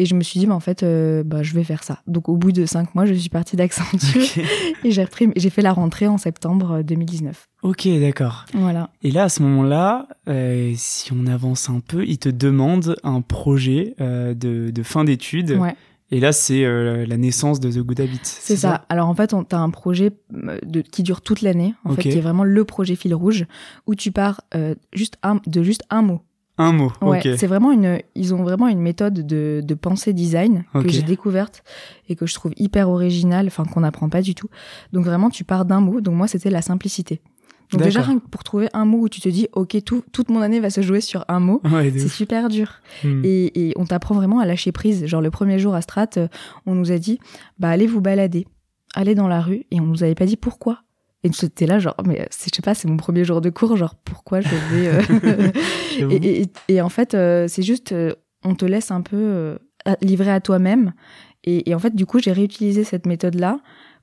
Et 0.00 0.06
je 0.06 0.14
me 0.14 0.22
suis 0.22 0.40
dit, 0.40 0.46
bah, 0.46 0.54
en 0.54 0.60
fait, 0.60 0.82
euh, 0.82 1.22
bah, 1.22 1.42
je 1.42 1.52
vais 1.52 1.62
faire 1.62 1.82
ça. 1.82 2.00
Donc 2.06 2.30
au 2.30 2.38
bout 2.38 2.52
de 2.52 2.64
cinq 2.64 2.94
mois, 2.94 3.04
je 3.04 3.12
suis 3.12 3.28
partie 3.28 3.54
d'Accenture 3.54 4.22
et 4.84 4.90
j'ai 4.90 5.04
repris, 5.04 5.28
j'ai 5.36 5.50
fait 5.50 5.60
la 5.60 5.74
rentrée 5.74 6.06
en 6.06 6.16
septembre 6.16 6.76
euh, 6.76 6.82
2019. 6.82 7.46
Ok, 7.62 7.86
d'accord. 8.00 8.46
Voilà. 8.54 8.88
Et 9.02 9.10
là, 9.10 9.24
à 9.24 9.28
ce 9.28 9.42
moment-là, 9.42 10.08
euh, 10.26 10.72
si 10.74 11.12
on 11.12 11.26
avance 11.26 11.68
un 11.68 11.80
peu, 11.80 12.06
il 12.06 12.16
te 12.16 12.30
demande 12.30 12.96
un 13.04 13.20
projet 13.20 13.94
euh, 14.00 14.32
de, 14.32 14.70
de 14.70 14.82
fin 14.82 15.04
d'études. 15.04 15.50
Ouais. 15.50 15.76
Et 16.12 16.18
là, 16.18 16.32
c'est 16.32 16.64
euh, 16.64 17.06
la 17.06 17.16
naissance 17.16 17.60
de 17.60 17.70
The 17.70 17.78
Good 17.78 18.00
Habit. 18.00 18.20
C'est 18.22 18.56
ça. 18.56 18.84
Alors 18.88 19.08
en 19.08 19.14
fait, 19.14 19.32
on 19.32 19.44
t'as 19.44 19.58
un 19.58 19.70
projet 19.70 20.10
euh, 20.34 20.58
de, 20.64 20.80
qui 20.80 21.02
dure 21.02 21.20
toute 21.20 21.40
l'année, 21.40 21.74
en 21.84 21.94
fait, 21.94 22.02
qui 22.02 22.18
est 22.18 22.20
vraiment 22.20 22.42
le 22.42 22.64
projet 22.64 22.96
fil 22.96 23.14
rouge, 23.14 23.46
où 23.86 23.94
tu 23.94 24.10
pars 24.10 24.40
euh, 24.54 24.74
juste 24.92 25.18
un, 25.22 25.40
de 25.46 25.62
juste 25.62 25.84
un 25.88 26.02
mot. 26.02 26.20
Un 26.60 26.72
mot. 26.72 26.92
Ouais, 27.00 27.18
ok. 27.18 27.38
c'est 27.38 27.46
vraiment 27.46 27.72
une, 27.72 28.00
ils 28.14 28.34
ont 28.34 28.42
vraiment 28.42 28.68
une 28.68 28.80
méthode 28.80 29.26
de, 29.26 29.62
de 29.64 29.74
pensée 29.74 30.12
design 30.12 30.64
que 30.74 30.88
j'ai 30.90 31.02
découverte 31.02 31.62
et 32.08 32.16
que 32.16 32.26
je 32.26 32.34
trouve 32.34 32.52
hyper 32.56 32.90
originale, 32.90 33.46
enfin 33.46 33.64
qu'on 33.64 33.80
n'apprend 33.80 34.10
pas 34.10 34.20
du 34.20 34.34
tout. 34.34 34.48
Donc 34.92 35.06
vraiment, 35.06 35.30
tu 35.30 35.42
pars 35.42 35.64
d'un 35.64 35.80
mot. 35.80 36.02
Donc 36.02 36.14
moi, 36.14 36.28
c'était 36.28 36.50
la 36.50 36.60
simplicité. 36.60 37.22
Donc 37.72 37.82
déjà, 37.82 38.02
rien 38.02 38.18
que 38.18 38.26
pour 38.26 38.44
trouver 38.44 38.68
un 38.72 38.84
mot 38.84 38.98
où 38.98 39.08
tu 39.08 39.20
te 39.20 39.28
dis, 39.28 39.48
ok, 39.52 39.82
tout, 39.84 40.02
toute 40.12 40.28
mon 40.28 40.40
année 40.40 40.60
va 40.60 40.70
se 40.70 40.82
jouer 40.82 41.00
sur 41.00 41.24
un 41.28 41.40
mot, 41.40 41.62
Ouais, 41.72 41.90
c'est 41.96 42.08
super 42.08 42.48
dur. 42.48 42.80
Hmm. 43.04 43.22
Et, 43.24 43.68
et 43.68 43.72
on 43.76 43.86
t'apprend 43.86 44.14
vraiment 44.14 44.40
à 44.40 44.44
lâcher 44.44 44.72
prise. 44.72 45.06
Genre 45.06 45.22
le 45.22 45.30
premier 45.30 45.58
jour 45.58 45.74
à 45.74 45.80
Strat, 45.80 46.08
euh, 46.16 46.28
on 46.66 46.74
nous 46.74 46.92
a 46.92 46.98
dit, 46.98 47.20
bah 47.58 47.68
allez 47.70 47.86
vous 47.86 48.00
balader, 48.00 48.46
allez 48.94 49.14
dans 49.14 49.28
la 49.28 49.40
rue, 49.40 49.64
et 49.70 49.80
on 49.80 49.86
nous 49.86 50.02
avait 50.02 50.16
pas 50.16 50.26
dit 50.26 50.36
pourquoi. 50.36 50.82
Et 51.22 51.30
c'était 51.32 51.66
là, 51.66 51.78
genre, 51.78 51.94
mais 52.06 52.26
c'est- 52.30 52.50
je 52.50 52.56
sais 52.56 52.62
pas, 52.62 52.74
c'est 52.74 52.88
mon 52.88 52.96
premier 52.96 53.24
jour 53.24 53.40
de 53.40 53.50
cours, 53.50 53.76
genre 53.76 53.94
pourquoi 53.94 54.40
je 54.40 54.48
vais. 54.56 54.88
euh, 54.88 55.02
et, 56.10 56.42
et, 56.42 56.46
et 56.68 56.80
en 56.80 56.88
fait, 56.88 57.14
euh, 57.14 57.46
c'est 57.48 57.62
juste, 57.62 57.92
euh, 57.92 58.14
on 58.44 58.54
te 58.54 58.64
laisse 58.64 58.90
un 58.90 59.02
peu 59.02 59.16
euh, 59.16 59.58
livré 60.00 60.30
à 60.30 60.40
toi-même. 60.40 60.92
Et, 61.44 61.68
et 61.70 61.74
en 61.74 61.78
fait, 61.78 61.94
du 61.94 62.06
coup, 62.06 62.18
j'ai 62.20 62.32
réutilisé 62.32 62.84
cette 62.84 63.06
méthode-là 63.06 63.60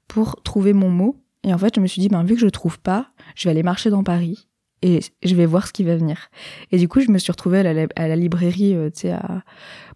pour 0.08 0.42
trouver 0.44 0.74
mon 0.74 0.90
mot. 0.90 1.18
Et 1.44 1.54
en 1.54 1.58
fait, 1.58 1.76
je 1.76 1.80
me 1.82 1.88
suis 1.88 2.02
dit, 2.02 2.10
ben 2.10 2.24
vu 2.24 2.36
que 2.36 2.42
je 2.42 2.48
trouve 2.48 2.80
pas, 2.80 3.08
je 3.36 3.46
vais 3.46 3.52
aller 3.52 3.64
marcher 3.64 3.90
dans 3.90 4.04
Paris 4.04 4.48
et 4.84 5.00
je 5.24 5.34
vais 5.36 5.46
voir 5.48 5.66
ce 5.68 5.74
qui 5.74 5.84
va 5.84 5.96
venir. 5.96 6.30
Et 6.72 6.78
du 6.78 6.88
coup, 6.88 7.00
je 7.00 7.10
me 7.10 7.18
suis 7.18 7.32
retrouvée 7.32 7.60
à 7.60 7.74
la, 7.74 7.88
à 7.96 8.08
la 8.08 8.16
librairie, 8.16 8.76
euh, 8.76 8.90
tu 8.92 9.02
sais, 9.02 9.12
à... 9.12 9.44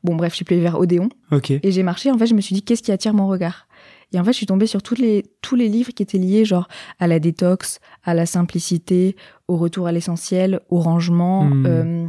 Bon, 0.03 0.15
bref, 0.15 0.31
je 0.31 0.37
suis 0.37 0.45
plus 0.45 0.59
vers 0.59 0.79
Odéon. 0.79 1.09
Ok. 1.31 1.51
Et 1.51 1.71
j'ai 1.71 1.83
marché, 1.83 2.09
en 2.11 2.17
fait, 2.17 2.25
je 2.25 2.33
me 2.33 2.41
suis 2.41 2.55
dit, 2.55 2.63
qu'est-ce 2.63 2.81
qui 2.81 2.91
attire 2.91 3.13
mon 3.13 3.27
regard? 3.27 3.67
Et 4.13 4.19
en 4.19 4.23
fait, 4.23 4.31
je 4.33 4.37
suis 4.37 4.45
tombée 4.45 4.67
sur 4.67 4.81
toutes 4.83 4.99
les, 4.99 5.25
tous 5.41 5.55
les 5.55 5.69
livres 5.69 5.91
qui 5.93 6.03
étaient 6.03 6.17
liés, 6.17 6.43
genre, 6.45 6.67
à 6.99 7.07
la 7.07 7.19
détox, 7.19 7.79
à 8.03 8.13
la 8.13 8.25
simplicité, 8.25 9.15
au 9.47 9.57
retour 9.57 9.87
à 9.87 9.91
l'essentiel, 9.91 10.59
au 10.69 10.79
rangement, 10.79 11.45
Hmm. 11.45 11.65
euh, 11.65 12.07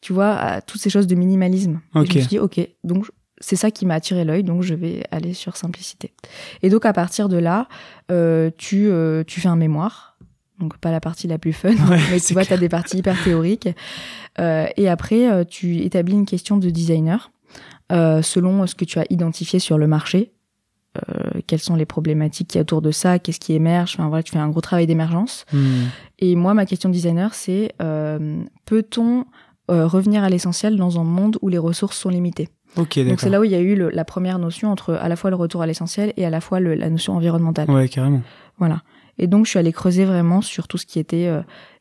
tu 0.00 0.12
vois, 0.12 0.34
à 0.34 0.60
toutes 0.60 0.80
ces 0.80 0.90
choses 0.90 1.06
de 1.06 1.14
minimalisme. 1.14 1.80
Et 1.94 1.98
Ok. 1.98 2.06
je 2.12 2.14
me 2.14 2.20
suis 2.20 2.28
dit, 2.28 2.38
ok, 2.38 2.60
donc 2.84 3.06
c'est 3.40 3.56
ça 3.56 3.70
qui 3.70 3.86
m'a 3.86 3.94
attiré 3.94 4.24
l'œil, 4.24 4.44
donc 4.44 4.62
je 4.62 4.74
vais 4.74 5.02
aller 5.10 5.32
sur 5.34 5.56
simplicité. 5.56 6.12
Et 6.62 6.68
donc, 6.68 6.84
à 6.84 6.92
partir 6.92 7.28
de 7.30 7.38
là, 7.38 7.68
euh, 8.10 8.50
tu, 8.58 8.88
euh, 8.88 9.24
tu 9.26 9.40
fais 9.40 9.48
un 9.48 9.56
mémoire. 9.56 10.18
Donc, 10.58 10.76
pas 10.76 10.90
la 10.90 11.00
partie 11.00 11.26
la 11.26 11.38
plus 11.38 11.54
fun, 11.54 11.70
Ouais, 11.90 11.98
mais 12.10 12.20
tu 12.20 12.34
vois, 12.34 12.44
tu 12.44 12.52
as 12.52 12.58
des 12.58 12.68
parties 12.68 12.98
hyper 12.98 13.16
théoriques. 13.24 13.68
Euh, 14.38 14.66
et 14.76 14.88
après, 14.90 15.30
euh, 15.30 15.44
tu 15.44 15.78
établis 15.78 16.12
une 16.12 16.26
question 16.26 16.58
de 16.58 16.68
designer 16.68 17.30
euh, 17.92 18.20
selon 18.20 18.66
ce 18.66 18.74
que 18.74 18.84
tu 18.84 18.98
as 18.98 19.06
identifié 19.08 19.58
sur 19.58 19.78
le 19.78 19.86
marché. 19.86 20.32
Euh, 20.98 21.40
quelles 21.46 21.60
sont 21.60 21.76
les 21.76 21.86
problématiques 21.86 22.48
qui 22.48 22.58
autour 22.58 22.82
de 22.82 22.90
ça 22.90 23.18
Qu'est-ce 23.20 23.38
qui 23.38 23.52
émerge 23.52 23.94
Enfin 23.96 24.08
voilà, 24.08 24.22
tu 24.24 24.32
fais 24.32 24.38
un 24.38 24.48
gros 24.48 24.60
travail 24.60 24.86
d'émergence. 24.88 25.44
Hmm. 25.52 25.84
Et 26.18 26.34
moi, 26.34 26.52
ma 26.52 26.66
question 26.66 26.88
de 26.88 26.94
designer, 26.94 27.32
c'est 27.34 27.72
euh, 27.80 28.42
peut-on 28.66 29.24
euh, 29.70 29.86
revenir 29.86 30.24
à 30.24 30.28
l'essentiel 30.28 30.76
dans 30.76 30.98
un 31.00 31.04
monde 31.04 31.38
où 31.42 31.48
les 31.48 31.58
ressources 31.58 31.96
sont 31.96 32.08
limitées? 32.08 32.48
Ok, 32.76 32.96
d'accord. 32.96 33.10
Donc 33.10 33.20
c'est 33.20 33.30
là 33.30 33.40
où 33.40 33.44
il 33.44 33.50
y 33.52 33.54
a 33.54 33.60
eu 33.60 33.76
le- 33.76 33.90
la 33.90 34.04
première 34.04 34.38
notion 34.40 34.70
entre 34.70 34.94
à 34.94 35.08
la 35.08 35.14
fois 35.16 35.30
le 35.30 35.36
retour 35.36 35.62
à 35.62 35.66
l'essentiel 35.66 36.12
et 36.16 36.24
à 36.24 36.30
la 36.30 36.40
fois 36.40 36.58
le- 36.60 36.74
la 36.74 36.90
notion 36.90 37.14
environnementale. 37.16 37.70
Ouais, 37.70 37.88
carrément. 37.88 38.22
Voilà. 38.58 38.82
Et 39.18 39.26
donc 39.28 39.44
je 39.46 39.50
suis 39.50 39.58
allée 39.58 39.72
creuser 39.72 40.04
vraiment 40.04 40.40
sur 40.40 40.66
tout 40.66 40.78
ce 40.78 40.86
qui 40.86 40.98
était 40.98 41.28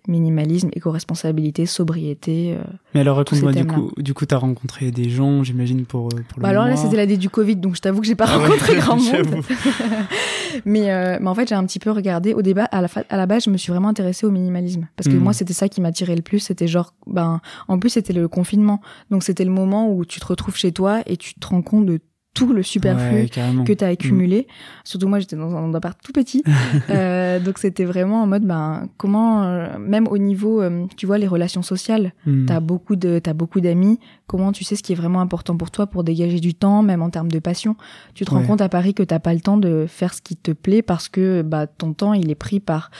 minimalisme, 0.08 0.70
éco-responsabilité, 0.74 1.65
sobriété. 1.65 2.56
euh. 2.58 2.63
Mais 2.94 3.01
alors, 3.01 3.18
raconte-moi, 3.18 3.51
du 3.53 3.65
coup, 3.65 3.91
du 3.98 4.13
coup, 4.13 4.25
t'as 4.25 4.38
rencontré 4.38 4.91
des 4.91 5.10
gens, 5.10 5.44
j'imagine, 5.44 5.86
pour, 5.86 6.08
euh, 6.08 6.24
pour 6.27 6.39
le 6.39 6.44
Bah 6.44 6.50
alors 6.50 6.65
là, 6.65 6.75
c'était 6.77 6.96
l'année 6.96 7.18
du 7.18 7.29
Covid, 7.29 7.58
donc 7.58 7.75
je 7.75 7.82
t'avoue 7.82 8.01
que 8.01 8.08
j'ai 8.08 8.15
pas 8.15 8.25
Ah 8.27 8.38
ouais, 8.39 8.46
rencontré 8.46 8.75
grand 8.79 8.96
monde. 8.98 9.44
mais, 10.65 10.91
euh, 10.91 11.18
mais 11.22 11.27
en 11.27 11.36
fait, 11.36 11.48
j'ai 11.50 11.56
un 11.56 11.65
petit 11.65 11.79
peu 11.79 11.91
regardé. 11.91 12.34
Au 12.34 12.41
débat, 12.41 12.65
à 12.65 12.82
la, 12.82 12.88
à 13.10 13.18
la 13.18 13.25
base, 13.25 13.44
je 13.46 13.50
me 13.50 13.58
suis 13.58 13.72
vraiment 13.72 13.89
intéressée 13.89 14.25
au 14.25 14.32
minimalisme. 14.32 14.88
Parce 14.96 15.08
que 15.08 15.13
Mhm. 15.15 15.24
moi, 15.24 15.34
c'était 15.34 15.53
ça 15.53 15.70
qui 15.70 15.82
m'attirait 15.82 16.15
le 16.15 16.22
plus. 16.22 16.39
C'était 16.39 16.68
genre, 16.68 16.94
ben, 17.08 17.41
en 17.68 17.79
plus, 17.79 17.89
c'était 17.91 18.13
le 18.13 18.27
confinement. 18.27 18.82
Donc, 19.12 19.24
c'était 19.24 19.46
le 19.46 19.51
moment 19.51 19.91
où 19.94 20.06
tu 20.06 20.20
te 20.20 20.25
retrouves 20.25 20.56
chez 20.56 20.72
toi 20.72 21.01
et 21.06 21.18
tu 21.18 21.34
te 21.36 21.48
rends 21.48 21.62
compte 21.62 21.86
de 21.86 22.00
tout 22.33 22.53
le 22.53 22.63
superflu 22.63 23.24
Ouais, 23.24 23.29
que 23.65 23.74
tu 23.74 23.83
as 23.83 23.88
accumulé. 23.88 24.48
Surtout 24.83 25.07
moi, 25.07 25.19
j'étais 25.19 25.36
dans 25.36 25.55
un 25.55 25.74
appart 25.74 26.00
tout 26.03 26.12
petit. 26.13 26.43
Euh, 26.89 27.39
donc, 27.39 27.57
c'était 27.57 27.86
vraiment 27.86 28.24
en 28.24 28.27
mode, 28.27 28.43
ben, 28.45 28.88
comment, 28.98 29.43
euh, 29.43 29.77
même 29.77 30.07
au 30.07 30.17
niveau, 30.17 30.62
euh, 30.62 30.86
tu 30.98 31.05
vois, 31.05 31.17
les 31.17 31.27
relations 31.27 31.62
sociales, 31.62 32.13
Hmm. 32.25 32.45
T'as 32.45 32.59
beaucoup 32.59 32.95
de, 32.95 33.19
t'as 33.19 33.33
beaucoup 33.33 33.62
d'amis. 33.62 34.00
Comment 34.27 34.51
tu 34.51 34.63
sais 34.63 34.75
ce 34.75 34.83
qui 34.83 34.91
est 34.91 34.95
vraiment 34.95 35.21
important 35.21 35.57
pour 35.57 35.71
toi 35.71 35.88
pour 35.88 36.03
dégager 36.03 36.39
du 36.39 36.53
temps, 36.53 36.83
même 36.83 37.01
en 37.01 37.09
termes 37.09 37.31
de 37.31 37.39
passion? 37.39 37.75
Tu 38.13 38.25
te 38.25 38.31
rends 38.31 38.43
compte 38.43 38.62
à 38.62 38.69
Paris 38.69 38.93
que 38.93 39.03
t'as 39.03 39.19
pas 39.19 39.33
le 39.33 39.39
temps 39.39 39.57
de 39.57 39.86
faire 39.88 40.13
ce 40.13 40.21
qui 40.21 40.36
te 40.36 40.51
plaît 40.51 40.81
parce 40.81 41.09
que 41.09 41.41
bah 41.41 41.65
ton 41.65 41.93
temps 41.93 42.13
il 42.13 42.29
est 42.29 42.36
pris 42.36 42.59
par 42.59 42.91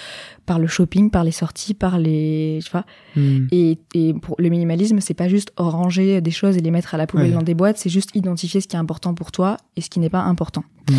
par 0.50 0.58
le 0.58 0.65
shopping, 0.65 1.12
par 1.12 1.24
les 1.24 1.32
sorties, 1.32 1.75
par 1.75 2.00
les, 2.00 2.60
tu 2.65 2.72
vois. 2.72 2.86
Hmm. 3.15 3.46
Et, 3.51 3.77
et 3.94 4.15
pour 4.15 4.36
le 4.39 4.50
minimalisme, 4.50 5.00
c'est 5.00 5.13
pas 5.13 5.27
juste 5.27 5.53
ranger 5.58 6.22
des 6.22 6.32
choses 6.32 6.58
et 6.58 6.60
les 6.60 6.72
mettre 6.72 6.96
à 6.96 6.98
la 6.98 7.06
poubelle 7.06 7.27
Ouais. 7.27 7.34
dans 7.36 7.44
des 7.44 7.53
boîtes. 7.53 7.77
C'est 7.77 7.91
juste 7.91 8.10
identifier 8.15 8.60
ce 8.60 8.68
qui 8.68 8.75
est 8.75 8.79
important 8.79 9.13
pour 9.13 9.32
toi 9.32 9.58
et 9.75 9.82
ce 9.82 9.91
qui 9.91 10.00
n'est 10.00 10.10
pas 10.10 10.24
important. 10.24 10.63
Hmm. 10.89 10.94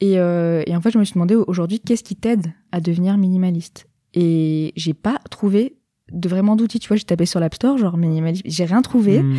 Et, 0.00 0.20
euh, 0.20 0.62
et 0.68 0.76
en 0.76 0.80
fait, 0.80 0.92
je 0.92 0.98
me 0.98 1.04
suis 1.04 1.14
demandé 1.14 1.34
aujourd'hui 1.34 1.80
qu'est-ce 1.80 2.04
qui 2.04 2.14
t'aide 2.14 2.46
à 2.70 2.80
devenir 2.80 3.16
minimaliste? 3.18 3.88
Et 4.14 4.72
j'ai 4.76 4.94
pas 4.94 5.18
trouvé 5.30 5.74
de 6.12 6.28
vraiment 6.28 6.56
d'outils. 6.56 6.78
Tu 6.78 6.88
vois, 6.88 6.96
j'ai 6.96 7.04
tapé 7.04 7.26
sur 7.26 7.40
l'App 7.40 7.54
Store, 7.54 7.78
genre 7.78 7.96
minimaliste, 7.96 8.44
j'ai 8.46 8.64
rien 8.64 8.82
trouvé. 8.82 9.22
Hmm. 9.22 9.34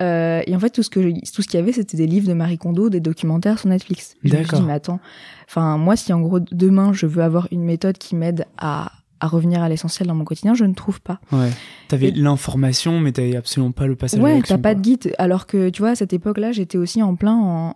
Euh, 0.00 0.42
et 0.46 0.54
en 0.56 0.58
fait, 0.58 0.70
tout 0.70 0.82
ce 0.82 0.90
que 0.90 1.02
je- 1.02 1.32
tout 1.32 1.42
ce 1.42 1.46
qu'il 1.48 1.58
y 1.58 1.62
avait, 1.62 1.72
c'était 1.72 1.96
des 1.96 2.06
livres 2.06 2.26
de 2.28 2.34
Marie 2.34 2.58
Kondo, 2.58 2.88
des 2.88 3.00
documentaires 3.00 3.58
sur 3.58 3.68
Netflix. 3.68 4.14
Je 4.24 4.28
me 4.28 4.34
suis 4.34 4.42
D'accord. 4.44 4.60
dit, 4.60 4.66
mais 4.66 4.72
attends, 4.72 5.00
enfin 5.48 5.76
moi, 5.78 5.94
si 5.96 6.12
en 6.12 6.20
gros 6.20 6.40
demain 6.40 6.92
je 6.92 7.06
veux 7.06 7.22
avoir 7.22 7.46
une 7.52 7.62
méthode 7.62 7.96
qui 7.98 8.16
m'aide 8.16 8.46
à 8.58 8.90
à 9.24 9.26
revenir 9.26 9.62
à 9.62 9.68
l'essentiel 9.68 10.06
dans 10.06 10.14
mon 10.14 10.24
quotidien, 10.24 10.52
je 10.54 10.64
ne 10.64 10.74
trouve 10.74 11.00
pas. 11.00 11.18
Ouais. 11.32 11.50
T'avais 11.88 12.08
Et- 12.08 12.12
l'information, 12.12 13.00
mais 13.00 13.12
t'avais 13.12 13.36
absolument 13.36 13.72
pas 13.72 13.86
le 13.86 13.96
passage 13.96 14.20
Ouais, 14.20 14.42
t'as 14.42 14.58
pas 14.58 14.74
de 14.74 14.80
guide. 14.80 15.14
Alors 15.18 15.46
que, 15.46 15.70
tu 15.70 15.80
vois, 15.82 15.90
à 15.90 15.94
cette 15.94 16.12
époque-là, 16.12 16.52
j'étais 16.52 16.76
aussi 16.78 17.02
en 17.02 17.14
plein, 17.16 17.34
en, 17.34 17.74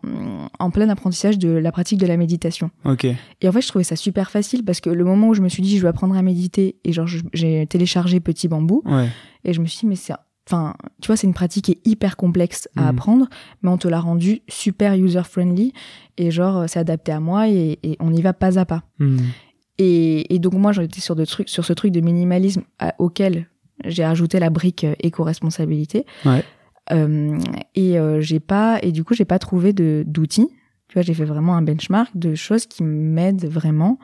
en 0.58 0.70
plein 0.70 0.88
apprentissage 0.90 1.38
de 1.38 1.48
la 1.48 1.72
pratique 1.72 1.98
de 1.98 2.06
la 2.06 2.16
méditation. 2.16 2.70
Ok. 2.84 3.04
Et 3.04 3.48
en 3.48 3.52
fait, 3.52 3.62
je 3.62 3.68
trouvais 3.68 3.84
ça 3.84 3.96
super 3.96 4.30
facile 4.30 4.64
parce 4.64 4.80
que 4.80 4.90
le 4.90 5.04
moment 5.04 5.28
où 5.28 5.34
je 5.34 5.42
me 5.42 5.48
suis 5.48 5.62
dit, 5.62 5.76
je 5.78 5.82
vais 5.82 5.88
apprendre 5.88 6.16
à 6.16 6.22
méditer, 6.22 6.76
et 6.84 6.92
genre, 6.92 7.08
j'ai 7.32 7.66
téléchargé 7.66 8.20
Petit 8.20 8.48
Bambou, 8.48 8.82
Ouais. 8.84 9.08
et 9.44 9.52
je 9.54 9.60
me 9.60 9.66
suis 9.66 9.80
dit, 9.80 9.86
mais 9.86 9.96
c'est, 9.96 10.12
enfin, 10.46 10.74
tu 11.00 11.06
vois, 11.06 11.16
c'est 11.16 11.26
une 11.26 11.34
pratique 11.34 11.64
qui 11.66 11.72
est 11.72 11.86
hyper 11.86 12.16
complexe 12.16 12.68
à 12.76 12.82
Mhm. 12.82 12.88
apprendre, 12.88 13.26
mais 13.62 13.70
on 13.70 13.78
te 13.78 13.88
l'a 13.88 14.00
rendu 14.00 14.40
super 14.48 14.94
user-friendly, 14.94 15.72
et 16.16 16.30
genre, 16.30 16.64
c'est 16.68 16.78
adapté 16.80 17.12
à 17.12 17.20
moi, 17.20 17.48
et, 17.48 17.78
et 17.82 17.96
on 18.00 18.12
y 18.12 18.20
va 18.22 18.32
pas 18.32 18.58
à 18.58 18.64
pas. 18.64 18.82
Hmm. 18.98 19.18
Et, 19.78 20.34
et 20.34 20.38
donc 20.38 20.54
moi, 20.54 20.72
j'étais 20.72 21.00
sur, 21.00 21.14
de 21.14 21.24
trucs, 21.24 21.48
sur 21.48 21.64
ce 21.64 21.72
truc 21.72 21.92
de 21.92 22.00
minimalisme 22.00 22.62
à- 22.78 22.94
auquel 22.98 23.46
j'ai 23.84 24.04
ajouté 24.04 24.40
la 24.40 24.50
brique 24.50 24.84
euh, 24.84 24.94
éco-responsabilité. 25.00 26.04
Ouais. 26.24 26.44
Euh, 26.90 27.38
et 27.74 27.98
euh, 27.98 28.20
j'ai 28.20 28.40
pas, 28.40 28.78
et 28.82 28.92
du 28.92 29.04
coup, 29.04 29.14
j'ai 29.14 29.24
pas 29.24 29.38
trouvé 29.38 29.72
de 29.72 30.04
d'outils. 30.06 30.48
Tu 30.88 30.94
vois, 30.94 31.02
j'ai 31.02 31.14
fait 31.14 31.26
vraiment 31.26 31.54
un 31.54 31.62
benchmark 31.62 32.10
de 32.16 32.34
choses 32.34 32.66
qui 32.66 32.82
m'aident 32.82 33.44
vraiment, 33.44 33.98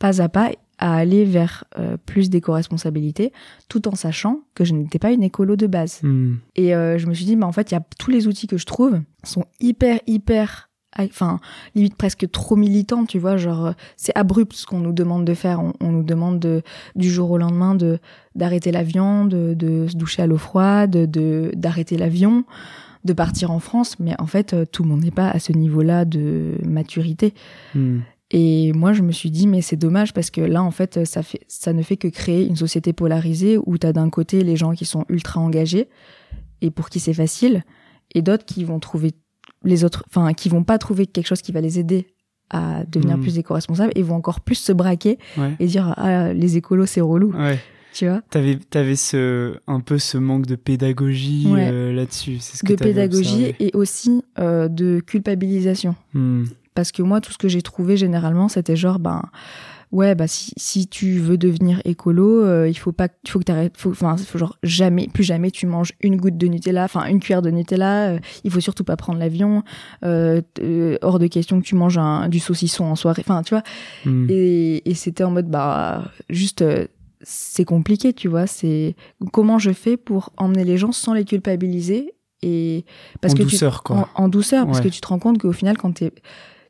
pas 0.00 0.20
à 0.20 0.28
pas, 0.28 0.50
à 0.78 0.96
aller 0.96 1.24
vers 1.24 1.62
euh, 1.78 1.96
plus 1.96 2.28
d'éco-responsabilité, 2.28 3.32
tout 3.68 3.86
en 3.86 3.94
sachant 3.94 4.40
que 4.54 4.64
je 4.64 4.74
n'étais 4.74 4.98
pas 4.98 5.12
une 5.12 5.22
écolo 5.22 5.54
de 5.54 5.68
base. 5.68 6.00
Hmm. 6.02 6.34
Et 6.56 6.74
euh, 6.74 6.98
je 6.98 7.06
me 7.06 7.14
suis 7.14 7.24
dit, 7.24 7.36
bah, 7.36 7.46
en 7.46 7.52
fait, 7.52 7.70
il 7.70 7.74
y 7.74 7.76
a 7.76 7.84
tous 7.98 8.10
les 8.10 8.26
outils 8.26 8.48
que 8.48 8.58
je 8.58 8.66
trouve 8.66 9.00
sont 9.22 9.44
hyper, 9.60 10.00
hyper, 10.08 10.70
enfin, 10.98 11.40
limite 11.74 11.96
presque 11.96 12.30
trop 12.30 12.56
militants, 12.56 13.04
tu 13.04 13.18
vois. 13.18 13.36
Genre, 13.36 13.66
euh, 13.66 13.72
c'est 13.96 14.16
abrupt 14.16 14.52
ce 14.52 14.66
qu'on 14.66 14.78
nous 14.78 14.92
demande 14.92 15.24
de 15.24 15.34
faire. 15.34 15.60
On, 15.60 15.72
on 15.80 15.90
nous 15.90 16.02
demande 16.02 16.38
de, 16.40 16.62
du 16.96 17.10
jour 17.10 17.30
au 17.30 17.38
lendemain 17.38 17.74
de 17.74 17.98
d'arrêter 18.34 18.72
l'avion, 18.72 19.24
de, 19.24 19.54
de 19.54 19.86
se 19.86 19.96
doucher 19.96 20.22
à 20.22 20.26
l'eau 20.26 20.38
froide, 20.38 20.90
de 21.10 21.52
d'arrêter 21.54 21.96
l'avion, 21.96 22.44
de 23.04 23.12
partir 23.12 23.50
en 23.50 23.58
France. 23.58 23.98
Mais 23.98 24.14
en 24.18 24.26
fait, 24.26 24.54
euh, 24.54 24.64
tout 24.70 24.82
le 24.82 24.88
monde 24.88 25.04
n'est 25.04 25.10
pas 25.10 25.30
à 25.30 25.38
ce 25.38 25.52
niveau-là 25.52 26.04
de 26.04 26.58
maturité. 26.64 27.34
Hmm. 27.74 28.00
Et 28.30 28.72
moi, 28.72 28.92
je 28.92 29.02
me 29.02 29.12
suis 29.12 29.30
dit, 29.30 29.46
mais 29.46 29.60
c'est 29.60 29.76
dommage 29.76 30.12
parce 30.12 30.30
que 30.30 30.40
là, 30.40 30.62
en 30.62 30.72
fait, 30.72 31.04
ça, 31.04 31.22
fait, 31.22 31.42
ça 31.46 31.72
ne 31.72 31.82
fait 31.82 31.96
que 31.96 32.08
créer 32.08 32.46
une 32.46 32.56
société 32.56 32.92
polarisée 32.92 33.58
où 33.64 33.78
tu 33.78 33.86
as 33.86 33.92
d'un 33.92 34.10
côté 34.10 34.42
les 34.42 34.56
gens 34.56 34.72
qui 34.72 34.86
sont 34.86 35.04
ultra 35.08 35.40
engagés 35.40 35.88
et 36.60 36.70
pour 36.70 36.88
qui 36.88 36.98
c'est 36.98 37.14
facile, 37.14 37.62
et 38.14 38.22
d'autres 38.22 38.44
qui 38.44 38.64
vont 38.64 38.80
trouver 38.80 39.12
les 39.64 39.84
autres, 39.84 40.04
enfin, 40.08 40.32
qui 40.34 40.48
vont 40.48 40.64
pas 40.64 40.78
trouver 40.78 41.06
quelque 41.06 41.26
chose 41.26 41.42
qui 41.42 41.52
va 41.52 41.60
les 41.60 41.78
aider 41.78 42.06
à 42.50 42.84
devenir 42.84 43.16
Mm. 43.16 43.20
plus 43.22 43.38
éco-responsables 43.38 43.92
et 43.96 44.02
vont 44.02 44.16
encore 44.16 44.40
plus 44.40 44.54
se 44.56 44.72
braquer 44.72 45.18
Ouais. 45.38 45.54
et 45.60 45.66
dire, 45.66 45.94
ah, 45.96 46.32
les 46.32 46.56
écolos, 46.56 46.86
c'est 46.86 47.00
relou, 47.00 47.32
Ouais. 47.32 47.58
tu 47.94 48.06
vois? 48.06 48.20
T'avais, 48.30 48.56
t'avais 48.56 48.96
ce, 48.96 49.56
un 49.66 49.80
peu 49.80 49.98
ce 49.98 50.18
manque 50.18 50.46
de 50.46 50.54
pédagogie 50.56 51.46
Ouais. 51.50 51.68
euh, 51.72 51.92
là-dessus. 51.94 52.36
C'est 52.40 52.58
ce 52.58 52.62
que 52.62 52.74
De 52.74 52.78
pédagogie 52.84 53.46
observé. 53.46 53.56
et 53.60 53.70
aussi 53.74 54.22
euh, 54.38 54.68
de 54.68 55.00
culpabilisation. 55.00 55.94
Hmm. 56.12 56.44
parce 56.74 56.90
que 56.92 57.02
moi 57.02 57.20
tout 57.20 57.30
ce 57.32 57.38
que 57.38 57.46
j'ai 57.48 57.62
trouvé 57.62 57.96
généralement 57.96 58.48
c'était 58.48 58.74
genre 58.74 58.98
ben 58.98 59.22
ouais 59.94 60.14
bah 60.16 60.26
si, 60.26 60.52
si 60.56 60.88
tu 60.88 61.18
veux 61.20 61.38
devenir 61.38 61.80
écolo 61.84 62.44
euh, 62.44 62.68
il 62.68 62.74
faut 62.74 62.90
pas 62.90 63.08
il 63.24 63.30
faut 63.30 63.38
que 63.38 63.44
t'arrêtes 63.44 63.76
faut 63.76 63.90
enfin 63.92 64.16
faut 64.16 64.38
genre 64.38 64.58
jamais 64.64 65.06
plus 65.06 65.22
jamais 65.22 65.50
tu 65.52 65.66
manges 65.66 65.92
une 66.00 66.16
goutte 66.16 66.36
de 66.36 66.46
Nutella 66.48 66.82
enfin 66.84 67.06
une 67.06 67.20
cuillère 67.20 67.42
de 67.42 67.50
Nutella 67.50 68.08
euh, 68.10 68.18
il 68.42 68.50
faut 68.50 68.58
surtout 68.60 68.82
pas 68.82 68.96
prendre 68.96 69.20
l'avion 69.20 69.62
euh, 70.04 70.42
euh, 70.60 70.98
hors 71.00 71.18
de 71.20 71.28
question 71.28 71.60
que 71.60 71.64
tu 71.64 71.76
manges 71.76 71.96
un, 71.98 72.28
du 72.28 72.40
saucisson 72.40 72.84
en 72.86 72.96
soirée 72.96 73.22
enfin 73.24 73.42
tu 73.42 73.54
vois 73.54 73.62
Hmm. 74.04 74.26
et, 74.28 74.90
et 74.90 74.94
c'était 74.94 75.22
en 75.24 75.30
mode 75.30 75.48
bah 75.48 76.10
juste 76.28 76.62
euh, 76.62 76.86
c'est 77.22 77.64
compliqué 77.64 78.12
tu 78.12 78.26
vois 78.28 78.46
c'est 78.48 78.96
comment 79.32 79.58
je 79.58 79.70
fais 79.72 79.96
pour 79.96 80.32
emmener 80.36 80.64
les 80.64 80.76
gens 80.76 80.92
sans 80.92 81.14
les 81.14 81.24
culpabiliser 81.24 82.14
et 82.42 82.84
parce 83.20 83.32
en 83.32 83.36
que 83.36 83.42
tu 83.44 83.50
douceur, 83.50 83.82
quoi. 83.84 84.08
en, 84.16 84.24
en 84.24 84.28
douceur 84.28 84.66
parce 84.66 84.80
que 84.80 84.88
tu 84.88 85.00
te 85.00 85.06
rends 85.06 85.20
compte 85.20 85.38
qu'au 85.38 85.52
final 85.52 85.78
quand 85.78 85.92
t'es 85.92 86.12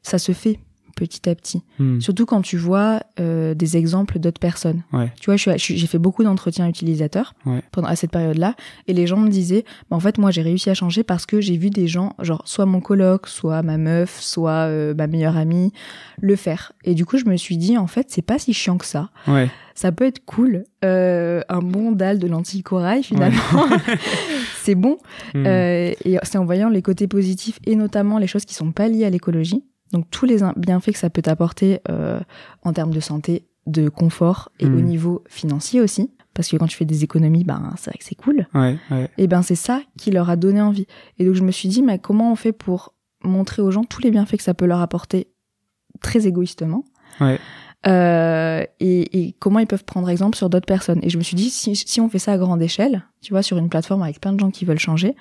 ça 0.03 0.19
se 0.19 0.33
fait 0.33 0.59
petit 0.95 1.29
à 1.29 1.35
petit 1.35 1.63
Hmm. 1.79 2.01
surtout 2.01 2.25
quand 2.27 2.41
tu 2.43 2.57
vois 2.57 3.01
euh, 3.21 3.55
des 3.55 3.77
exemples 3.77 4.19
d'autres 4.21 4.39
personnes 4.41 4.83
Ouais. 4.93 5.13
tu 5.21 5.27
vois 5.27 5.37
je 5.37 5.51
je 5.59 5.75
j'ai 5.75 5.87
fait 5.87 5.99
beaucoup 5.99 6.23
d'entretiens 6.25 6.69
utilisateurs 6.69 7.35
Ouais. 7.47 7.63
pendant 7.73 7.89
à 7.89 7.97
cette 7.97 8.11
période 8.13 8.39
là 8.39 8.55
et 8.87 8.93
les 8.93 9.07
gens 9.07 9.17
me 9.17 9.29
disaient 9.29 9.65
bah, 9.91 9.97
en 9.97 10.01
fait 10.01 10.19
moi 10.19 10.31
j'ai 10.31 10.43
réussi 10.43 10.71
à 10.71 10.75
changer 10.75 11.03
parce 11.03 11.27
que 11.27 11.41
j'ai 11.41 11.57
vu 11.57 11.71
des 11.71 11.89
gens 11.89 12.15
genre 12.21 12.43
soit 12.47 12.67
mon 12.67 12.81
coloc 12.81 13.27
soit 13.29 13.63
ma 13.63 13.77
meuf 13.79 14.21
soit 14.21 14.69
euh, 14.69 14.95
ma 14.95 15.07
meilleure 15.07 15.37
amie 15.37 15.73
le 16.21 16.37
faire 16.37 16.73
et 16.85 16.95
du 16.95 17.05
coup 17.05 17.19
je 17.19 17.25
me 17.25 17.37
suis 17.37 17.57
dit 17.57 17.77
en 17.77 17.87
fait 17.89 18.07
c'est 18.11 18.23
pas 18.23 18.39
si 18.39 18.53
chiant 18.55 18.79
que 18.79 18.87
ça 18.87 19.11
Ouais. 19.27 19.51
ça 19.75 19.91
peut 19.91 20.05
être 20.07 20.25
cool 20.25 20.65
euh, 20.85 21.41
un 21.49 21.61
bon 21.61 21.91
dalle 21.93 22.19
de 22.21 22.27
lentilles 22.29 22.63
corail 22.63 23.03
finalement 23.03 23.41
c'est 24.63 24.75
bon 24.75 24.99
Hmm. 25.35 25.47
euh, 25.47 25.93
et 26.05 26.17
c'est 26.23 26.39
en 26.39 26.45
voyant 26.45 26.69
les 26.69 26.83
côtés 26.83 27.09
positifs 27.09 27.59
et 27.67 27.75
notamment 27.77 28.19
les 28.19 28.27
choses 28.27 28.45
qui 28.45 28.55
sont 28.55 28.71
pas 28.73 28.89
liées 28.89 29.05
à 29.05 29.11
l'écologie. 29.11 29.65
Donc 29.93 30.11
tous 30.11 30.27
les 30.27 30.39
bienfaits 30.57 30.93
que 30.93 30.99
ça 30.99 31.11
peut 31.11 31.23
t'apporter 31.23 31.81
euh, 31.89 32.21
en 32.63 32.73
termes 32.73 32.93
de 32.93 33.01
santé, 33.01 33.47
de 33.67 33.89
confort 33.89 34.51
et 34.59 34.67
au 34.67 34.81
niveau 34.81 35.23
financier 35.29 35.81
aussi. 35.81 36.11
Parce 36.35 36.49
que 36.49 36.57
quand 36.57 36.67
tu 36.67 36.77
fais 36.77 36.85
des 36.85 37.05
économies, 37.05 37.45
ben 37.45 37.73
c'est 37.77 37.91
vrai 37.91 37.99
que 37.99 38.05
c'est 38.05 38.17
cool. 38.17 38.49
Ouais, 38.55 38.77
ouais. 38.91 39.09
Et 39.19 39.29
ben 39.29 39.43
c'est 39.43 39.55
ça 39.55 39.81
qui 39.97 40.11
leur 40.11 40.29
a 40.31 40.37
donné 40.37 40.61
envie. 40.61 40.87
Et 41.19 41.25
donc 41.25 41.35
je 41.35 41.45
me 41.45 41.53
suis 41.53 41.69
dit, 41.69 41.81
mais 41.81 42.01
comment 42.01 42.33
on 42.33 42.35
fait 42.35 42.53
pour 42.53 42.93
montrer 43.23 43.63
aux 43.63 43.71
gens 43.71 43.85
tous 43.85 44.03
les 44.03 44.11
bienfaits 44.11 44.39
que 44.39 44.43
ça 44.43 44.53
peut 44.53 44.67
leur 44.67 44.81
apporter 44.81 45.29
très 46.01 46.27
égoïstement? 46.27 46.85
Ouais. 47.21 47.39
euh, 47.87 48.65
et, 48.81 49.27
et 49.27 49.33
comment 49.39 49.61
ils 49.61 49.67
peuvent 49.67 49.85
prendre 49.85 50.09
exemple 50.09 50.37
sur 50.37 50.51
d'autres 50.51 50.67
personnes? 50.67 50.99
Et 51.03 51.11
je 51.11 51.19
me 51.19 51.23
suis 51.23 51.37
dit, 51.37 51.51
si, 51.51 51.77
si 51.77 52.01
on 52.01 52.09
fait 52.09 52.19
ça 52.19 52.33
à 52.33 52.39
grande 52.39 52.61
échelle, 52.61 53.05
tu 53.21 53.33
vois, 53.33 53.43
sur 53.43 53.57
une 53.57 53.69
plateforme 53.69 54.03
avec 54.03 54.21
plein 54.21 54.33
de 54.33 54.41
gens 54.41 54.51
qui 54.51 54.65
veulent 54.65 54.79
changer, 54.79 55.15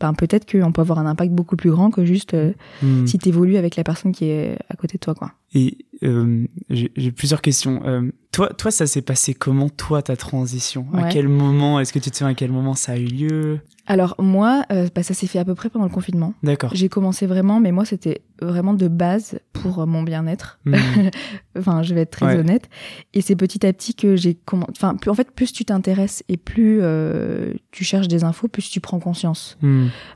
ben 0.00 0.12
peut-être 0.14 0.50
qu'on 0.50 0.72
peut 0.72 0.82
avoir 0.82 0.98
un 0.98 1.06
impact 1.06 1.32
beaucoup 1.32 1.56
plus 1.56 1.70
grand 1.70 1.90
que 1.90 2.04
juste 2.04 2.34
euh, 2.34 2.52
Hmm. 2.82 3.06
si 3.06 3.18
t'évolues 3.18 3.56
avec 3.56 3.76
la 3.76 3.84
personne 3.84 4.12
qui 4.12 4.26
est 4.26 4.58
à 4.68 4.76
côté 4.76 4.98
de 4.98 5.00
toi, 5.00 5.14
quoi. 5.14 5.32
Et 5.54 5.78
euh, 6.02 6.44
j'ai 6.68 7.10
plusieurs 7.12 7.40
questions. 7.40 7.80
Euh, 7.86 8.10
toi, 8.32 8.48
toi, 8.52 8.70
ça 8.70 8.86
s'est 8.86 9.00
passé 9.00 9.32
comment, 9.32 9.68
toi, 9.70 10.02
ta 10.02 10.16
transition? 10.16 10.86
À 10.92 11.04
quel 11.08 11.28
moment? 11.28 11.80
Est-ce 11.80 11.92
que 11.92 11.98
tu 11.98 12.10
te 12.10 12.16
souviens 12.16 12.32
à 12.32 12.34
quel 12.34 12.52
moment 12.52 12.74
ça 12.74 12.92
a 12.92 12.96
eu 12.96 13.06
lieu? 13.06 13.60
Alors 13.86 14.16
moi, 14.18 14.64
euh, 14.72 14.88
bah, 14.94 15.02
ça 15.04 15.14
s'est 15.14 15.28
fait 15.28 15.38
à 15.38 15.44
peu 15.44 15.54
près 15.54 15.70
pendant 15.70 15.84
le 15.86 15.90
confinement. 15.92 16.34
D'accord. 16.42 16.70
J'ai 16.74 16.88
commencé 16.88 17.26
vraiment, 17.26 17.60
mais 17.60 17.70
moi 17.70 17.84
c'était 17.84 18.22
vraiment 18.42 18.74
de 18.74 18.88
base 18.88 19.38
pour 19.52 19.78
euh, 19.78 19.86
mon 19.86 20.02
bien-être. 20.02 20.58
Hmm. 20.66 20.74
enfin, 21.58 21.82
je 21.84 21.94
vais 21.94 22.00
être 22.02 22.10
très 22.10 22.26
Ouais. 22.26 22.36
honnête. 22.36 22.68
Et 23.14 23.20
c'est 23.20 23.36
petit 23.36 23.64
à 23.64 23.72
petit 23.72 23.94
que 23.94 24.16
j'ai 24.16 24.34
commencé. 24.34 24.72
Enfin, 24.76 24.96
plus- 24.96 25.10
en 25.10 25.14
fait, 25.14 25.30
plus 25.30 25.52
tu 25.52 25.64
t'intéresses 25.64 26.24
et 26.28 26.36
plus 26.36 26.80
euh, 26.82 27.54
tu 27.70 27.84
cherches 27.84 28.08
des 28.08 28.24
infos, 28.24 28.48
plus 28.48 28.68
tu 28.68 28.80
prends 28.80 28.98
conscience. 28.98 29.56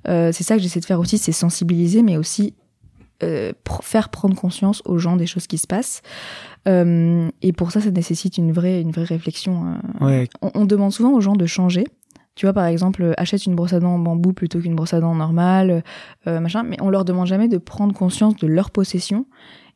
Euh, 0.08 0.32
c'est 0.32 0.42
ça 0.44 0.56
que 0.56 0.62
j'essaie 0.62 0.80
de 0.80 0.84
faire 0.84 0.98
aussi, 1.00 1.16
c'est 1.16 1.32
sensibiliser, 1.32 2.02
mais 2.02 2.16
aussi 2.16 2.54
euh, 3.22 3.52
pr- 3.64 3.82
faire 3.82 4.08
prendre 4.08 4.34
conscience 4.34 4.82
aux 4.84 4.98
gens 4.98 5.16
des 5.16 5.26
choses 5.26 5.46
qui 5.46 5.58
se 5.58 5.66
passent. 5.66 6.02
Euh, 6.68 7.28
et 7.42 7.52
pour 7.52 7.70
ça, 7.72 7.80
ça 7.80 7.90
nécessite 7.90 8.38
une 8.38 8.52
vraie, 8.52 8.80
une 8.80 8.90
vraie 8.90 9.04
réflexion. 9.04 9.74
euh. 10.00 10.04
Ouais. 10.06 10.28
On, 10.42 10.50
on 10.54 10.64
demande 10.64 10.92
souvent 10.92 11.12
aux 11.12 11.20
gens 11.20 11.34
de 11.34 11.46
changer. 11.46 11.84
Tu 12.36 12.46
vois, 12.46 12.52
par 12.52 12.66
exemple, 12.66 13.02
euh, 13.02 13.12
achète 13.16 13.44
une 13.46 13.54
brosse 13.54 13.72
à 13.72 13.80
dents 13.80 13.94
en 13.94 13.98
bambou 13.98 14.32
plutôt 14.32 14.60
qu'une 14.60 14.74
brosse 14.76 14.94
à 14.94 15.00
dents 15.00 15.14
normale, 15.14 15.82
euh, 16.26 16.40
machin. 16.40 16.62
Mais 16.62 16.76
on 16.80 16.88
leur 16.90 17.04
demande 17.04 17.26
jamais 17.26 17.48
de 17.48 17.58
prendre 17.58 17.92
conscience 17.94 18.36
de 18.36 18.46
leur 18.46 18.70
possession 18.70 19.26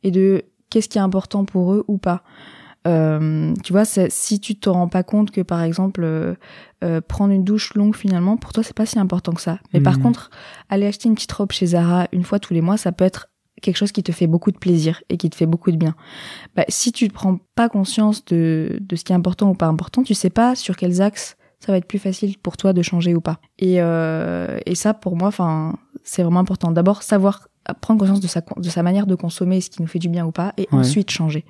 et 0.03 0.11
de 0.11 0.43
qu'est-ce 0.71 0.89
qui 0.89 0.99
est 0.99 1.03
important 1.03 1.45
pour 1.45 1.73
eux 1.75 1.85
ou 1.89 1.99
pas. 1.99 2.23
Euh, 2.87 3.55
tu 3.65 3.73
vois, 3.73 3.87
si 3.87 4.41
tu 4.41 4.57
te 4.57 4.69
rends 4.69 4.89
pas 4.89 5.03
compte 5.03 5.31
que 5.31 5.41
par 5.41 5.63
exemple 5.63 6.03
euh, 6.05 6.35
euh, 6.85 7.01
prendre 7.01 7.33
une 7.33 7.43
douche 7.43 7.73
longue 7.75 7.97
finalement 7.97 8.37
pour 8.37 8.53
toi 8.53 8.63
c'est 8.63 8.77
pas 8.77 8.85
si 8.85 8.99
important 8.99 9.33
que 9.33 9.41
ça. 9.41 9.59
Mais 9.73 9.81
par 9.81 9.97
Mhm. 9.97 10.03
contre, 10.03 10.31
aller 10.69 10.85
acheter 10.87 11.09
une 11.09 11.15
petite 11.15 11.33
robe 11.33 11.51
chez 11.51 11.65
Zara 11.65 12.09
une 12.13 12.25
fois 12.25 12.39
tous 12.39 12.53
les 12.53 12.61
mois, 12.61 12.77
ça 12.77 12.93
peut 12.93 13.07
être 13.07 13.29
quelque 13.65 13.77
chose 13.77 13.91
qui 13.93 14.03
te 14.03 14.13
fait 14.13 14.27
beaucoup 14.29 14.53
de 14.53 14.59
plaisir 14.59 15.03
et 15.09 15.17
qui 15.17 15.29
te 15.31 15.35
fait 15.37 15.47
beaucoup 15.47 15.73
de 15.73 15.77
bien. 15.77 15.95
Bah, 16.55 16.65
si 16.69 16.93
tu 16.93 17.05
ne 17.07 17.11
prends 17.11 17.39
pas 17.57 17.69
conscience 17.69 18.25
de, 18.27 18.79
de 18.81 18.95
ce 18.97 19.03
qui 19.05 19.13
est 19.13 19.17
important 19.17 19.51
ou 19.51 19.55
pas 19.55 19.67
important, 19.67 20.03
tu 20.05 20.15
sais 20.15 20.31
pas 20.31 20.55
sur 20.55 20.77
quels 20.77 21.01
axes 21.03 21.37
ça 21.61 21.73
va 21.73 21.79
être 21.79 21.87
plus 21.89 21.99
facile 21.99 22.37
pour 22.39 22.57
toi 22.59 22.75
de 22.75 22.83
changer 22.83 23.15
ou 23.15 23.23
pas. 23.23 23.39
Et, 23.59 23.77
euh, 23.81 24.59
et 24.67 24.75
ça, 24.75 24.93
pour 24.93 25.17
moi, 25.17 25.29
enfin, 25.29 25.77
c'est 26.03 26.23
vraiment 26.23 26.41
important. 26.41 26.71
D'abord, 26.73 27.03
savoir 27.03 27.49
prendre 27.81 27.99
conscience 27.99 28.21
de 28.21 28.27
sa, 28.27 28.43
de 28.59 28.69
sa 28.69 28.83
manière 28.83 29.07
de 29.07 29.15
consommer, 29.15 29.63
ce 29.63 29.71
qui 29.71 29.81
nous 29.81 29.89
fait 29.89 29.99
du 29.99 30.11
bien 30.11 30.27
ou 30.27 30.31
pas, 30.31 30.53
et 30.59 30.69
Ouais. 30.73 30.81
ensuite 30.81 31.11
changer. 31.11 31.47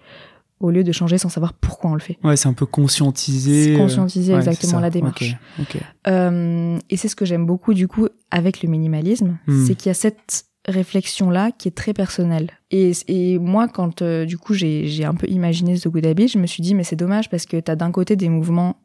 Au 0.61 0.71
lieu 0.71 0.85
de 0.85 0.93
changer 0.93 1.19
sans 1.19 1.29
savoir 1.31 1.53
pourquoi 1.53 1.91
on 1.91 1.95
le 1.95 2.01
fait. 2.01 2.17
Ouais, 2.23 2.37
c'est 2.37 2.47
un 2.49 2.53
peu 2.53 2.65
conscientiser. 2.65 3.75
Euh, 3.75 3.77
conscientiser 3.79 4.33
ouais, 4.35 4.39
exactement 4.39 4.79
la 4.79 4.91
démarche. 4.91 5.35
Ok. 5.59 5.75
ok. 5.75 5.83
Euh, 6.07 6.79
et 6.91 6.97
c'est 6.97 7.09
ce 7.09 7.17
que 7.17 7.25
j'aime 7.25 7.45
beaucoup 7.45 7.75
du 7.75 7.89
coup 7.89 8.07
avec 8.31 8.63
le 8.63 8.69
minimalisme, 8.69 9.37
Hmm. 9.49 9.67
c'est 9.67 9.75
qu'il 9.75 9.89
y 9.89 9.91
a 9.91 9.95
cette 9.95 10.45
réflexion 10.67 11.31
là 11.31 11.51
qui 11.53 11.69
est 11.69 11.77
très 11.77 11.93
personnelle. 11.93 12.51
Et, 12.71 12.93
et 13.09 13.39
moi 13.39 13.69
quand 13.69 14.03
euh, 14.03 14.25
du 14.25 14.39
coup 14.39 14.55
j'ai 14.55 15.05
un 15.05 15.15
peu 15.15 15.29
imaginé 15.29 15.79
The 15.79 15.89
Good 15.89 16.07
Habit, 16.07 16.29
je 16.29 16.39
me 16.39 16.47
suis 16.47 16.63
dit 16.63 16.75
mais 16.75 16.85
c'est 16.85 16.97
dommage 16.97 17.29
parce 17.31 17.47
que 17.47 17.59
t'as 17.59 17.77
d'un 17.77 17.91
côté 17.91 18.17
des 18.17 18.29
mouvements 18.29 18.77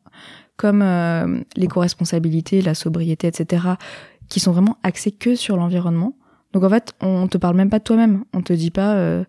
comme 0.58 0.82
euh, 0.82 1.40
l'éco-responsabilité, 1.56 2.62
la 2.62 2.74
sobriété, 2.74 3.28
etc. 3.28 3.64
qui 4.28 4.40
sont 4.40 4.52
vraiment 4.52 4.78
axés 4.84 5.12
que 5.12 5.36
sur 5.36 5.56
l'environnement. 5.56 6.16
Donc 6.54 6.64
en 6.64 6.70
fait 6.70 6.94
on 7.02 7.28
te 7.28 7.38
parle 7.38 7.56
même 7.56 7.70
pas 7.70 7.80
de 7.80 7.84
toi-même, 7.84 8.24
on 8.34 8.42
te 8.42 8.54
dit 8.54 8.72
pas 8.72 8.96
euh, 8.96 9.24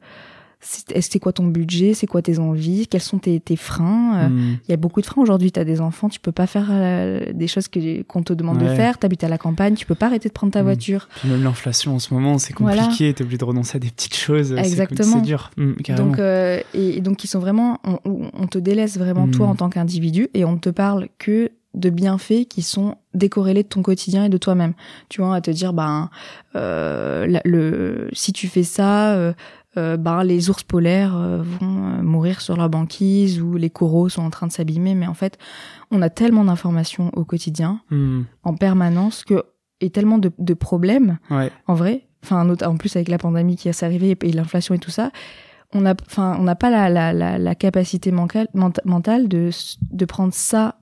c'est 0.62 1.18
quoi 1.18 1.32
ton 1.32 1.46
budget, 1.46 1.94
c'est 1.94 2.06
quoi 2.06 2.20
tes 2.20 2.38
envies, 2.38 2.86
quels 2.86 3.00
sont 3.00 3.18
tes, 3.18 3.40
tes 3.40 3.56
freins? 3.56 4.28
Hmm. 4.28 4.56
Il 4.68 4.70
y 4.70 4.74
a 4.74 4.76
beaucoup 4.76 5.00
de 5.00 5.06
freins 5.06 5.22
aujourd'hui. 5.22 5.50
Tu 5.50 5.58
as 5.58 5.64
des 5.64 5.80
enfants, 5.80 6.08
tu 6.10 6.20
peux 6.20 6.32
pas 6.32 6.46
faire 6.46 6.68
euh, 6.70 7.32
des 7.32 7.46
choses 7.46 7.68
que 7.68 8.02
qu'on 8.02 8.22
te 8.22 8.32
demande 8.34 8.58
de 8.58 8.68
faire. 8.68 8.98
Tu 8.98 9.06
habites 9.06 9.24
à 9.24 9.28
la 9.28 9.38
campagne, 9.38 9.74
tu 9.74 9.86
peux 9.86 9.94
pas 9.94 10.06
arrêter 10.06 10.28
de 10.28 10.34
prendre 10.34 10.52
ta 10.52 10.60
Mm. 10.60 10.64
voiture. 10.64 11.08
Puis 11.20 11.28
même 11.30 11.42
l'inflation 11.42 11.94
en 11.94 11.98
ce 11.98 12.12
moment, 12.12 12.36
c'est 12.38 12.54
Voilà. 12.58 12.82
compliqué. 12.82 13.12
T'es 13.14 13.22
obligé 13.22 13.38
de 13.38 13.44
renoncer 13.44 13.76
à 13.76 13.80
des 13.80 13.88
petites 13.90 14.16
choses. 14.16 14.52
Exactement. 14.52 15.16
C'est 15.16 15.22
dur. 15.22 15.50
Hmm, 15.56 15.72
carrément. 15.76 16.08
Donc, 16.08 16.18
euh, 16.18 16.60
et, 16.74 16.98
et 16.98 17.00
donc, 17.00 17.24
ils 17.24 17.28
sont 17.28 17.38
vraiment, 17.40 17.78
on, 17.84 17.98
on 18.34 18.46
te 18.46 18.58
délaisse 18.58 18.98
vraiment 18.98 19.28
toi 19.28 19.46
Mm. 19.46 19.50
en 19.50 19.54
tant 19.54 19.70
qu'individu 19.70 20.28
et 20.34 20.44
on 20.44 20.52
ne 20.52 20.58
te 20.58 20.68
parle 20.70 21.08
que 21.18 21.50
de 21.72 21.88
bienfaits 21.88 22.48
qui 22.50 22.62
sont 22.62 22.96
décorrélés 23.14 23.62
de 23.62 23.68
ton 23.68 23.80
quotidien 23.82 24.24
et 24.24 24.28
de 24.28 24.36
toi-même. 24.38 24.72
Tu 25.08 25.20
vois, 25.22 25.36
à 25.36 25.40
te 25.40 25.52
dire, 25.52 25.72
ben, 25.72 26.10
euh, 26.56 27.38
le, 27.44 28.08
si 28.12 28.32
tu 28.32 28.48
fais 28.48 28.64
ça, 28.64 29.12
euh, 29.14 29.32
euh, 29.76 29.96
ben, 29.96 30.24
les 30.24 30.50
ours 30.50 30.62
polaires 30.64 31.16
euh, 31.16 31.42
vont 31.42 31.84
euh, 31.86 32.02
mourir 32.02 32.40
sur 32.40 32.56
leur 32.56 32.68
banquise 32.68 33.40
ou 33.40 33.56
les 33.56 33.70
coraux 33.70 34.08
sont 34.08 34.22
en 34.22 34.30
train 34.30 34.46
de 34.46 34.52
s'abîmer. 34.52 34.94
Mais 34.94 35.06
en 35.06 35.14
fait, 35.14 35.38
on 35.90 36.02
a 36.02 36.10
tellement 36.10 36.44
d'informations 36.44 37.10
au 37.14 37.24
quotidien, 37.24 37.80
Hmm, 37.90 38.22
en 38.42 38.54
permanence, 38.54 39.24
que 39.24 39.44
et 39.80 39.90
tellement 39.90 40.18
de, 40.18 40.30
de 40.38 40.54
problèmes 40.54 41.18
Ouais. 41.30 41.50
en 41.66 41.74
vrai. 41.74 42.06
Enfin, 42.22 42.46
en 42.66 42.76
plus 42.76 42.96
avec 42.96 43.08
la 43.08 43.16
pandémie 43.16 43.56
qui 43.56 43.72
s'est 43.72 43.86
arrivée 43.86 44.16
et 44.22 44.32
l'inflation 44.32 44.74
et 44.74 44.78
tout 44.78 44.90
ça, 44.90 45.10
on 45.72 45.86
a, 45.86 45.94
enfin, 46.06 46.36
on 46.38 46.42
n'a 46.42 46.54
pas 46.56 46.68
la, 46.68 46.90
la, 46.90 47.12
la, 47.14 47.38
la 47.38 47.54
capacité 47.54 48.10
mentale, 48.10 48.48
ment- 48.52 48.72
mentale 48.84 49.28
de, 49.28 49.50
de 49.92 50.04
prendre 50.04 50.34
ça. 50.34 50.79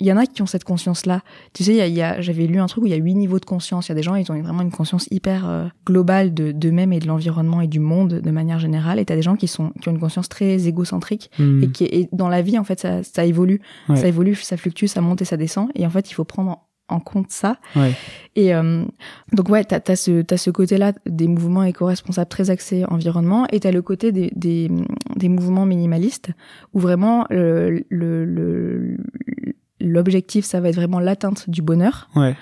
Il 0.00 0.06
y 0.06 0.12
en 0.12 0.16
a 0.16 0.26
qui 0.26 0.40
ont 0.42 0.46
cette 0.46 0.64
conscience-là. 0.64 1.22
Tu 1.52 1.62
sais, 1.62 1.72
il 1.72 1.76
y 1.76 1.80
a, 1.82 1.86
y 1.86 2.00
a, 2.02 2.20
j'avais 2.20 2.46
lu 2.46 2.58
un 2.58 2.66
truc 2.66 2.84
où 2.84 2.86
il 2.86 2.90
y 2.90 2.94
a 2.94 2.96
huit 2.96 3.14
niveaux 3.14 3.38
de 3.38 3.44
conscience. 3.44 3.86
Il 3.88 3.90
y 3.90 3.92
a 3.92 3.94
des 3.96 4.02
gens, 4.02 4.14
ils 4.14 4.30
ont 4.32 4.40
vraiment 4.42 4.62
une 4.62 4.70
conscience 4.70 5.06
hyper 5.10 5.48
euh, 5.48 5.66
globale 5.86 6.32
de 6.34 6.52
d'eux-mêmes 6.52 6.92
et 6.92 6.98
de 7.00 7.06
l'environnement 7.06 7.60
et 7.60 7.66
du 7.68 7.80
monde 7.80 8.14
de 8.20 8.30
manière 8.30 8.58
générale. 8.58 8.98
Et 8.98 9.04
t'as 9.04 9.14
des 9.16 9.22
gens 9.22 9.36
qui 9.36 9.46
sont 9.46 9.70
qui 9.80 9.88
ont 9.88 9.92
une 9.92 10.00
conscience 10.00 10.28
très 10.28 10.66
égocentrique 10.66 11.30
Hmm, 11.38 11.62
et 11.62 11.68
qui 11.70 11.84
et 11.84 12.08
dans 12.12 12.28
la 12.28 12.40
vie 12.42 12.58
en 12.58 12.64
fait 12.64 12.80
ça, 12.80 13.02
ça 13.02 13.24
évolue, 13.24 13.60
Ouais. 13.88 13.96
ça 13.96 14.08
évolue, 14.08 14.34
ça 14.34 14.56
fluctue, 14.56 14.86
ça 14.86 15.00
monte 15.00 15.20
et 15.22 15.24
ça 15.24 15.36
descend. 15.36 15.68
Et 15.74 15.86
en 15.86 15.90
fait, 15.90 16.10
il 16.10 16.14
faut 16.14 16.24
prendre 16.24 16.50
en- 16.50 16.66
en 16.88 16.98
compte 16.98 17.30
ça 17.30 17.58
Ouais. 17.76 17.92
et 18.34 18.52
euh, 18.54 18.84
donc 19.32 19.48
ouais, 19.48 19.62
t'as 19.64 19.78
as 19.86 19.96
ce 19.96 20.22
t'as 20.22 20.36
ce 20.36 20.50
côté-là 20.50 20.92
des 21.06 21.28
mouvements 21.28 21.62
éco-responsables 21.62 22.28
très 22.28 22.50
axés 22.50 22.84
environnement, 22.86 23.46
et 23.52 23.60
t'as 23.60 23.70
le 23.70 23.80
côté 23.82 24.10
des, 24.12 24.32
des 24.34 24.68
des 25.16 25.28
mouvements 25.28 25.66
minimalistes 25.66 26.30
où 26.74 26.80
vraiment 26.80 27.26
le 27.30 27.84
le- 27.90 28.24
le- 28.24 28.96
l'objectif 29.80 30.44
ça 30.44 30.60
va 30.60 30.68
être 30.68 30.76
vraiment 30.76 31.00
l'atteinte 31.00 31.48
du 31.50 31.62
bonheur, 31.62 32.08
Ouais. 32.16 32.36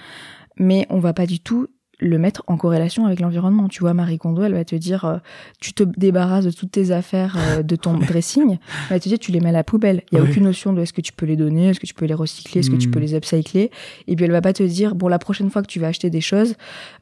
mais 0.58 0.86
on 0.90 0.98
va 0.98 1.12
pas 1.12 1.26
du 1.26 1.40
tout 1.40 1.68
le 2.00 2.18
mettre 2.18 2.42
en 2.46 2.56
corrélation 2.56 3.06
avec 3.06 3.18
l'environnement. 3.20 3.68
Tu 3.68 3.80
vois, 3.80 3.92
Marie 3.94 4.18
Kondo, 4.18 4.42
elle 4.44 4.54
va 4.54 4.64
te 4.64 4.76
dire, 4.76 5.04
euh, 5.04 5.16
tu 5.60 5.72
te 5.72 5.82
débarrasses 5.82 6.44
de 6.44 6.50
toutes 6.52 6.70
tes 6.70 6.90
affaires, 6.92 7.36
euh, 7.38 7.62
de 7.62 7.74
ton 7.76 7.94
dressing, 7.98 8.50
elle 8.52 8.88
va 8.96 9.00
te 9.00 9.08
dire, 9.08 9.18
tu 9.18 9.32
les 9.32 9.40
mets 9.40 9.48
à 9.48 9.52
la 9.52 9.64
poubelle. 9.64 10.02
Il 10.12 10.18
y 10.18 10.20
a 10.20 10.24
aucune 10.24 10.44
notion 10.44 10.72
de 10.72 10.80
est-ce 10.82 10.92
que 10.92 11.00
tu 11.00 11.12
peux 11.12 11.26
les 11.26 11.36
donner, 11.36 11.68
est-ce 11.70 11.80
que 11.80 11.86
tu 11.86 11.94
peux 11.94 12.04
les 12.06 12.14
recycler, 12.14 12.60
est-ce 12.60 12.70
que 12.70 12.76
tu 12.76 12.88
peux 12.88 13.00
les 13.00 13.14
upcycler. 13.14 13.70
Et 14.06 14.14
puis 14.16 14.24
elle 14.24 14.30
va 14.30 14.40
pas 14.40 14.52
te 14.52 14.62
dire, 14.62 14.94
bon, 14.94 15.08
la 15.08 15.18
prochaine 15.18 15.50
fois 15.50 15.62
que 15.62 15.66
tu 15.66 15.80
vas 15.80 15.88
acheter 15.88 16.08
des 16.10 16.20
choses, 16.20 16.54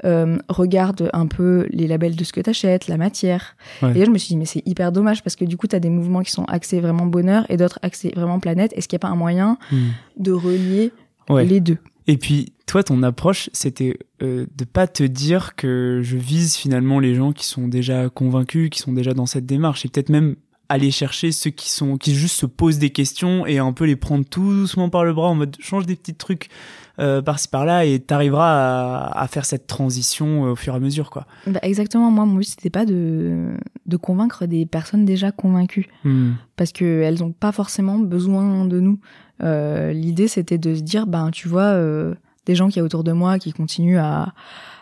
euh, 0.05 0.39
regarde 0.49 1.11
un 1.13 1.27
peu 1.27 1.67
les 1.71 1.87
labels 1.87 2.17
de 2.17 2.25
ce 2.25 2.33
que 2.33 2.41
t'achètes, 2.41 2.89
la 2.89 2.97
matière. 2.97 3.57
Ouais. 3.83 3.93
Et 3.95 3.99
là, 3.99 4.05
je 4.07 4.11
me 4.11 4.19
suis 4.19 4.29
dit, 4.29 4.37
mais 4.37 4.47
c'est 4.47 4.63
hyper 4.67 4.93
dommage 4.93 5.23
parce 5.23 5.37
que 5.37 5.45
du 5.45 5.57
coup, 5.57 5.67
t'as 5.67 5.79
des 5.79 5.91
mouvements 5.91 6.23
qui 6.23 6.31
sont 6.31 6.45
axés 6.45 6.81
vraiment 6.81 7.07
bonheur 7.07 7.45
et 7.51 7.57
d'autres 7.57 7.79
axés 7.83 8.13
vraiment 8.17 8.41
planète. 8.41 8.73
Est-ce 8.77 8.89
qu'il 8.89 8.97
n'y 8.97 9.01
a 9.01 9.07
pas 9.07 9.13
un 9.13 9.17
moyen 9.17 9.59
Hmm. 9.71 9.89
de 10.17 10.33
relier 10.33 10.93
Ouais. 11.29 11.45
les 11.45 11.61
deux? 11.61 11.79
Et 12.09 12.17
puis, 12.19 12.53
toi, 12.67 12.83
ton 12.83 13.03
approche, 13.03 13.51
c'était 13.53 13.99
euh, 14.23 14.47
de 14.57 14.65
pas 14.65 14.87
te 14.87 15.03
dire 15.03 15.57
que 15.57 16.01
je 16.03 16.17
vise 16.17 16.55
finalement 16.57 17.01
les 17.01 17.15
gens 17.15 17.33
qui 17.33 17.47
sont 17.47 17.69
déjà 17.69 18.09
convaincus, 18.09 18.71
qui 18.71 18.79
sont 18.79 18.93
déjà 18.93 19.13
dans 19.13 19.27
cette 19.27 19.47
démarche, 19.47 19.85
et 19.85 19.89
peut-être 19.89 20.09
même 20.09 20.37
aller 20.69 20.91
chercher 20.91 21.33
ceux 21.33 21.51
qui 21.51 21.71
sont 21.71 21.97
qui 21.97 22.15
juste 22.15 22.37
se 22.37 22.47
posent 22.47 22.79
des 22.79 22.91
questions 22.91 23.47
et 23.47 23.59
un 23.59 23.73
peu 23.73 23.85
les 23.85 23.97
prendre 23.97 24.25
tout 24.25 24.53
doucement 24.53 24.89
par 24.89 25.05
le 25.05 25.15
bras 25.15 25.29
en 25.29 25.35
mode 25.35 25.57
change 25.61 25.87
des 25.87 25.95
petits 25.95 26.15
trucs 26.15 26.49
euh, 26.99 27.21
par-ci 27.23 27.49
par-là 27.49 27.85
et 27.85 27.99
t'arriveras 28.01 29.09
à, 29.09 29.21
à 29.23 29.27
faire 29.29 29.45
cette 29.45 29.67
transition 29.67 30.47
euh, 30.47 30.51
au 30.53 30.57
fur 30.57 30.73
et 30.73 30.77
à 30.77 30.81
mesure 30.81 31.11
quoi. 31.11 31.27
Bah, 31.47 31.61
exactement. 31.63 32.11
Moi, 32.11 32.25
mon 32.25 32.35
but, 32.37 32.45
c'était 32.45 32.71
pas 32.71 32.85
de, 32.87 33.55
de 33.87 33.97
convaincre 33.97 34.47
des 34.47 34.65
personnes 34.67 35.05
déjà 35.05 35.33
convaincues. 35.33 35.89
Hmm. 36.05 36.33
parce 36.57 36.73
que 36.73 37.03
elles 37.03 37.23
ont 37.23 37.33
pas 37.33 37.53
forcément 37.53 37.99
besoin 37.99 38.65
de 38.65 38.81
nous. 38.81 38.99
Euh, 39.43 39.93
L'idée 39.93 40.29
c'était 40.29 40.57
de 40.59 40.75
se 40.75 40.81
dire 40.81 41.07
ben 41.07 41.31
tu 41.31 41.49
vois 41.49 41.63
euh, 41.75 42.15
des 42.47 42.55
gens 42.55 42.69
qui 42.69 42.79
y 42.79 42.81
a 42.81 42.85
autour 42.85 43.05
de 43.05 43.13
moi 43.13 43.39
qui 43.39 43.53
continuent 43.53 43.99
à 43.99 44.33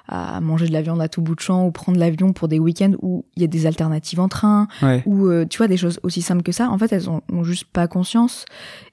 à 0.07 0.39
manger 0.43 0.69
de 0.69 0.73
la 0.75 0.83
viande 0.83 1.01
à 1.01 1.09
tout 1.09 1.23
bout 1.23 1.35
de 1.35 1.41
champ 1.41 1.65
ou 1.67 1.71
prendre 1.73 1.99
l'avion 1.99 2.35
pour 2.35 2.47
des 2.47 2.59
week-ends 2.59 2.93
où 3.01 3.25
il 3.37 3.41
y 3.43 3.45
a 3.45 3.49
des 3.49 3.65
alternatives 3.65 4.21
en 4.21 4.29
train 4.29 4.69
Ouais. 4.83 5.03
ou 5.07 5.29
euh, 5.29 5.47
tu 5.49 5.57
vois 5.57 5.67
des 5.67 5.79
choses 5.79 5.99
aussi 6.03 6.21
simples 6.21 6.43
que 6.43 6.53
ça 6.53 6.69
en 6.69 6.77
fait 6.77 6.93
elles 6.93 7.09
ont, 7.09 7.23
ont 7.33 7.43
juste 7.43 7.65
pas 7.73 7.89
conscience 7.89 8.45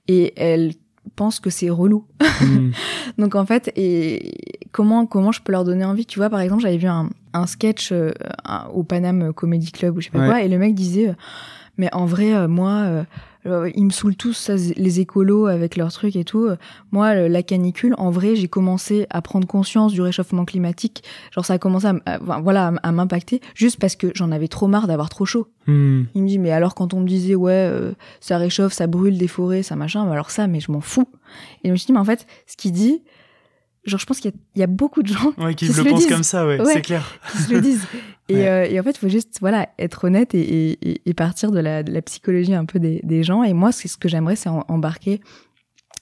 et 0.07 0.31
elles 0.41 0.71
pensent 1.15 1.39
que 1.39 1.49
c'est 1.49 1.69
relou 1.69 2.05
Hmm. 2.41 2.71
donc 3.17 3.35
en 3.35 3.45
fait, 3.45 3.71
et 3.75 4.33
comment 4.71 5.05
comment 5.05 5.31
je 5.31 5.41
peux 5.41 5.51
leur 5.51 5.63
donner 5.63 5.85
envie? 5.85 6.05
Tu 6.05 6.17
vois, 6.19 6.29
par 6.29 6.39
exemple, 6.39 6.61
j'avais 6.61 6.77
vu 6.77 6.87
un, 6.87 7.09
un 7.33 7.45
sketch 7.47 7.91
euh, 7.91 8.11
un- 8.45 8.65
au 8.73 8.83
Paname 8.83 9.33
Comedy 9.33 9.71
Club 9.71 9.97
ou 9.97 10.01
je 10.01 10.05
sais 10.05 10.11
pas 10.11 10.19
Ouais. 10.19 10.27
quoi, 10.27 10.41
et 10.41 10.47
le 10.47 10.57
mec 10.57 10.73
disait, 10.75 11.09
euh, 11.09 11.13
mais 11.77 11.93
en 11.93 12.05
vrai, 12.05 12.33
euh, 12.33 12.47
moi, 12.47 12.69
euh, 12.85 13.03
ils 13.45 13.85
me 13.85 13.89
saoulent 13.89 14.15
tous 14.15 14.33
ça, 14.33 14.55
les 14.55 14.99
écolos 14.99 15.47
avec 15.47 15.75
leurs 15.75 15.91
trucs 15.91 16.15
et 16.15 16.23
tout. 16.23 16.45
Euh, 16.45 16.57
Moi, 16.91 17.15
la 17.27 17.43
canicule, 17.43 17.95
en 17.97 18.11
vrai, 18.11 18.35
j'ai 18.35 18.47
commencé 18.47 19.07
à 19.09 19.21
prendre 19.21 19.47
conscience 19.47 19.93
du 19.93 20.01
réchauffement 20.01 20.45
climatique. 20.45 21.03
Genre, 21.31 21.45
ça 21.45 21.53
a 21.53 21.57
commencé 21.57 21.87
à, 21.87 22.19
voilà, 22.41 22.73
à 22.83 22.91
m'impacter 22.91 23.41
juste 23.55 23.79
parce 23.79 23.95
que 23.95 24.11
j'en 24.13 24.31
avais 24.31 24.47
trop 24.47 24.67
marre 24.67 24.87
d'avoir 24.87 25.09
trop 25.09 25.25
chaud. 25.25 25.47
Hmm. 25.67 26.03
Il 26.13 26.23
me 26.23 26.27
dit, 26.27 26.39
mais 26.39 26.51
alors 26.51 26.75
quand 26.75 26.93
on 26.93 27.01
me 27.01 27.07
disait, 27.07 27.35
ouais, 27.35 27.51
euh, 27.51 27.93
ça 28.19 28.37
réchauffe, 28.37 28.73
ça 28.73 28.87
brûle 28.87 29.17
des 29.17 29.27
forêts, 29.27 29.63
ça 29.63 29.75
machin, 29.75 30.09
alors 30.11 30.31
ça, 30.31 30.47
mais 30.47 30.59
je 30.59 30.71
m'en 30.71 30.81
fous. 30.81 31.07
Et 31.63 31.67
je 31.67 31.71
me 31.71 31.77
suis 31.77 31.87
dit, 31.87 31.93
mais 31.93 31.99
en 31.99 32.05
fait, 32.05 32.27
ce 32.47 32.57
qu'il 32.57 32.71
dit, 32.73 33.01
genre, 33.85 33.99
je 33.99 34.05
pense 34.05 34.19
qu'il 34.19 34.31
y, 34.55 34.59
y 34.59 34.63
a 34.63 34.67
beaucoup 34.67 35.01
de 35.03 35.07
gens 35.07 35.33
Ouais, 35.37 35.55
qui 35.55 35.67
Qui 35.67 35.73
le 35.73 35.83
le 35.83 35.89
pensent 35.89 35.99
disent. 36.01 36.09
comme 36.09 36.23
ça, 36.23 36.45
ouais, 36.45 36.59
Ouais. 36.59 36.73
c'est 36.73 36.81
clair. 36.81 37.19
qui 37.31 37.37
se 37.43 37.53
le 37.53 37.61
disent. 37.61 37.85
Et, 38.29 38.35
Ouais. 38.35 38.47
euh, 38.47 38.63
et 38.69 38.79
en 38.79 38.83
fait, 38.83 38.91
il 38.91 38.97
faut 38.99 39.09
juste, 39.09 39.39
voilà, 39.41 39.67
être 39.77 40.05
honnête 40.05 40.33
et, 40.35 40.39
et, 40.39 41.01
et- 41.09 41.13
partir 41.13 41.51
de 41.51 41.59
la, 41.59 41.83
de 41.83 41.91
la 41.91 42.01
psychologie 42.01 42.53
un 42.53 42.63
peu 42.63 42.79
des, 42.79 43.01
des 43.03 43.23
gens. 43.23 43.43
Et 43.43 43.51
moi, 43.53 43.73
c'est 43.73 43.89
ce 43.89 43.97
que 43.97 44.07
j'aimerais, 44.07 44.37
c'est 44.37 44.47
en- 44.47 44.63
embarquer 44.69 45.19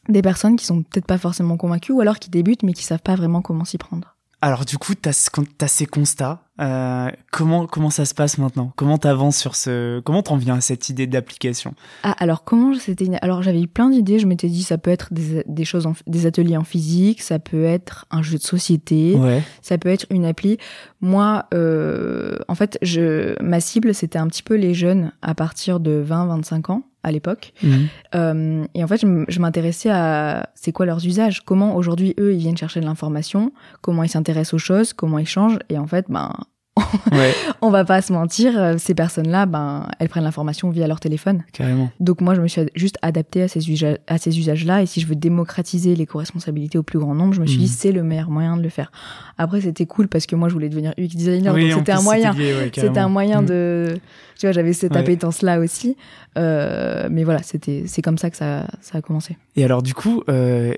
des 0.10 0.22
personnes 0.22 0.56
qui 0.56 0.66
sont 0.66 0.84
peut-être 0.84 1.08
pas 1.08 1.18
forcément 1.18 1.58
convaincues 1.58 1.92
ou 1.94 2.02
alors 2.02 2.20
qui 2.20 2.30
débutent 2.30 2.62
mais 2.62 2.74
qui 2.74 2.84
savent 2.84 3.02
pas 3.02 3.16
vraiment 3.16 3.42
comment 3.42 3.66
s'y 3.66 3.80
prendre. 3.80 4.16
Alors 4.42 4.64
du 4.64 4.78
coup, 4.78 4.94
quand 5.34 5.44
t'as 5.58 5.68
ces 5.68 5.86
constats. 5.86 6.44
euh, 6.62 7.10
comment 7.32 7.68
comment 7.68 7.90
ça 7.90 8.06
se 8.06 8.14
passe 8.14 8.38
maintenant? 8.38 8.72
Comment 8.78 8.98
t'avances 8.98 9.36
sur 9.38 9.54
ce 9.56 10.00
Comment 10.00 10.24
t'en 10.24 10.38
viens 10.38 10.56
à 10.56 10.62
cette 10.62 10.88
idée 10.88 11.08
d'application 11.08 11.74
Ah, 12.04 12.16
alors 12.20 12.46
comment 12.46 12.74
c'était 12.76 13.10
Alors 13.22 13.42
j'avais 13.44 13.62
eu 13.62 13.68
plein 13.68 13.90
d'idées. 13.90 14.18
Je 14.18 14.28
m'étais 14.28 14.48
dit 14.48 14.64
ça 14.64 14.78
peut 14.78 14.92
être 14.92 15.14
des, 15.14 15.44
des 15.46 15.66
choses, 15.66 15.86
en- 15.88 15.94
des 16.08 16.26
ateliers 16.26 16.56
en 16.56 16.64
physique, 16.64 17.22
ça 17.22 17.38
peut 17.40 17.66
être 17.66 18.06
un 18.12 18.22
jeu 18.22 18.38
de 18.38 18.44
société, 18.44 19.16
Ouais. 19.16 19.42
ça 19.62 19.78
peut 19.78 19.90
être 19.90 20.06
une 20.10 20.24
appli. 20.26 20.58
Moi, 21.02 21.46
euh, 21.54 22.38
en 22.48 22.56
fait, 22.56 22.78
je 22.82 23.36
ma 23.44 23.60
cible 23.60 23.94
c'était 23.94 24.20
un 24.20 24.28
petit 24.28 24.44
peu 24.44 24.56
les 24.56 24.74
jeunes 24.74 25.12
à 25.22 25.36
partir 25.36 25.82
de 25.82 26.02
20-25 26.08 26.72
ans 26.72 26.84
à 27.04 27.12
l'époque. 27.12 27.54
Mhm. 27.64 27.88
Euh, 28.16 28.66
et 28.74 28.84
en 28.84 28.88
fait, 28.88 29.02
je 29.02 29.40
m'intéressais 29.40 29.90
à 29.90 30.50
c'est 30.56 30.72
quoi 30.72 30.86
leurs 30.86 31.06
usages, 31.06 31.42
comment 31.46 31.76
aujourd'hui 31.76 32.14
eux 32.20 32.34
ils 32.34 32.40
viennent 32.40 32.58
chercher 32.58 32.80
de 32.80 32.86
l'information, 32.86 33.52
comment 33.82 34.04
ils 34.04 34.10
s'intéressent 34.10 34.56
aux 34.56 34.60
choses, 34.60 34.94
comment 34.94 35.20
ils 35.20 35.28
changent. 35.28 35.60
Et 35.70 35.78
en 35.78 35.88
fait, 35.88 36.06
ben 36.10 36.34
Ouais, 37.12 37.34
on 37.62 37.70
va 37.70 37.86
pas 37.86 38.02
se 38.02 38.14
mentir, 38.14 38.54
euh, 38.58 38.76
ces 38.78 38.94
personnes-là, 38.96 39.46
ben 39.46 39.88
elles 40.00 40.10
prennent 40.10 40.24
l'information 40.24 40.70
via 40.70 40.88
leur 40.88 41.00
téléphone. 41.00 41.44
carrément. 41.54 41.90
Donc 42.00 42.22
moi, 42.22 42.36
je 42.36 42.42
me 42.42 42.48
suis 42.48 42.62
juste 42.76 42.98
adaptée 43.02 43.42
à 43.44 43.48
ces, 43.48 43.60
usa- 43.70 43.98
à 44.08 44.18
ces 44.18 44.38
usages-là. 44.40 44.82
Et 44.82 44.86
si 44.86 45.02
je 45.02 45.08
veux 45.08 45.16
démocratiser 45.16 45.96
l'éco-responsabilité 45.96 46.78
au 46.78 46.84
plus 46.84 47.00
grand 47.00 47.16
nombre, 47.16 47.34
je 47.34 47.42
me 47.42 47.46
suis 47.48 47.58
Mhm. 47.58 47.64
dit, 47.64 47.68
c'est 47.70 47.92
le 47.92 48.04
meilleur 48.04 48.30
moyen 48.30 48.58
de 48.58 48.62
le 48.64 48.70
faire. 48.70 48.92
Après, 49.38 49.62
c'était 49.62 49.86
cool 49.86 50.08
parce 50.08 50.26
que 50.26 50.36
moi, 50.36 50.50
je 50.50 50.54
voulais 50.54 50.70
devenir 50.70 50.94
UX 50.98 51.08
designer. 51.16 51.54
Oui, 51.54 51.70
donc 51.70 51.80
c'était 51.80 51.92
un 51.94 52.02
moyen. 52.02 52.32
lié, 52.34 52.54
ouais, 52.54 52.72
C'était 52.74 53.00
un 53.00 53.10
moyen 53.10 53.42
Mhm. 53.42 53.48
de... 53.48 53.94
Tu 54.38 54.46
vois, 54.46 54.52
j'avais 54.54 54.74
cette 54.74 54.94
Ouais. 54.94 55.00
appétence-là 55.00 55.60
aussi. 55.60 55.98
Euh, 56.38 57.08
mais 57.12 57.24
voilà, 57.24 57.42
c'était 57.44 57.84
c'est 57.88 58.02
comme 58.02 58.18
ça 58.18 58.30
que 58.30 58.38
ça, 58.38 58.68
ça 58.82 59.00
a 59.00 59.02
commencé. 59.02 59.36
Et 59.56 59.64
alors 59.66 59.82
du 59.84 59.94
coup, 59.94 60.24
euh, 60.30 60.74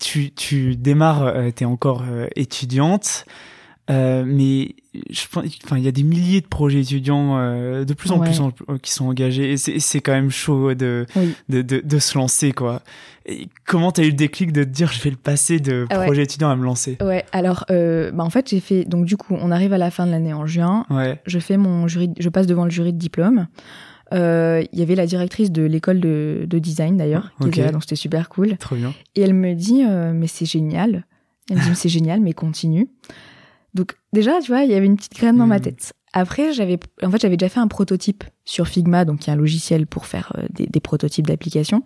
tu, 0.00 0.32
tu 0.32 0.76
démarres, 0.76 1.22
euh, 1.22 1.50
t'es 1.50 1.64
encore 1.64 2.02
étudiante, 2.36 3.24
euh, 3.90 4.24
mais 4.26 4.74
je 5.10 5.26
pense, 5.30 5.44
enfin, 5.64 5.76
il 5.76 5.84
y 5.84 5.88
a 5.88 5.92
des 5.92 6.02
milliers 6.04 6.40
de 6.40 6.46
projets 6.46 6.80
étudiants 6.80 7.36
euh, 7.38 7.84
de 7.84 7.94
plus 7.94 8.12
en 8.12 8.18
Ouais. 8.20 8.26
plus 8.28 8.40
en- 8.40 8.52
euh, 8.68 8.78
qui 8.78 8.92
sont 8.92 9.06
engagés, 9.06 9.52
et 9.52 9.56
c'est 9.56 9.78
c'est 9.80 10.00
quand 10.00 10.12
même 10.12 10.30
chaud 10.30 10.74
de, 10.74 11.06
Oui. 11.16 11.34
de, 11.48 11.62
de, 11.62 11.80
de 11.84 11.98
se 11.98 12.16
lancer, 12.16 12.52
quoi. 12.52 12.82
Et 13.26 13.48
comment 13.66 13.92
t'as 13.92 14.02
eu 14.02 14.08
le 14.08 14.12
déclic 14.14 14.52
de 14.52 14.64
te 14.64 14.68
dire, 14.68 14.90
je 14.92 15.00
vais 15.02 15.10
le 15.10 15.16
passer 15.16 15.60
de 15.60 15.86
Ah 15.90 15.98
ouais. 16.00 16.04
projet 16.06 16.22
étudiant 16.24 16.50
à 16.50 16.56
me 16.56 16.64
lancer? 16.64 16.96
Ouais, 17.00 17.24
alors, 17.32 17.64
euh, 17.70 18.10
bah 18.12 18.24
en 18.24 18.30
fait, 18.30 18.48
j'ai 18.50 18.58
fait... 18.60 18.84
Donc 18.84 19.04
du 19.04 19.16
coup, 19.16 19.36
on 19.40 19.50
arrive 19.52 19.72
à 19.72 19.78
la 19.78 19.90
fin 19.92 20.06
de 20.06 20.10
l'année 20.10 20.32
en 20.34 20.44
juin. 20.46 20.86
Ouais, 20.90 21.20
je 21.26 21.38
fais 21.38 21.56
mon 21.56 21.86
jury, 21.88 22.10
je 22.18 22.28
passe 22.28 22.46
devant 22.48 22.64
le 22.64 22.70
jury 22.70 22.92
de 22.92 22.98
diplôme. 22.98 23.46
Euh, 24.12 24.62
Il 24.72 24.78
y 24.78 24.82
avait 24.82 24.94
la 24.96 25.06
directrice 25.06 25.50
de 25.52 25.62
l'école 25.62 26.00
de, 26.00 26.44
de 26.46 26.58
design 26.58 26.96
d'ailleurs, 26.96 27.30
qui 27.40 27.46
Ok. 27.46 27.48
était 27.56 27.62
là, 27.62 27.72
donc 27.72 27.82
c'était 27.82 27.96
super 27.96 28.28
cool. 28.28 28.56
trop 28.58 28.76
bien. 28.76 28.92
Et 29.14 29.22
elle 29.22 29.34
me 29.34 29.54
dit, 29.54 29.84
euh, 29.88 30.12
mais 30.14 30.26
c'est 30.26 30.44
génial. 30.44 31.06
Elle 31.48 31.56
me 31.58 31.62
dit, 31.62 31.68
mais 31.70 31.74
c'est 31.74 31.88
génial, 31.88 32.20
mais 32.20 32.32
continue. 32.34 32.88
Donc 33.74 33.94
déjà, 34.12 34.40
tu 34.40 34.48
vois, 34.52 34.62
il 34.64 34.70
y 34.70 34.74
avait 34.74 34.86
une 34.86 34.96
petite 34.96 35.14
graine 35.14 35.36
dans 35.38 35.46
ma 35.46 35.56
Mhm. 35.56 35.62
tête. 35.62 35.92
Après, 36.12 36.52
j'avais, 36.52 36.78
en 37.02 37.10
fait, 37.10 37.20
j'avais 37.22 37.38
déjà 37.38 37.48
fait 37.48 37.60
un 37.60 37.68
prototype 37.68 38.24
sur 38.44 38.68
Figma, 38.68 39.04
donc 39.06 39.20
qui 39.20 39.30
est 39.30 39.32
un 39.32 39.36
logiciel 39.36 39.86
pour 39.86 40.04
faire 40.06 40.32
euh, 40.36 40.46
des, 40.50 40.66
des 40.66 40.80
prototypes 40.80 41.26
d'applications. 41.26 41.82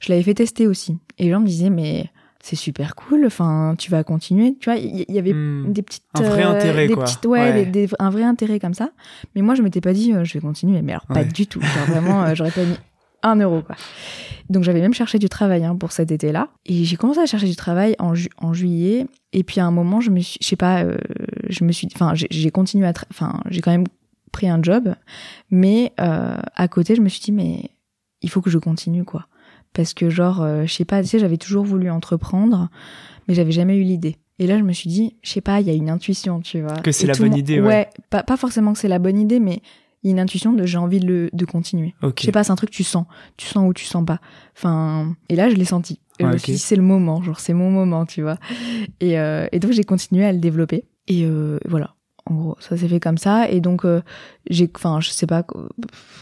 Je 0.00 0.10
l'avais 0.10 0.22
fait 0.22 0.34
tester 0.34 0.66
aussi. 0.66 0.96
Et 1.18 1.24
les 1.24 1.30
gens 1.30 1.40
me 1.40 1.46
disaient, 1.46 1.68
mais 1.70 2.06
c'est 2.42 2.56
super 2.56 2.94
cool. 2.94 3.26
Enfin, 3.26 3.74
tu 3.78 3.90
vas 3.90 4.02
continuer. 4.04 4.56
Tu 4.58 4.70
vois, 4.70 4.78
il 4.78 5.04
y, 5.08 5.18
avait 5.18 5.34
Hmm. 5.34 5.70
des 5.72 5.82
petites, 5.82 6.02
Un 6.14 6.22
vrai 6.22 6.44
euh, 6.44 6.50
intérêt, 6.50 6.88
des 6.88 6.94
quoi. 6.94 7.04
petites, 7.04 7.26
ouais, 7.26 7.40
Ouais. 7.40 7.64
des- 7.66 7.86
des- 7.86 7.94
un 7.98 8.08
vrai 8.10 8.22
intérêt 8.24 8.58
comme 8.58 8.74
ça. 8.74 8.90
Mais 9.36 9.42
moi, 9.42 9.54
je 9.54 9.60
m'étais 9.62 9.82
pas 9.82 9.92
dit, 9.92 10.12
euh, 10.14 10.24
je 10.24 10.32
vais 10.32 10.40
continuer. 10.40 10.80
Mais 10.82 10.92
alors, 10.92 11.06
pas 11.06 11.22
du 11.24 11.46
tout. 11.46 11.60
Genre, 11.60 11.86
vraiment, 11.88 12.22
euh, 12.24 12.34
j'aurais 12.34 12.50
pas 12.50 12.64
mis 12.64 12.74
un 13.22 13.36
euro, 13.36 13.62
quoi. 13.62 13.76
Donc, 14.50 14.64
j'avais 14.64 14.80
même 14.80 14.92
cherché 14.94 15.18
du 15.18 15.28
travail 15.28 15.64
hein, 15.64 15.76
pour 15.76 15.92
cet 15.92 16.10
été-là. 16.10 16.48
Et 16.66 16.84
j'ai 16.84 16.96
commencé 16.96 17.20
à 17.20 17.26
chercher 17.26 17.46
du 17.46 17.56
travail 17.56 17.94
en, 17.98 18.14
ju- 18.14 18.28
en 18.38 18.52
juillet. 18.52 19.06
Et 19.32 19.44
puis, 19.44 19.60
à 19.60 19.64
un 19.66 19.70
moment, 19.70 20.00
je 20.00 20.10
me 20.10 20.20
suis, 20.20 20.38
je 20.42 20.46
sais 20.48 20.56
pas, 20.56 20.82
euh, 20.84 20.98
je 21.48 21.64
me 21.64 21.72
suis, 21.72 21.88
enfin, 21.94 22.12
j'ai- 22.14 22.50
continué 22.50 22.86
à, 22.86 22.92
enfin, 23.10 23.40
j'ai 23.50 23.60
quand 23.60 23.70
même 23.70 23.86
pris 24.32 24.48
un 24.48 24.62
job. 24.62 24.94
Mais 25.50 25.92
euh, 26.00 26.36
à 26.54 26.68
côté, 26.68 26.94
je 26.94 27.00
me 27.00 27.08
suis 27.08 27.20
dit, 27.20 27.32
mais 27.32 27.70
il 28.20 28.30
faut 28.30 28.40
que 28.40 28.50
je 28.50 28.58
continue, 28.58 29.04
quoi. 29.04 29.26
Parce 29.72 29.94
que, 29.94 30.10
genre, 30.10 30.42
euh, 30.42 30.64
je 30.66 30.72
sais 30.72 30.84
pas, 30.84 31.00
tu 31.02 31.08
sais, 31.08 31.18
j'avais 31.18 31.38
toujours 31.38 31.64
voulu 31.64 31.90
entreprendre, 31.90 32.68
mais 33.28 33.34
j'avais 33.34 33.52
jamais 33.52 33.76
eu 33.76 33.82
l'idée. 33.84 34.16
Et 34.38 34.46
là, 34.46 34.58
je 34.58 34.64
me 34.64 34.72
suis 34.72 34.88
dit, 34.90 35.16
je 35.22 35.30
sais 35.30 35.40
pas, 35.40 35.60
il 35.60 35.66
y 35.66 35.70
a 35.70 35.74
une 35.74 35.88
intuition, 35.88 36.40
tu 36.40 36.60
vois. 36.60 36.74
Que 36.74 36.90
c'est 36.92 37.06
la 37.06 37.14
bonne 37.14 37.36
idée, 37.36 37.60
ouais. 37.60 37.88
pas, 38.10 38.22
pas 38.22 38.36
forcément 38.36 38.72
que 38.72 38.78
c'est 38.78 38.88
la 38.88 38.98
bonne 38.98 39.18
idée, 39.18 39.38
mais 39.40 39.62
il 40.02 40.08
y 40.08 40.10
a 40.10 40.12
une 40.12 40.20
intuition 40.20 40.52
de 40.52 40.66
j'ai 40.66 40.78
envie 40.78 41.00
de, 41.00 41.06
le, 41.06 41.30
de 41.32 41.44
continuer. 41.44 41.94
Ok. 42.02 42.20
Je 42.20 42.26
sais 42.26 42.32
pas, 42.32 42.42
c'est 42.44 42.50
un 42.50 42.56
truc 42.56 42.70
que 42.70 42.74
tu 42.74 42.84
sens. 42.84 43.06
Tu 43.36 43.46
sens 43.46 43.68
ou 43.68 43.72
tu 43.72 43.84
sens 43.84 44.04
pas. 44.04 44.20
Enfin, 44.56 45.14
et 45.28 45.36
là, 45.36 45.48
je 45.48 45.54
l'ai 45.54 45.64
senti. 45.64 46.00
Et 46.18 46.24
je 46.24 46.28
me 46.28 46.38
suis 46.38 46.52
dit, 46.52 46.58
c'est 46.58 46.76
le 46.76 46.82
moment, 46.82 47.22
genre, 47.22 47.40
c'est 47.40 47.54
mon 47.54 47.70
moment, 47.70 48.04
tu 48.04 48.22
vois. 48.22 48.38
Et, 49.00 49.18
euh, 49.18 49.46
et 49.52 49.58
donc, 49.58 49.72
j'ai 49.72 49.84
continué 49.84 50.24
à 50.24 50.32
le 50.32 50.38
développer. 50.38 50.84
Et 51.08 51.24
euh, 51.24 51.58
voilà. 51.66 51.94
En 52.26 52.34
gros, 52.34 52.56
ça 52.60 52.76
s'est 52.76 52.88
fait 52.88 53.00
comme 53.00 53.18
ça. 53.18 53.48
Et 53.50 53.60
donc, 53.60 53.84
euh, 53.84 54.00
j'ai, 54.48 54.70
enfin, 54.76 55.00
je 55.00 55.10
sais 55.10 55.26
pas, 55.26 55.44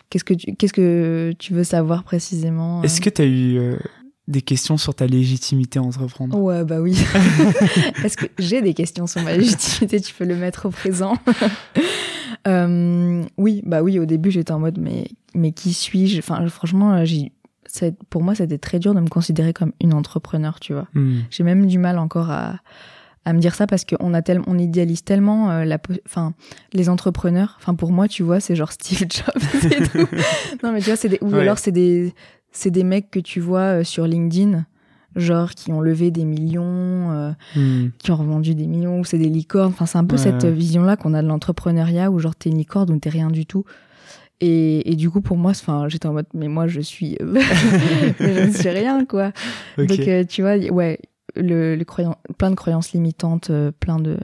qu'est-ce 0.09 0.25
que 0.25 0.35
tu, 0.35 0.55
qu'est-ce 0.57 0.73
que 0.73 1.33
tu 1.39 1.53
veux 1.53 1.65
savoir 1.65 2.05
précisément 2.05 2.83
Est-ce 2.83 3.01
que 3.01 3.11
tu 3.11 3.23
as 3.23 3.27
eu 3.27 3.59
euh, 3.59 3.77
des 4.27 4.41
questions 4.41 4.79
sur 4.79 4.95
ta 4.95 5.07
légitimité 5.07 5.79
à 5.79 5.83
entreprendre? 5.83 6.39
Ouais, 6.39 6.65
bah 6.65 6.81
oui. 6.81 6.93
Est-ce 8.05 8.17
que 8.17 8.27
j'ai 8.39 8.63
des 8.63 8.73
questions 8.73 9.07
sur 9.07 9.23
ma 9.23 9.37
légitimité 9.37 10.01
Tu 10.01 10.15
peux 10.15 10.25
le 10.25 10.37
mettre 10.37 10.67
au 10.67 10.71
présent. 10.71 11.17
Euh, 12.47 13.23
oui, 13.39 13.63
bah 13.65 13.83
oui. 13.83 13.99
Au 13.99 14.05
début, 14.07 14.31
j'étais 14.31 14.53
en 14.53 14.59
mode, 14.59 14.79
mais 14.79 15.07
mais 15.35 15.53
qui 15.53 15.73
suis-je? 15.73 16.19
Enfin, 16.19 16.47
franchement, 16.49 16.93
euh, 16.95 17.05
j'ai, 17.05 17.33
c'est- 17.67 17.97
pour 18.11 18.23
moi, 18.23 18.35
c'était 18.35 18.59
très 18.59 18.79
dur 18.79 18.95
de 18.95 19.01
me 19.01 19.09
considérer 19.09 19.53
comme 19.53 19.73
une 19.81 19.95
entrepreneur, 19.95 20.59
tu 20.61 20.73
vois. 20.73 20.89
Hmm. 20.95 21.21
J'ai 21.31 21.45
même 21.45 21.67
du 21.67 21.79
mal 21.79 21.99
encore 21.99 22.31
à 22.31 22.57
à 23.27 23.35
me 23.35 23.39
dire 23.39 23.55
ça 23.55 23.67
parce 23.67 23.85
qu'on 23.85 24.15
a 24.15 24.23
tellement, 24.23 24.47
on 24.49 24.59
idéalise 24.59 25.05
tellement 25.05 25.51
euh, 25.51 25.65
la, 25.67 25.79
enfin, 26.07 26.33
les 26.73 26.89
entrepreneurs. 26.89 27.57
Enfin, 27.61 27.75
pour 27.75 27.93
moi, 27.93 28.09
tu 28.09 28.23
vois, 28.23 28.41
c'est 28.41 28.57
genre 28.57 28.73
Steve 28.73 29.01
Jobs 29.11 29.71
et 29.73 29.83
tout. 29.87 30.07
non, 30.65 30.73
mais 30.73 30.81
tu 30.81 30.87
vois, 30.87 30.97
c'est 30.97 31.11
des, 31.11 31.19
ou 31.21 31.27
Ouais. 31.31 31.41
alors 31.43 31.59
c'est 31.59 31.71
des, 31.71 32.15
c'est 32.51 32.71
des 32.71 32.83
mecs 32.83 33.11
que 33.11 33.21
tu 33.21 33.39
vois 33.39 33.81
euh, 33.81 33.85
sur 33.85 34.07
LinkedIn, 34.07 34.65
genre 35.17 35.51
qui 35.51 35.73
ont 35.73 35.81
levé 35.81 36.11
des 36.11 36.25
millions, 36.25 37.11
euh, 37.13 37.31
Hmm. 37.57 37.89
qui 37.99 38.11
ont 38.13 38.17
revendu 38.17 38.55
des 38.55 38.67
millions, 38.67 39.01
ou 39.01 39.05
c'est 39.05 39.19
des 39.19 39.29
licornes. 39.29 39.73
Enfin, 39.73 39.87
c'est 39.87 39.99
un 39.99 40.05
peu 40.05 40.17
Ouais, 40.17 40.23
cette 40.23 40.45
ouais. 40.45 40.51
vision-là 40.53 40.97
qu'on 40.97 41.15
a 41.15 41.23
de 41.23 41.27
l'entrepreneuriat 41.29 42.11
où 42.11 42.19
genre 42.19 42.35
t'es 42.37 42.51
une 42.51 42.59
licorne 42.59 42.91
ou 42.93 42.99
t'es 42.99 43.11
rien 43.11 43.31
du 43.31 43.47
tout. 43.47 43.65
Et, 44.43 44.91
et 44.91 44.97
du 44.97 45.11
coup, 45.11 45.21
pour 45.21 45.37
moi, 45.37 45.51
enfin, 45.51 45.87
j'étais 45.89 46.07
en 46.07 46.15
mode, 46.15 46.27
mais 46.33 46.49
moi, 46.49 46.67
je 46.67 46.81
suis, 46.81 47.19
mais 47.25 47.41
je 48.21 48.47
ne 48.47 48.53
suis 48.53 48.71
rien, 48.71 49.05
quoi. 49.05 49.33
Donc, 49.77 49.91
euh, 50.01 50.25
tu 50.25 50.41
vois, 50.43 50.57
ouais, 50.57 50.99
le, 51.37 51.77
le 51.77 51.85
croyant, 51.85 52.17
plein 52.39 52.51
de 52.51 52.55
croyances 52.55 52.93
limitantes, 52.93 53.51
euh, 53.51 53.71
plein 53.81 53.99
de. 53.99 54.17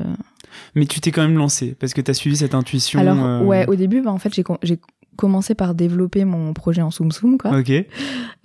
Mais 0.75 0.87
tu 0.87 1.01
t'es 1.01 1.11
quand 1.11 1.21
même 1.23 1.37
lancé 1.37 1.77
parce 1.79 1.93
que 1.93 2.01
tu 2.01 2.11
as 2.11 2.15
suivi 2.15 2.37
cette 2.37 2.55
intuition. 2.55 2.99
Alors, 2.99 3.23
euh, 3.23 3.43
ouais, 3.45 3.67
au 3.69 3.75
début, 3.75 4.01
bah, 4.01 4.11
en 4.11 4.19
fait, 4.19 4.33
j'ai 4.63 4.79
commencé 5.17 5.55
par 5.55 5.75
développer 5.75 6.25
mon 6.25 6.53
projet 6.53 6.83
en 6.83 6.91
Soum 6.93 7.11
Soum, 7.11 7.39
quoi. 7.39 7.59
Ok. 7.59 7.71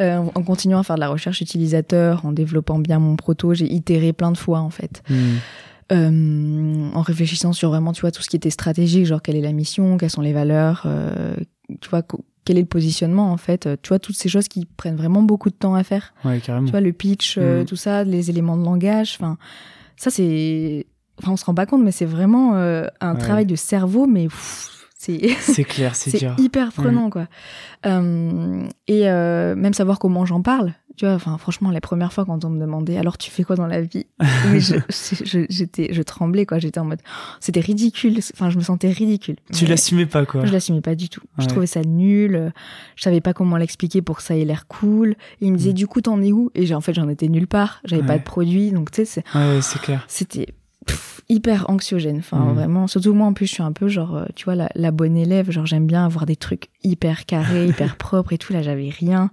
Euh, 0.02 0.18
en, 0.18 0.44
continuant 0.44 0.80
à 0.80 0.84
faire 0.84 0.96
de 0.96 1.02
la 1.02 1.10
recherche 1.10 1.42
utilisateur, 1.42 2.26
en 2.26 2.32
développant 2.32 2.80
bien 2.80 2.98
mon 3.00 3.16
proto, 3.16 3.54
j'ai 3.54 3.72
itéré 3.72 4.14
plein 4.14 4.32
de 4.32 4.38
fois, 4.38 4.60
en 4.60 4.70
fait. 4.72 5.04
Hmm. 5.10 5.36
Euh, 5.92 6.90
en 6.94 7.02
réfléchissant 7.02 7.54
sur 7.54 7.70
vraiment, 7.70 7.92
tu 7.92 8.02
vois, 8.02 8.12
tout 8.12 8.22
ce 8.22 8.30
qui 8.30 8.38
était 8.38 8.50
stratégique, 8.50 9.06
genre 9.06 9.22
quelle 9.22 9.36
est 9.36 9.42
la 9.42 9.52
mission, 9.52 9.98
quelles 9.98 10.10
sont 10.10 10.22
les 10.22 10.32
valeurs, 10.34 10.84
euh, 10.86 11.36
tu 11.82 11.90
vois, 11.90 12.02
quel 12.46 12.58
est 12.58 12.62
le 12.62 12.68
positionnement, 12.68 13.32
en 13.32 13.38
fait. 13.38 13.68
Tu 13.82 13.90
vois, 13.90 14.00
toutes 14.00 14.16
ces 14.16 14.30
choses 14.30 14.48
qui 14.48 14.66
prennent 14.66 14.96
vraiment 14.96 15.22
beaucoup 15.22 15.50
de 15.50 15.56
temps 15.56 15.76
à 15.76 15.84
faire. 15.84 16.14
Ouais, 16.24 16.40
carrément. 16.40 16.66
tu 16.66 16.72
vois 16.72 16.82
le 16.82 16.94
pitch 16.94 17.36
euh, 17.38 17.64
Mm. 17.64 17.66
tout 17.66 17.76
ça 17.76 18.04
les 18.06 18.30
éléments 18.30 18.56
de 18.58 18.64
langage 18.64 19.18
enfin 19.20 19.38
ça 19.98 20.10
c'est 20.10 20.88
enfin 21.22 21.34
on 21.34 21.38
se 21.38 21.46
rend 21.46 21.54
pas 21.54 21.66
compte 21.68 21.84
mais 21.84 21.92
c'est 21.92 22.06
vraiment 22.06 22.56
euh, 22.56 22.86
un 23.02 23.14
Ouais. 23.14 23.20
travail 23.20 23.46
de 23.46 23.56
cerveau 23.56 24.08
mais 24.08 24.24
pff, 24.28 24.81
c'est 25.40 25.64
clair, 25.64 25.96
c'est 25.96 26.18
dur. 26.20 26.36
hyper 26.38 26.72
prenant 26.72 27.10
quoi 27.10 27.28
Euh, 27.86 28.68
et 28.88 29.10
euh, 29.10 29.56
même 29.56 29.74
savoir 29.74 29.98
comment 30.00 30.26
j'en 30.26 30.42
parle 30.42 30.74
tu 30.98 31.06
vois 31.06 31.16
enfin 31.16 31.38
franchement 31.38 31.72
les 31.72 31.80
premières 31.80 32.12
fois 32.12 32.26
quand 32.26 32.44
on 32.44 32.50
me 32.50 32.60
demandait 32.60 32.98
alors 32.98 33.18
tu 33.18 33.32
fais 33.32 33.44
quoi 33.44 33.56
dans 33.56 33.66
la 33.66 33.82
vie? 33.82 34.06
Mais 34.52 34.60
je 34.60 34.76
je- 35.24 35.46
j'étais 35.50 35.88
je, 35.94 36.02
tremblais 36.04 36.46
quoi 36.46 36.60
j'étais 36.60 36.80
en 36.82 36.86
mode 36.86 37.00
c'était 37.40 37.62
ridicule 37.62 38.20
enfin 38.34 38.50
je 38.50 38.58
me 38.58 38.62
sentais 38.62 38.90
ridicule 38.92 39.38
Tu 39.54 39.64
Mais- 39.64 39.70
l'assumais 39.72 40.06
pas, 40.06 40.26
quoi. 40.26 40.46
je 40.46 40.52
l'assumais 40.52 40.82
pas 40.82 40.94
du 40.96 41.08
tout. 41.10 41.22
Je 41.40 41.46
trouvais 41.48 41.66
ça 41.66 41.82
nul. 41.82 42.52
Je 42.98 43.04
savais 43.04 43.22
pas 43.22 43.34
comment 43.34 43.56
l'expliquer 43.58 44.02
pour 44.02 44.18
que 44.18 44.24
ça 44.24 44.36
ait 44.36 44.44
l'air 44.46 44.68
cool. 44.68 45.12
Et 45.42 45.46
il 45.48 45.54
me 45.54 45.58
disait, 45.58 45.72
Mm. 45.72 45.76
du 45.76 45.88
coup, 45.88 46.02
t'en 46.02 46.22
es 46.22 46.32
où? 46.34 46.52
Et 46.56 46.72
en 46.74 46.82
fait, 46.82 46.94
j'en 46.94 47.08
étais 47.10 47.30
nulle 47.30 47.48
part. 47.48 47.80
J'avais 47.86 48.04
pas 48.06 48.18
de 48.18 48.24
produit. 48.24 48.72
Donc, 48.72 48.92
tu 48.92 48.98
sais, 48.98 49.06
c'est- 49.06 49.24
ouais, 49.38 49.62
c'est 49.62 49.80
clair. 49.82 50.04
c'était 50.10 50.48
pff, 50.86 51.22
hyper 51.30 51.70
anxiogène. 51.70 52.18
Enfin, 52.20 52.40
Mm. 52.40 52.54
vraiment. 52.56 52.88
Surtout 52.88 53.14
moi, 53.14 53.28
en 53.28 53.34
plus, 53.34 53.48
je 53.48 53.54
suis 53.54 53.64
un 53.64 53.72
peu 53.72 53.88
genre, 53.88 54.16
euh, 54.16 54.26
tu 54.36 54.46
vois, 54.46 54.56
la, 54.56 54.70
la 54.76 54.92
bonne 54.92 55.16
élève. 55.18 55.52
Genre, 55.52 55.66
j'aime 55.66 55.88
bien 55.88 56.06
avoir 56.06 56.26
des 56.26 56.36
trucs 56.36 56.70
hyper 56.84 57.26
carrés, 57.26 57.68
hyper 57.68 57.96
propres 57.98 58.34
et 58.34 58.38
tout. 58.38 58.54
Là, 58.54 58.62
j'avais 58.62 58.90
rien. 58.90 59.30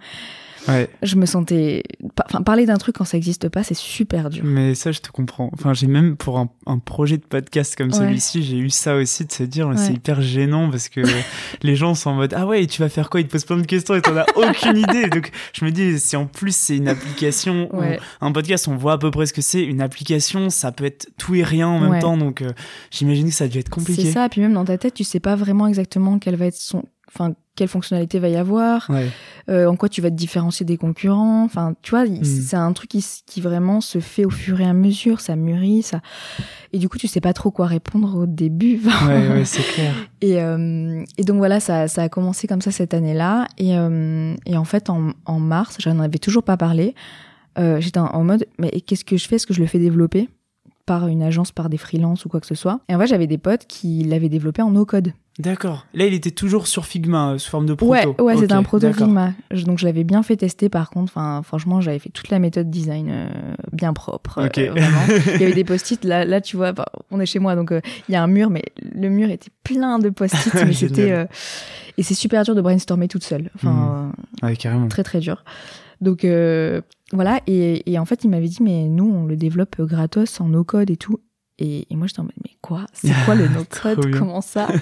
Ouais. 0.66 0.88
Je 1.02 1.16
me 1.16 1.24
sentais, 1.26 1.82
enfin, 2.26 2.42
parler 2.42 2.66
d'un 2.66 2.76
truc 2.76 2.96
quand 2.96 3.04
ça 3.04 3.16
existe 3.16 3.48
pas, 3.48 3.62
c'est 3.62 3.76
super 3.76 4.28
dur. 4.30 4.42
Mais 4.44 4.74
ça, 4.74 4.92
je 4.92 5.00
te 5.00 5.10
comprends. 5.10 5.50
Enfin, 5.54 5.72
j'ai 5.74 5.86
même 5.86 6.16
pour 6.16 6.38
un, 6.38 6.50
un 6.66 6.78
projet 6.78 7.16
de 7.16 7.22
podcast 7.24 7.76
comme 7.76 7.88
Ouais. 7.88 7.96
celui-ci, 7.98 8.42
j'ai 8.42 8.58
eu 8.58 8.70
ça 8.70 8.96
aussi 8.96 9.24
de 9.24 9.32
se 9.32 9.42
dire, 9.44 9.70
c'est 9.76 9.92
hyper 9.94 10.20
gênant 10.20 10.70
parce 10.70 10.88
que 10.88 11.00
les 11.62 11.76
gens 11.76 11.94
sont 11.94 12.10
en 12.10 12.14
mode, 12.14 12.34
ah 12.36 12.46
ouais, 12.46 12.66
tu 12.66 12.82
vas 12.82 12.88
faire 12.88 13.08
quoi? 13.10 13.20
Ils 13.20 13.26
te 13.26 13.32
posent 13.32 13.44
plein 13.44 13.56
de 13.58 13.66
questions 13.66 13.94
et 13.94 14.02
t'en 14.02 14.16
as 14.16 14.26
aucune 14.36 14.76
idée. 14.88 15.08
Donc, 15.08 15.30
je 15.52 15.64
me 15.64 15.70
dis, 15.70 15.98
si 16.00 16.16
en 16.16 16.26
plus 16.26 16.54
c'est 16.56 16.76
une 16.76 16.88
application, 16.88 17.68
ou 17.74 17.78
Ouais. 17.80 18.00
un 18.20 18.32
podcast, 18.32 18.66
on 18.68 18.76
voit 18.76 18.94
à 18.94 18.98
peu 18.98 19.10
près 19.10 19.26
ce 19.26 19.32
que 19.32 19.42
c'est. 19.42 19.62
Une 19.62 19.80
application, 19.80 20.50
ça 20.50 20.72
peut 20.72 20.84
être 20.84 21.08
tout 21.18 21.34
et 21.34 21.42
rien 21.44 21.68
en 21.68 21.78
même 21.80 22.00
temps. 22.00 22.16
Donc, 22.16 22.42
euh, 22.42 22.50
j'imagine 22.90 23.28
que 23.28 23.34
ça 23.34 23.46
dû 23.48 23.58
être 23.58 23.68
compliqué. 23.68 24.02
C'est 24.04 24.12
ça. 24.12 24.28
Puis 24.28 24.40
même 24.40 24.52
dans 24.54 24.64
ta 24.64 24.76
tête, 24.78 24.94
tu 24.94 25.04
sais 25.04 25.20
pas 25.20 25.36
vraiment 25.36 25.66
exactement 25.66 26.18
quelle 26.18 26.36
va 26.36 26.46
être 26.46 26.56
son, 26.56 26.84
enfin, 27.08 27.34
quelle 27.56 27.68
fonctionnalité 27.68 28.18
va 28.20 28.28
y 28.28 28.36
avoir. 28.36 28.88
Ouais. 28.88 29.08
euh, 29.48 29.66
en 29.66 29.74
quoi 29.76 29.88
tu 29.88 30.00
vas 30.00 30.10
te 30.10 30.14
différencier 30.14 30.64
des 30.64 30.76
concurrents. 30.76 31.42
Enfin, 31.44 31.74
tu 31.82 31.90
vois, 31.90 32.04
Mm. 32.04 32.22
c'est 32.24 32.56
un 32.56 32.72
truc 32.72 32.90
qui, 32.90 33.04
qui 33.26 33.40
vraiment 33.40 33.80
se 33.80 33.98
fait 33.98 34.24
au 34.24 34.30
fur 34.30 34.60
et 34.60 34.64
à 34.64 34.72
mesure, 34.74 35.20
ça 35.20 35.34
mûrit, 35.36 35.82
ça. 35.82 36.00
Et 36.72 36.78
du 36.78 36.88
coup, 36.88 36.98
tu 36.98 37.08
sais 37.08 37.20
pas 37.20 37.32
trop 37.32 37.50
quoi 37.50 37.66
répondre 37.66 38.14
au 38.16 38.26
début. 38.26 38.80
Ouais, 39.08 39.28
ouais, 39.28 39.44
c'est 39.44 39.62
clair. 39.62 39.94
et, 40.20 40.40
euh, 40.42 41.02
et 41.16 41.24
donc 41.24 41.38
voilà, 41.38 41.58
ça, 41.60 41.88
ça 41.88 42.02
a 42.02 42.08
commencé 42.08 42.46
comme 42.46 42.60
ça 42.60 42.70
cette 42.70 42.94
année-là. 42.94 43.48
Et, 43.58 43.76
euh, 43.76 44.34
et 44.46 44.56
en 44.56 44.64
fait, 44.64 44.88
en, 44.90 45.10
en 45.24 45.40
mars, 45.40 45.76
j'en 45.80 45.98
avais 45.98 46.18
toujours 46.18 46.42
pas 46.44 46.56
parlé. 46.56 46.94
Euh, 47.58 47.80
J'étais 47.80 47.98
en, 47.98 48.06
en 48.06 48.22
mode, 48.22 48.46
mais 48.58 48.70
qu'est-ce 48.82 49.04
que 49.04 49.16
je 49.16 49.26
fais? 49.26 49.36
Est-ce 49.36 49.46
que 49.46 49.54
je 49.54 49.60
le 49.60 49.66
fais 49.66 49.78
développer? 49.80 50.28
Par 50.88 51.06
une 51.06 51.22
agence, 51.22 51.52
par 51.52 51.68
des 51.68 51.76
freelances 51.76 52.24
ou 52.24 52.28
quoi 52.28 52.40
que 52.40 52.46
ce 52.46 52.54
soit 52.56 52.80
Et 52.88 52.94
en 52.94 52.98
fait, 52.98 53.06
j'avais 53.06 53.26
des 53.28 53.38
potes 53.38 53.66
qui 53.66 54.02
l'avaient 54.04 54.28
développé 54.30 54.62
en 54.62 54.70
no-code. 54.70 55.12
D'accord. 55.38 55.86
Là, 55.94 56.06
il 56.06 56.14
était 56.14 56.32
toujours 56.32 56.66
sur 56.66 56.84
Figma, 56.84 57.34
euh, 57.34 57.38
sous 57.38 57.48
forme 57.50 57.66
de 57.66 57.74
proto. 57.74 57.92
Ouais, 57.92 58.06
ouais, 58.20 58.36
c'était 58.36 58.54
un 58.54 58.64
proto. 58.64 58.92
Figma. 58.92 59.32
Je- 59.52 59.64
Donc 59.66 59.78
je 59.78 59.84
l'avais 59.84 60.02
bien 60.02 60.24
fait 60.24 60.36
tester 60.36 60.68
par 60.68 60.90
contre. 60.90 61.12
Enfin, 61.14 61.42
franchement, 61.44 61.80
j'avais 61.80 62.00
fait 62.00 62.08
toute 62.08 62.30
la 62.30 62.40
méthode 62.40 62.70
design 62.70 63.06
euh, 63.08 63.28
bien 63.72 63.92
propre. 63.92 64.38
euh, 64.38 64.46
Ok. 64.46 64.58
vraiment. 64.58 64.98
Il 65.36 65.40
y 65.40 65.44
avait 65.44 65.52
des 65.54 65.62
post-it. 65.72 66.02
Là, 66.04 66.24
là, 66.24 66.40
tu 66.40 66.56
vois, 66.56 66.72
bah, 66.72 66.86
on 67.12 67.20
est 67.20 67.26
chez 67.26 67.38
moi, 67.38 67.54
donc 67.54 67.72
il 68.08 68.12
y 68.12 68.16
a 68.16 68.22
un 68.22 68.26
mur, 68.26 68.50
mais 68.50 68.64
le 68.82 69.08
mur 69.10 69.30
était 69.30 69.50
plein 69.62 70.00
de 70.00 70.08
post-it. 70.10 70.54
mais 70.66 70.72
c'était 70.72 71.02
Génial. 71.02 71.28
et 71.98 72.02
c'est 72.02 72.14
super 72.14 72.42
dur 72.42 72.56
de 72.56 72.60
brainstormer 72.60 73.06
toute 73.06 73.22
seule. 73.22 73.50
Enfin, 73.54 74.10
Ouais, 74.42 74.56
carrément. 74.56 74.88
très 74.88 75.04
très 75.04 75.20
dur. 75.20 75.44
Donc 76.00 76.24
voilà. 77.12 77.40
Et, 77.46 77.90
et 77.90 77.98
en 77.98 78.04
fait, 78.04 78.24
il 78.24 78.28
m'avait 78.30 78.48
dit, 78.48 78.62
mais 78.62 78.88
nous, 78.88 79.10
on 79.10 79.24
le 79.24 79.36
développe 79.36 79.80
gratos 79.80 80.40
en 80.40 80.48
no 80.48 80.64
code 80.64 80.90
et 80.90 80.96
tout. 80.96 81.20
Et, 81.58 81.86
et 81.90 81.96
moi, 81.96 82.06
j'étais 82.06 82.20
en 82.20 82.24
mode, 82.24 82.32
mais 82.44 82.52
quoi? 82.62 82.86
C'est 82.92 83.12
quoi 83.24 83.34
le 83.34 83.48
no 83.54 83.64
Trop 83.64 83.94
code 83.94 84.06
bien. 84.10 84.18
Comment 84.18 84.40
ça? 84.40 84.68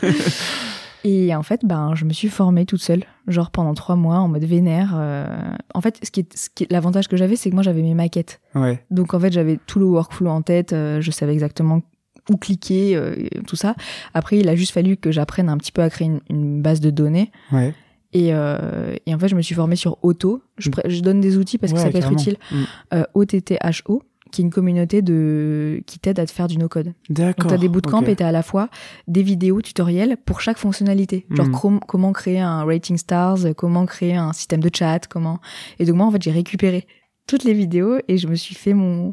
Et 1.05 1.33
en 1.37 1.45
fait, 1.45 1.61
ben, 1.65 1.95
je 1.95 2.05
me 2.05 2.13
suis 2.13 2.29
formée 2.29 2.67
toute 2.67 2.83
seule, 2.83 3.05
genre 3.29 3.53
pendant 3.53 3.75
trois 3.75 3.95
mois 3.95 4.17
en 4.19 4.27
mode 4.27 4.43
vénère. 4.45 4.93
euh. 4.97 5.27
En 5.73 5.81
fait, 5.81 6.01
ce 6.05 6.11
qui 6.11 6.21
est, 6.21 6.37
ce 6.37 6.49
qui 6.53 6.65
est- 6.65 6.73
l'avantage 6.73 7.07
que 7.07 7.17
j'avais, 7.17 7.37
c'est 7.37 7.49
que 7.49 7.55
moi 7.55 7.63
j'avais 7.63 7.83
mes 7.83 7.95
maquettes. 7.95 8.41
Ouais. 8.57 8.85
Donc 8.91 9.15
en 9.15 9.21
fait, 9.21 9.33
j'avais 9.33 9.61
tout 9.69 9.79
le 9.79 9.85
workflow 9.85 10.29
en 10.31 10.43
tête. 10.43 10.73
euh, 10.73 11.01
je 11.01 11.11
savais 11.13 11.33
exactement 11.33 11.81
où 12.29 12.37
cliquer, 12.37 12.97
euh, 12.97 13.15
tout 13.47 13.55
ça. 13.55 13.77
Après, 14.15 14.37
il 14.39 14.49
a 14.49 14.57
juste 14.57 14.73
fallu 14.73 14.97
que 14.97 15.13
j'apprenne 15.13 15.49
un 15.49 15.57
petit 15.59 15.71
peu 15.71 15.83
à 15.83 15.91
créer 15.91 16.09
une, 16.09 16.21
une 16.29 16.61
base 16.61 16.81
de 16.81 16.91
données. 16.91 17.31
Ouais. 17.53 17.73
Et, 18.19 18.33
euh, 18.33 18.95
et 19.05 19.15
en 19.15 19.19
fait, 19.19 19.29
je 19.29 19.35
me 19.37 19.43
suis 19.43 19.55
formée 19.55 19.77
sur 19.77 19.99
Auto. 20.03 20.41
Je, 20.57 20.71
pré- 20.71 20.89
je 20.89 21.01
donne 21.03 21.21
des 21.21 21.37
outils 21.37 21.59
parce 21.59 21.73
que 21.73 21.77
Ouais, 21.79 21.85
ça 21.85 21.91
peut 21.91 21.99
carrément. 21.99 22.19
être 22.19 22.23
utile. 22.29 22.37
Mm. 22.51 22.63
Euh, 22.95 23.03
OTTHO, 23.15 24.03
qui 24.33 24.41
est 24.41 24.45
une 24.45 24.51
communauté 24.51 25.03
de 25.03 25.83
qui 25.87 25.99
t'aide 25.99 26.19
à 26.19 26.25
te 26.27 26.31
faire 26.31 26.49
du 26.49 26.57
no-code. 26.57 26.95
D'accord. 27.11 27.45
Donc 27.45 27.53
t'as 27.53 27.59
des 27.61 27.69
bootcamps 27.69 28.01
ok. 28.01 28.09
et 28.09 28.17
t'as 28.17 28.29
à 28.29 28.33
la 28.33 28.43
fois 28.43 28.69
des 29.07 29.23
vidéos 29.23 29.61
tutoriels 29.61 30.17
pour 30.25 30.41
chaque 30.41 30.57
fonctionnalité. 30.59 31.27
Genre 31.31 31.47
Mhm. 31.47 31.53
crom- 31.53 31.81
comment 31.87 32.13
créer 32.13 32.41
un 32.41 32.65
rating 32.65 32.97
stars, 32.97 33.39
comment 33.57 33.85
créer 33.87 34.15
un 34.17 34.33
système 34.33 34.61
de 34.61 34.71
chat, 34.75 35.07
comment. 35.09 35.39
Et 35.79 35.85
donc 35.85 35.97
moi 35.97 36.07
en 36.07 36.11
fait 36.11 36.23
j'ai 36.23 36.33
récupéré 36.33 36.87
toutes 37.27 37.45
les 37.45 37.53
vidéos 37.55 37.99
et 38.09 38.19
je 38.19 38.27
me 38.29 38.35
suis 38.35 38.55
fait 38.55 38.73
mon 38.75 39.13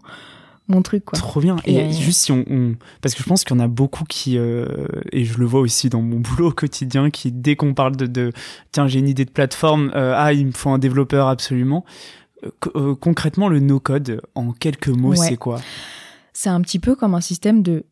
mon 0.68 0.82
truc 0.82 1.06
quoi. 1.06 1.18
Trop 1.20 1.40
bien. 1.42 1.58
Et, 1.66 1.76
Et- 1.76 1.92
juste 1.94 2.22
si 2.22 2.32
on, 2.32 2.44
on- 2.50 2.76
parce 3.02 3.14
que 3.16 3.22
je 3.24 3.28
pense 3.28 3.44
qu'il 3.44 3.56
y 3.56 3.60
en 3.60 3.64
a 3.64 3.68
beaucoup 3.68 4.04
qui, 4.06 4.38
euh, 4.38 4.66
et 5.12 5.26
je 5.26 5.38
le 5.38 5.46
vois 5.46 5.60
aussi 5.62 5.90
dans 5.90 6.02
mon 6.02 6.20
boulot 6.22 6.50
au 6.50 6.54
quotidien, 6.54 7.10
qui 7.10 7.32
dès 7.32 7.56
qu'on 7.56 7.74
parle 7.74 7.96
de, 7.96 8.06
de 8.08 8.32
tiens 8.72 8.88
j'ai 8.88 9.00
une 9.00 9.08
idée 9.10 9.26
de 9.26 9.32
plateforme, 9.32 9.92
euh, 9.96 10.14
ah 10.16 10.34
il 10.34 10.48
me 10.48 10.52
faut 10.52 10.70
un 10.70 10.80
développeur 10.80 11.28
absolument. 11.28 11.84
Euh, 12.46 12.50
euh, 12.76 12.96
concrètement, 12.96 13.48
le 13.48 13.60
no-code, 13.60 14.22
en 14.36 14.52
quelques 14.52 14.90
mots, 14.90 15.12
Ouais. 15.12 15.18
c'est 15.18 15.38
quoi? 15.38 15.60
C'est 16.34 16.50
un 16.50 16.62
petit 16.62 16.80
peu 16.80 16.96
comme 16.96 17.14
un 17.16 17.22
système 17.22 17.62
de 17.64 17.86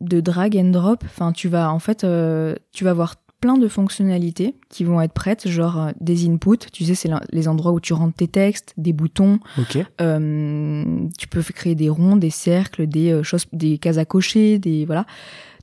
de 0.00 0.20
drag 0.20 0.56
and 0.56 0.70
drop. 0.70 1.02
Enfin 1.04 1.32
tu 1.32 1.48
vas 1.48 1.72
en 1.72 1.80
fait 1.80 2.04
euh, 2.04 2.54
tu 2.72 2.84
vas 2.84 2.92
voir 2.94 3.16
plein 3.40 3.56
de 3.56 3.68
fonctionnalités 3.68 4.54
qui 4.68 4.84
vont 4.84 5.00
être 5.00 5.12
prêtes, 5.12 5.48
genre 5.48 5.78
euh, 5.80 5.90
des 6.00 6.26
inputs, 6.28 6.70
tu 6.72 6.84
sais, 6.84 6.94
c'est 6.94 7.10
les 7.32 7.46
endroits 7.48 7.72
où 7.72 7.80
tu 7.80 7.92
rentres 7.92 8.16
tes 8.16 8.28
textes, 8.28 8.74
des 8.76 8.92
boutons, 8.92 9.38
Ok. 9.58 9.78
Euh, 10.00 10.84
tu 11.18 11.28
peux 11.28 11.42
créer 11.42 11.74
des 11.74 11.88
ronds, 11.88 12.16
des 12.16 12.30
cercles, 12.30 12.86
des 12.86 13.12
euh, 13.12 13.22
choses, 13.22 13.46
des 13.52 13.78
cases 13.78 13.98
à 13.98 14.04
cocher, 14.04 14.58
des 14.58 14.84
voilà, 14.84 15.06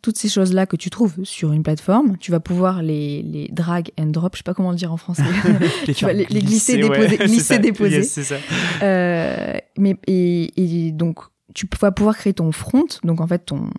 toutes 0.01 0.17
ces 0.17 0.29
choses 0.29 0.53
là 0.53 0.65
que 0.67 0.75
tu 0.75 0.89
trouves 0.89 1.15
sur 1.23 1.51
une 1.51 1.63
plateforme. 1.63 2.17
Tu 2.17 2.31
vas 2.31 2.39
pouvoir 2.39 2.81
les 2.83 3.21
les 3.23 3.47
drag 3.51 3.89
and 3.99 4.07
drop, 4.07 4.33
je 4.35 4.37
sais 4.39 4.43
pas 4.43 4.53
comment 4.53 4.71
le 4.71 4.77
dire 4.77 4.93
en 4.93 4.97
français. 4.97 5.23
Tu 5.95 6.05
vas 6.05 6.13
les- 6.13 6.27
les 6.29 6.41
glisser, 6.41 6.77
déposer, 6.77 7.17
glisser, 7.25 7.39
ça. 7.55 7.57
déposer. 7.57 7.95
Yes, 7.97 8.11
c'est 8.11 8.23
ça. 8.23 8.35
Euh, 8.83 9.57
mais 9.77 9.97
et, 10.07 10.51
et 10.87 10.91
donc 10.91 11.19
tu 11.53 11.67
vas 11.79 11.91
pouvoir 11.91 12.15
créer 12.17 12.33
ton 12.33 12.51
front, 12.51 12.85
donc 13.03 13.19
en 13.21 13.27
fait 13.27 13.39
ton 13.45 13.69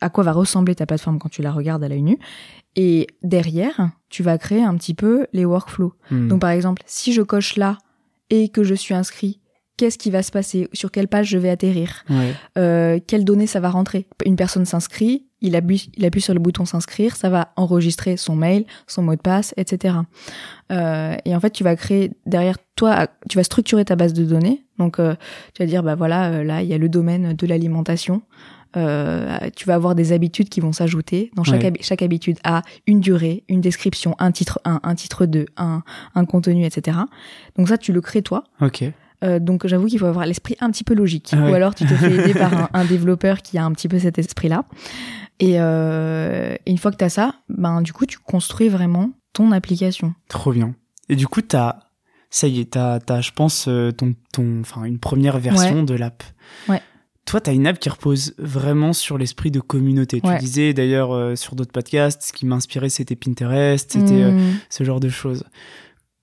à 0.00 0.10
quoi 0.10 0.24
va 0.24 0.32
ressembler 0.32 0.74
ta 0.74 0.86
plateforme 0.86 1.18
quand 1.18 1.28
tu 1.30 1.40
la 1.42 1.52
regardes 1.52 1.82
à 1.84 1.88
l'œil 1.88 2.02
nu. 2.02 2.18
Et 2.76 3.06
derrière, 3.22 3.90
tu 4.08 4.22
vas 4.22 4.38
créer 4.38 4.62
un 4.62 4.76
petit 4.76 4.94
peu 4.94 5.26
les 5.32 5.44
workflows. 5.44 5.92
Hmm. 6.10 6.28
Donc 6.28 6.40
par 6.40 6.50
exemple, 6.50 6.82
si 6.86 7.12
je 7.12 7.22
coche 7.22 7.56
là 7.56 7.78
et 8.30 8.48
que 8.48 8.64
je 8.64 8.74
suis 8.74 8.94
inscrit, 8.94 9.40
qu'est-ce 9.76 9.98
qui 9.98 10.10
va 10.10 10.22
se 10.22 10.32
passer? 10.32 10.68
Sur 10.72 10.90
quelle 10.90 11.08
page 11.08 11.28
je 11.28 11.38
vais 11.38 11.50
atterrir? 11.50 12.04
Ouais. 12.10 12.32
euh, 12.58 12.98
Quelles 13.06 13.24
données 13.24 13.46
ça 13.46 13.60
va 13.60 13.70
rentrer? 13.70 14.06
Une 14.24 14.36
personne 14.36 14.64
s'inscrit, 14.64 15.26
il 15.40 15.56
appuie, 15.56 15.90
il 15.96 16.04
appuie 16.04 16.20
sur 16.20 16.32
le 16.34 16.40
bouton 16.40 16.64
s'inscrire, 16.64 17.16
ça 17.16 17.28
va 17.28 17.52
enregistrer 17.56 18.16
son 18.16 18.34
mail, 18.34 18.64
son 18.86 19.02
mot 19.02 19.14
de 19.14 19.20
passe, 19.20 19.52
etc. 19.56 19.96
Euh, 20.72 21.16
et 21.24 21.36
en 21.36 21.40
fait, 21.40 21.50
tu 21.50 21.64
vas 21.64 21.76
créer 21.76 22.12
derrière 22.26 22.56
toi, 22.76 23.06
tu 23.28 23.36
vas 23.36 23.44
structurer 23.44 23.84
ta 23.84 23.94
base 23.96 24.14
de 24.14 24.24
données. 24.24 24.64
Donc, 24.78 24.98
euh, 24.98 25.14
tu 25.54 25.62
vas 25.62 25.66
dire, 25.66 25.82
bah 25.82 25.94
voilà, 25.94 26.30
euh, 26.30 26.44
là, 26.44 26.62
il 26.62 26.68
y 26.68 26.74
a 26.74 26.78
le 26.78 26.88
domaine 26.88 27.34
de 27.34 27.46
l'alimentation. 27.46 28.22
Euh, 28.76 29.38
tu 29.56 29.66
vas 29.66 29.74
avoir 29.74 29.94
des 29.94 30.12
habitudes 30.12 30.48
qui 30.48 30.60
vont 30.60 30.72
s'ajouter. 30.72 31.30
Dans 31.34 31.44
chaque, 31.44 31.62
Ouais. 31.62 31.72
chaque 31.80 32.02
habitude 32.02 32.38
a 32.44 32.62
une 32.86 33.00
durée, 33.00 33.44
une 33.48 33.60
description, 33.60 34.16
un 34.18 34.32
titre 34.32 34.60
1, 34.64 34.80
un 34.82 34.94
titre 34.94 35.26
2, 35.26 35.46
un, 35.56 35.82
un 36.14 36.24
contenu, 36.24 36.64
etc. 36.64 36.98
Donc 37.56 37.68
ça, 37.68 37.78
tu 37.78 37.92
le 37.92 38.00
crées 38.00 38.22
toi. 38.22 38.44
Ok. 38.60 38.84
Euh, 39.22 39.38
donc 39.38 39.66
j'avoue 39.66 39.86
qu'il 39.86 39.98
faut 39.98 40.06
avoir 40.06 40.26
l'esprit 40.26 40.56
un 40.60 40.70
petit 40.70 40.84
peu 40.84 40.92
logique. 40.94 41.30
Ah 41.32 41.36
ouais. 41.44 41.50
Ou 41.52 41.54
alors 41.54 41.74
tu 41.74 41.84
te 41.86 41.94
fais 41.94 42.12
aider 42.12 42.34
par 42.34 42.52
un, 42.52 42.68
un 42.74 42.84
développeur 42.84 43.42
qui 43.42 43.56
a 43.58 43.64
un 43.64 43.72
petit 43.72 43.88
peu 43.88 43.98
cet 43.98 44.18
esprit-là. 44.18 44.64
Et, 45.40 45.54
euh, 45.60 46.54
une 46.66 46.78
fois 46.78 46.90
que 46.90 46.96
tu 46.96 47.04
as 47.04 47.08
ça, 47.08 47.34
ben 47.48 47.80
du 47.80 47.92
coup 47.92 48.06
tu 48.06 48.18
construis 48.18 48.68
vraiment 48.68 49.10
ton 49.32 49.52
application. 49.52 50.14
Trop 50.28 50.52
bien. 50.52 50.74
Et 51.08 51.16
du 51.16 51.26
coup, 51.26 51.42
t'as, 51.42 51.76
ça 52.30 52.48
y 52.48 52.60
est, 52.60 52.72
t'as, 52.72 52.98
t'as, 53.00 53.20
je 53.20 53.30
pense, 53.32 53.64
ton, 53.96 54.14
ton, 54.32 54.60
enfin, 54.60 54.84
une 54.84 54.98
première 54.98 55.38
version 55.38 55.82
de 55.82 55.94
l'app. 55.94 56.22
Ouais. 56.68 56.80
Toi, 57.26 57.40
t'as 57.40 57.52
une 57.54 57.66
app 57.66 57.78
qui 57.78 57.88
repose 57.88 58.34
vraiment 58.38 58.92
sur 58.92 59.16
l'esprit 59.18 59.50
de 59.50 59.60
communauté. 59.60 60.20
Ouais. 60.22 60.36
Tu 60.38 60.44
disais 60.44 60.74
d'ailleurs 60.74 61.12
euh, 61.14 61.36
sur 61.36 61.54
d'autres 61.54 61.72
podcasts, 61.72 62.22
ce 62.22 62.32
qui 62.32 62.44
m'inspirait, 62.46 62.90
c'était 62.90 63.16
Pinterest, 63.16 63.92
c'était 63.92 64.22
euh, 64.22 64.30
Hmm. 64.32 64.54
ce 64.68 64.84
genre 64.84 65.00
de 65.00 65.08
choses. 65.08 65.44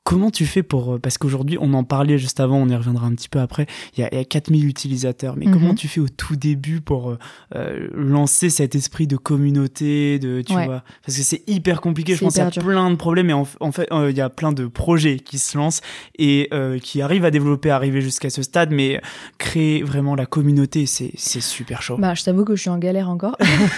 Comment 0.03 0.31
tu 0.31 0.47
fais 0.47 0.63
pour... 0.63 0.95
euh, 0.95 0.99
Parce 0.99 1.19
qu'aujourd'hui, 1.19 1.57
on 1.61 1.73
en 1.75 1.83
parlait 1.83 2.17
juste 2.17 2.39
avant, 2.39 2.57
on 2.57 2.67
y 2.67 2.75
reviendra 2.75 3.05
un 3.05 3.13
petit 3.13 3.29
peu 3.29 3.39
après, 3.39 3.67
il 3.95 4.01
y 4.01 4.03
a, 4.03 4.09
il 4.11 4.17
y 4.17 4.21
a 4.21 4.25
4000 4.25 4.67
utilisateurs. 4.67 5.35
Mais 5.37 5.45
Mhm. 5.45 5.53
comment 5.53 5.75
tu 5.75 5.87
fais 5.87 5.99
au 6.01 6.09
tout 6.09 6.35
début 6.35 6.81
pour 6.81 7.11
euh, 7.11 7.19
euh, 7.55 7.87
lancer 7.93 8.49
cet 8.49 8.73
esprit 8.73 9.05
de 9.05 9.15
communauté, 9.15 10.17
de 10.17 10.41
tu 10.41 10.53
Ouais. 10.55 10.65
vois? 10.65 10.83
Parce 11.05 11.17
que 11.17 11.23
c'est 11.23 11.43
hyper 11.47 11.81
compliqué, 11.81 12.15
je 12.15 12.21
pense 12.23 12.33
qu'il 12.33 12.43
y 12.43 12.45
a 12.45 12.49
dur. 12.49 12.63
plein 12.63 12.89
de 12.89 12.95
problèmes 12.95 13.29
et 13.29 13.33
en, 13.33 13.47
en 13.59 13.71
fait, 13.71 13.87
euh, 13.91 14.09
il 14.09 14.17
y 14.17 14.21
a 14.21 14.29
plein 14.31 14.51
de 14.51 14.65
projets 14.65 15.17
qui 15.19 15.37
se 15.37 15.55
lancent 15.57 15.81
et 16.17 16.47
euh, 16.51 16.79
qui 16.79 17.01
arrivent 17.03 17.25
à 17.25 17.31
développer, 17.31 17.69
à 17.69 17.75
arriver 17.75 18.01
jusqu'à 18.01 18.31
ce 18.31 18.41
stade, 18.41 18.71
mais 18.71 18.99
créer 19.37 19.83
vraiment 19.83 20.15
la 20.15 20.25
communauté, 20.25 20.87
c'est 20.87 21.11
c'est 21.15 21.41
super 21.41 21.83
chaud. 21.83 21.97
Bah 21.99 22.15
je 22.15 22.23
t'avoue 22.23 22.43
que 22.43 22.55
je 22.55 22.61
suis 22.61 22.69
en 22.71 22.79
galère 22.79 23.07
encore. 23.09 23.37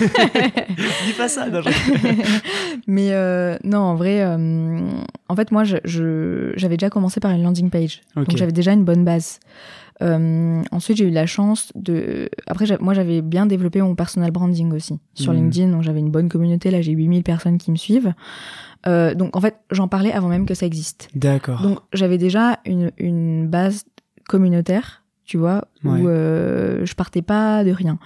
Dis 1.06 1.14
pas 1.18 1.28
ça, 1.28 1.50
non, 1.50 1.62
je- 1.62 1.70
Mais 2.88 3.12
euh, 3.12 3.58
non, 3.64 3.80
en 3.80 3.96
vrai, 3.96 4.22
euh, 4.24 4.80
en 5.34 5.36
fait 5.36 5.52
moi 5.52 5.64
je- 5.64 5.78
je 5.84 6.54
j'avais 6.56 6.78
déjà 6.78 6.90
commencé 6.90 7.20
par 7.20 7.32
une 7.32 7.44
landing 7.44 7.70
page. 7.70 8.02
Donc 8.16 8.38
j'avais 8.38 8.52
déjà 8.54 8.72
une 8.74 8.86
bonne 8.86 9.04
base. 9.04 9.40
Euh, 10.02 10.62
ensuite, 10.72 10.98
j'ai 10.98 11.06
eu 11.08 11.12
la 11.12 11.28
chance 11.28 11.72
de. 11.76 12.28
Après, 12.48 12.66
moi, 12.82 12.94
j'avais 12.96 13.22
bien 13.22 13.46
développé 13.46 13.80
mon 13.82 13.94
personal 13.96 14.32
branding 14.32 14.74
aussi 14.74 15.00
sur 15.14 15.32
Mhm. 15.32 15.40
LinkedIn. 15.40 15.70
Donc, 15.72 15.84
j'avais 15.84 16.00
une 16.00 16.10
bonne 16.10 16.30
communauté. 16.30 16.72
Là, 16.72 16.82
j'ai 16.82 16.92
8000 16.94 17.24
personnes 17.24 17.60
qui 17.60 17.70
me 17.72 17.76
suivent. 17.78 18.14
Euh, 18.88 19.14
donc, 19.14 19.38
en 19.38 19.40
fait, 19.40 19.56
j'en 19.72 19.88
parlais 19.88 20.12
avant 20.12 20.30
même 20.30 20.46
que 20.48 20.56
ça 20.56 20.66
existe. 20.66 21.10
D'accord. 21.16 21.62
Donc, 21.62 21.78
j'avais 21.94 22.18
déjà 22.18 22.60
une, 22.66 22.92
une 22.98 23.48
base 23.48 23.86
communautaire, 24.28 25.04
tu 25.26 25.38
vois, 25.38 25.66
Ouais. 25.84 26.02
où 26.02 26.08
euh, 26.10 26.86
je 26.86 26.94
partais 26.96 27.22
pas 27.22 27.64
de 27.64 27.72
rien. 27.72 28.00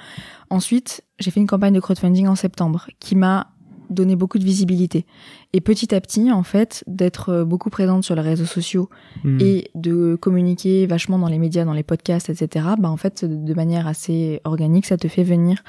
Ensuite, 0.49 1.03
j'ai 1.19 1.31
fait 1.31 1.39
une 1.39 1.47
campagne 1.47 1.73
de 1.73 1.79
crowdfunding 1.79 2.27
en 2.27 2.35
septembre 2.35 2.87
qui 2.99 3.15
m'a 3.15 3.47
donné 3.89 4.15
beaucoup 4.15 4.37
de 4.39 4.43
visibilité. 4.43 5.05
Et 5.53 5.61
petit 5.61 5.93
à 5.95 6.01
petit, 6.01 6.31
en 6.31 6.43
fait, 6.43 6.83
d'être 6.87 7.29
euh, 7.29 7.45
beaucoup 7.45 7.69
présente 7.69 8.03
sur 8.03 8.15
les 8.15 8.21
réseaux 8.21 8.45
sociaux 8.45 8.89
Hmm. 9.23 9.37
et 9.41 9.71
de 9.75 10.15
communiquer 10.15 10.85
vachement 10.85 11.17
dans 11.17 11.27
les 11.27 11.39
médias, 11.39 11.65
dans 11.65 11.73
les 11.73 11.83
podcasts, 11.83 12.29
etc. 12.29 12.65
Bah 12.77 12.89
en 12.89 12.97
fait, 12.97 13.25
de 13.25 13.53
manière 13.53 13.87
assez 13.87 14.41
organique, 14.43 14.85
ça 14.85 14.97
te 14.97 15.07
fait 15.07 15.23
venir 15.23 15.63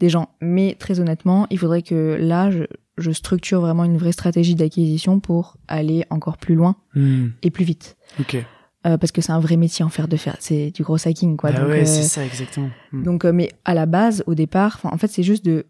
des 0.00 0.08
gens. 0.08 0.28
Mais 0.40 0.76
très 0.78 1.00
honnêtement, 1.00 1.46
il 1.50 1.58
faudrait 1.58 1.82
que 1.82 2.16
là, 2.20 2.50
je, 2.50 2.64
je 2.98 3.10
structure 3.10 3.60
vraiment 3.60 3.84
une 3.84 3.96
vraie 3.98 4.12
stratégie 4.12 4.54
d'acquisition 4.54 5.18
pour 5.20 5.56
aller 5.68 6.04
encore 6.10 6.36
plus 6.38 6.54
loin 6.54 6.76
Hmm. 6.94 7.28
et 7.42 7.50
plus 7.50 7.64
vite. 7.64 7.96
Ok. 8.20 8.36
Euh, 8.84 8.98
parce 8.98 9.12
que 9.12 9.20
c'est 9.20 9.30
un 9.32 9.38
vrai 9.40 9.56
métier 9.56 9.84
en 9.84 9.88
faire 9.88 10.08
de 10.08 10.16
faire. 10.16 10.36
C'est 10.40 10.72
du 10.72 10.82
gros 10.82 10.96
hacking, 10.96 11.36
quoi. 11.36 11.52
Bah 11.52 11.60
donc, 11.60 11.68
ouais, 11.68 11.82
euh, 11.82 11.84
c'est 11.84 12.02
ça, 12.02 12.24
exactement. 12.24 12.68
Hmm. 12.92 13.02
donc, 13.04 13.24
euh, 13.24 13.32
mais 13.32 13.50
à 13.64 13.74
la 13.74 13.86
base, 13.86 14.24
au 14.26 14.34
départ, 14.34 14.80
en 14.82 14.96
fait, 14.98 15.06
c'est 15.08 15.22
juste 15.22 15.44
de 15.44 15.66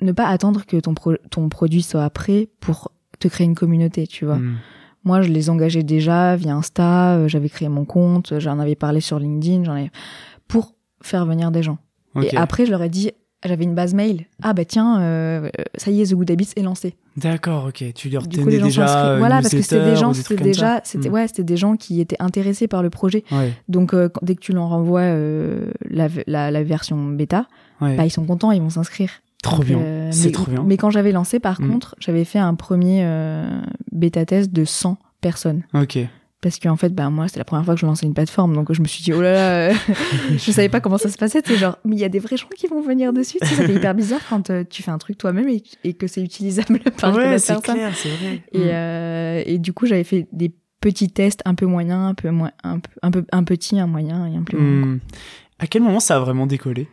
ne 0.00 0.12
pas 0.12 0.26
attendre 0.28 0.64
que 0.66 0.76
ton, 0.78 0.94
pro- 0.94 1.16
ton 1.30 1.48
produit 1.48 1.82
soit 1.82 2.08
prêt 2.10 2.48
pour 2.60 2.92
te 3.18 3.28
créer 3.28 3.46
une 3.46 3.54
communauté, 3.54 4.06
tu 4.06 4.24
vois. 4.24 4.36
Hmm. 4.36 4.56
Moi, 5.04 5.22
je 5.22 5.28
les 5.30 5.48
engageais 5.50 5.82
déjà 5.82 6.36
via 6.36 6.54
Insta, 6.54 7.14
euh, 7.16 7.28
j'avais 7.28 7.48
créé 7.48 7.68
mon 7.68 7.84
compte, 7.84 8.32
euh, 8.32 8.40
j'en 8.40 8.58
avais 8.58 8.74
parlé 8.74 9.00
sur 9.00 9.18
LinkedIn, 9.18 9.64
j'en 9.64 9.76
ai 9.76 9.90
pour 10.48 10.74
faire 11.02 11.24
venir 11.26 11.50
des 11.50 11.62
gens. 11.62 11.78
Et 12.22 12.36
après, 12.36 12.66
je 12.66 12.72
leur 12.72 12.82
ai 12.82 12.88
dit, 12.88 13.12
j'avais 13.44 13.62
une 13.62 13.74
base 13.76 13.94
mail. 13.94 14.26
Ah 14.42 14.52
bah 14.52 14.64
tiens, 14.64 15.00
euh, 15.00 15.44
euh, 15.46 15.62
ça 15.76 15.92
y 15.92 16.00
est, 16.02 16.06
The 16.10 16.14
Good 16.14 16.30
Habits 16.32 16.50
est 16.56 16.62
lancé. 16.62 16.96
D'accord, 17.16 17.66
ok. 17.68 17.84
Tu 17.94 18.08
leur 18.08 18.26
Du 18.26 18.38
coup, 18.38 18.44
tenais 18.50 18.58
déjà 18.60 19.12
une 19.12 19.18
Voilà, 19.18 19.36
parce 19.36 19.50
que 19.54 19.62
c'était 19.62 19.84
des 19.84 19.94
gens, 19.96 20.12
c'était 20.12 20.36
déjà, 20.42 20.80
c'était 20.82 21.08
Hmm. 21.08 21.12
ouais, 21.12 21.28
c'était 21.28 21.44
des 21.44 21.56
gens 21.56 21.76
qui 21.76 22.00
étaient 22.00 22.16
intéressés 22.20 22.66
par 22.66 22.82
le 22.82 22.90
projet. 22.90 23.22
Ouais, 23.30 23.52
Donc 23.68 23.94
euh, 23.94 24.08
quand- 24.08 24.24
dès 24.24 24.34
que 24.34 24.40
tu 24.40 24.52
leur 24.52 24.68
renvoies 24.68 25.00
euh, 25.02 25.70
la, 25.88 26.08
la, 26.26 26.50
la 26.50 26.62
version 26.64 26.96
bêta, 27.10 27.46
ouais. 27.80 27.96
bah 27.96 28.04
ils 28.04 28.10
sont 28.10 28.24
contents, 28.24 28.50
ils 28.50 28.60
vont 28.60 28.70
s'inscrire. 28.70 29.10
Trop 29.42 29.58
Donc, 29.58 29.66
bien. 29.66 29.78
euh, 29.78 30.08
c'est 30.12 30.32
trop 30.32 30.50
bien. 30.50 30.64
Mais 30.66 30.76
quand 30.76 30.90
j'avais 30.90 31.12
lancé, 31.12 31.38
par 31.40 31.60
Mm. 31.60 31.70
contre, 31.70 31.94
j'avais 31.98 32.24
fait 32.24 32.38
un 32.38 32.54
premier 32.54 33.00
euh, 33.04 33.48
bêta 33.92 34.24
test 34.26 34.52
de 34.52 34.64
100 34.64 34.98
personnes. 35.20 35.62
Ok. 35.74 35.98
Parce 36.40 36.60
qu'en 36.60 36.76
fait, 36.76 36.94
bah, 36.94 37.10
moi, 37.10 37.26
c'était 37.26 37.40
la 37.40 37.44
première 37.44 37.64
fois 37.64 37.74
que 37.74 37.80
je 37.80 37.86
lançais 37.86 38.06
une 38.06 38.14
plateforme, 38.14 38.54
donc 38.54 38.72
je 38.72 38.80
me 38.80 38.86
suis 38.86 39.02
dit, 39.02 39.12
oh 39.12 39.20
là 39.20 39.32
là, 39.32 39.70
euh, 39.70 39.74
je 40.36 40.52
savais 40.52 40.68
pas 40.68 40.78
comment 40.80 40.96
ça 40.96 41.08
se 41.08 41.18
passait. 41.18 41.42
C'est 41.44 41.56
genre, 41.56 41.78
mais 41.84 41.96
il 41.96 41.98
y 41.98 42.04
a 42.04 42.08
des 42.08 42.20
vrais 42.20 42.36
gens 42.36 42.46
qui 42.56 42.68
vont 42.68 42.80
venir 42.80 43.12
dessus. 43.12 43.38
Tu 43.42 43.48
sais, 43.48 43.54
ça 43.56 43.66
fait 43.66 43.74
hyper 43.74 43.92
bizarre 43.94 44.20
quand 44.30 44.48
euh, 44.50 44.62
tu 44.68 44.84
fais 44.84 44.92
un 44.92 44.98
truc 44.98 45.18
toi-même 45.18 45.48
et, 45.48 45.64
et 45.82 45.94
que 45.94 46.06
c'est 46.06 46.22
utilisable 46.22 46.78
par 47.00 47.12
ouais, 47.16 47.40
c'est 47.40 47.60
clair, 47.60 47.90
c'est 47.96 48.08
vrai. 48.10 48.42
Et, 48.52 48.72
euh, 48.72 49.42
et 49.46 49.58
du 49.58 49.72
coup, 49.72 49.86
j'avais 49.86 50.04
fait 50.04 50.28
des 50.32 50.52
petits 50.80 51.10
tests 51.10 51.42
un 51.44 51.56
peu 51.56 51.66
moyens, 51.66 51.98
un 52.10 52.14
peu 52.14 52.30
moins, 52.30 52.52
un, 52.62 52.78
peu- 52.78 52.90
un 53.02 53.10
peu, 53.10 53.24
un 53.32 53.42
petit, 53.42 53.80
un 53.80 53.88
moyen 53.88 54.26
et 54.26 54.36
un 54.36 54.42
plus 54.44 54.56
grand. 54.56 54.96
À 55.60 55.66
quel 55.66 55.82
moment 55.82 55.98
ça 56.00 56.16
a 56.16 56.20
vraiment 56.20 56.46
décollé? 56.46 56.86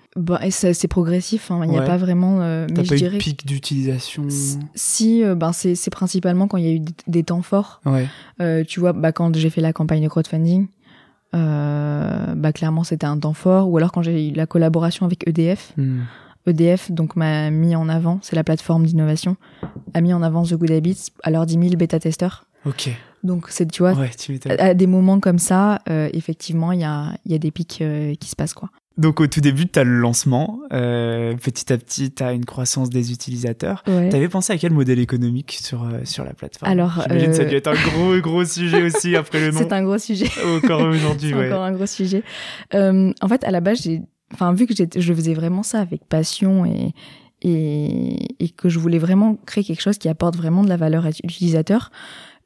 Ça, 0.50 0.74
c'est 0.74 0.88
progressif. 0.88 1.52
hein, 1.52 1.62
Il 1.66 1.70
n'y 1.70 1.78
a 1.78 1.84
pas 1.84 1.98
vraiment. 1.98 2.42
euh, 2.42 2.66
T'as 2.68 2.84
pas 2.84 2.96
eu 2.96 3.02
de 3.02 3.18
pic 3.18 3.46
d'utilisation? 3.46 4.26
Si, 4.74 5.24
euh, 5.24 5.36
ben 5.36 5.52
c'est 5.54 5.76
c'est 5.76 5.92
principalement 5.92 6.48
quand 6.48 6.58
il 6.58 6.66
y 6.66 6.70
a 6.70 6.74
eu 6.74 6.80
des, 6.80 6.94
des 7.08 7.24
temps 7.24 7.42
forts. 7.44 7.82
Ouais. 7.86 8.08
Euh, 8.42 8.64
tu 8.64 8.80
vois, 8.80 8.94
bah, 8.94 9.12
quand 9.12 9.36
j'ai 9.36 9.50
fait 9.52 9.62
la 9.62 9.72
campagne 9.74 10.02
de 10.04 10.08
crowdfunding, 10.08 10.68
euh, 11.36 12.34
bah, 12.36 12.54
clairement, 12.54 12.84
c'était 12.84 13.06
un 13.06 13.18
temps 13.20 13.34
fort. 13.34 13.70
Ou 13.70 13.78
alors 13.78 13.92
quand 13.92 14.02
j'ai 14.02 14.30
eu 14.30 14.34
la 14.34 14.46
collaboration 14.48 15.06
avec 15.06 15.28
EDF. 15.28 15.74
Hmm. 15.78 16.02
EDF, 16.48 16.92
donc, 16.92 17.16
m'a 17.16 17.50
mis 17.50 17.76
en 17.76 17.90
avant, 17.90 18.20
c'est 18.22 18.36
la 18.36 18.44
plateforme 18.44 18.86
d'innovation, 18.86 19.36
a 19.96 20.02
mis 20.02 20.14
en 20.14 20.22
avant 20.22 20.44
The 20.44 20.54
Good 20.54 20.70
Habits 20.72 21.08
à 21.24 21.32
leurs 21.32 21.48
10 21.48 21.54
000 21.56 21.70
bêta-testeurs. 21.76 22.46
Ok. 22.68 22.92
Donc, 23.26 23.48
c'est, 23.50 23.70
tu 23.70 23.82
vois, 23.82 23.94
Ouais, 23.94 24.12
tu 24.18 24.32
m'étonnes. 24.32 24.54
à, 24.60 24.66
à 24.68 24.74
des 24.74 24.88
moments 24.88 25.20
comme 25.20 25.40
ça, 25.40 25.82
euh, 25.90 26.10
effectivement, 26.14 26.72
il 26.72 26.80
y 26.80 26.84
a, 26.86 27.12
y 27.26 27.34
a 27.34 27.38
des 27.40 27.52
pics 27.52 27.80
euh, 27.82 28.14
qui 28.16 28.30
se 28.30 28.36
passent, 28.36 28.54
quoi. 28.54 28.70
Donc 28.98 29.20
au 29.20 29.28
tout 29.28 29.42
début, 29.42 29.68
tu 29.68 29.78
as 29.78 29.84
le 29.84 29.98
lancement. 30.00 30.62
Euh, 30.72 31.36
petit 31.36 31.74
à 31.74 31.78
petit, 31.78 32.12
tu 32.14 32.24
as 32.24 32.32
une 32.32 32.46
croissance 32.46 32.90
des 32.90 33.12
utilisateurs. 33.12 33.84
Ouais. 33.88 34.08
Tu 34.08 34.16
avais 34.16 34.30
pensé 34.30 34.54
à 34.54 34.58
quel 34.58 34.72
modèle 34.72 35.00
économique 35.00 35.58
sur, 35.62 35.84
euh, 35.84 36.00
sur 36.06 36.24
la 36.24 36.34
plateforme? 36.34 36.72
Alors, 36.72 37.02
J'imagine 37.06 37.28
que 37.32 37.36
ça 37.36 37.42
a 37.42 37.46
euh, 37.46 37.50
dû 37.50 37.56
être 37.56 37.68
un 37.68 37.74
gros, 37.74 38.18
gros 38.22 38.46
sujet 38.46 38.84
aussi 38.84 39.18
après 39.18 39.42
le 39.42 39.52
nom. 39.52 39.58
C'est 39.58 39.74
un 39.74 39.84
gros 39.84 39.98
sujet. 39.98 40.28
Encore 40.56 40.80
aujourd'hui, 40.88 41.30
C'est 41.34 41.36
ouais. 41.36 41.48
encore 41.52 41.64
un 41.64 41.74
gros 41.74 41.86
sujet. 41.88 42.24
Euh, 42.74 43.12
en 43.22 43.28
fait, 43.28 43.44
à 43.44 43.52
la 43.52 43.60
base, 43.60 43.82
j'ai, 43.82 44.02
enfin, 44.34 44.54
vu 44.54 44.66
que 44.66 44.74
je 44.74 45.14
faisais 45.14 45.34
vraiment 45.34 45.64
ça 45.64 45.82
avec 45.82 46.06
passion 46.06 46.66
et, 46.66 46.94
et, 47.42 48.44
et 48.44 48.50
que 48.50 48.70
je 48.70 48.80
voulais 48.80 49.00
vraiment 49.00 49.36
créer 49.46 49.66
quelque 49.66 49.82
chose 49.82 49.98
qui 49.98 50.08
apporte 50.08 50.38
vraiment 50.38 50.64
de 50.64 50.70
la 50.70 50.78
valeur 50.78 51.06
à 51.06 51.10
l'utilisateur, 51.10 51.92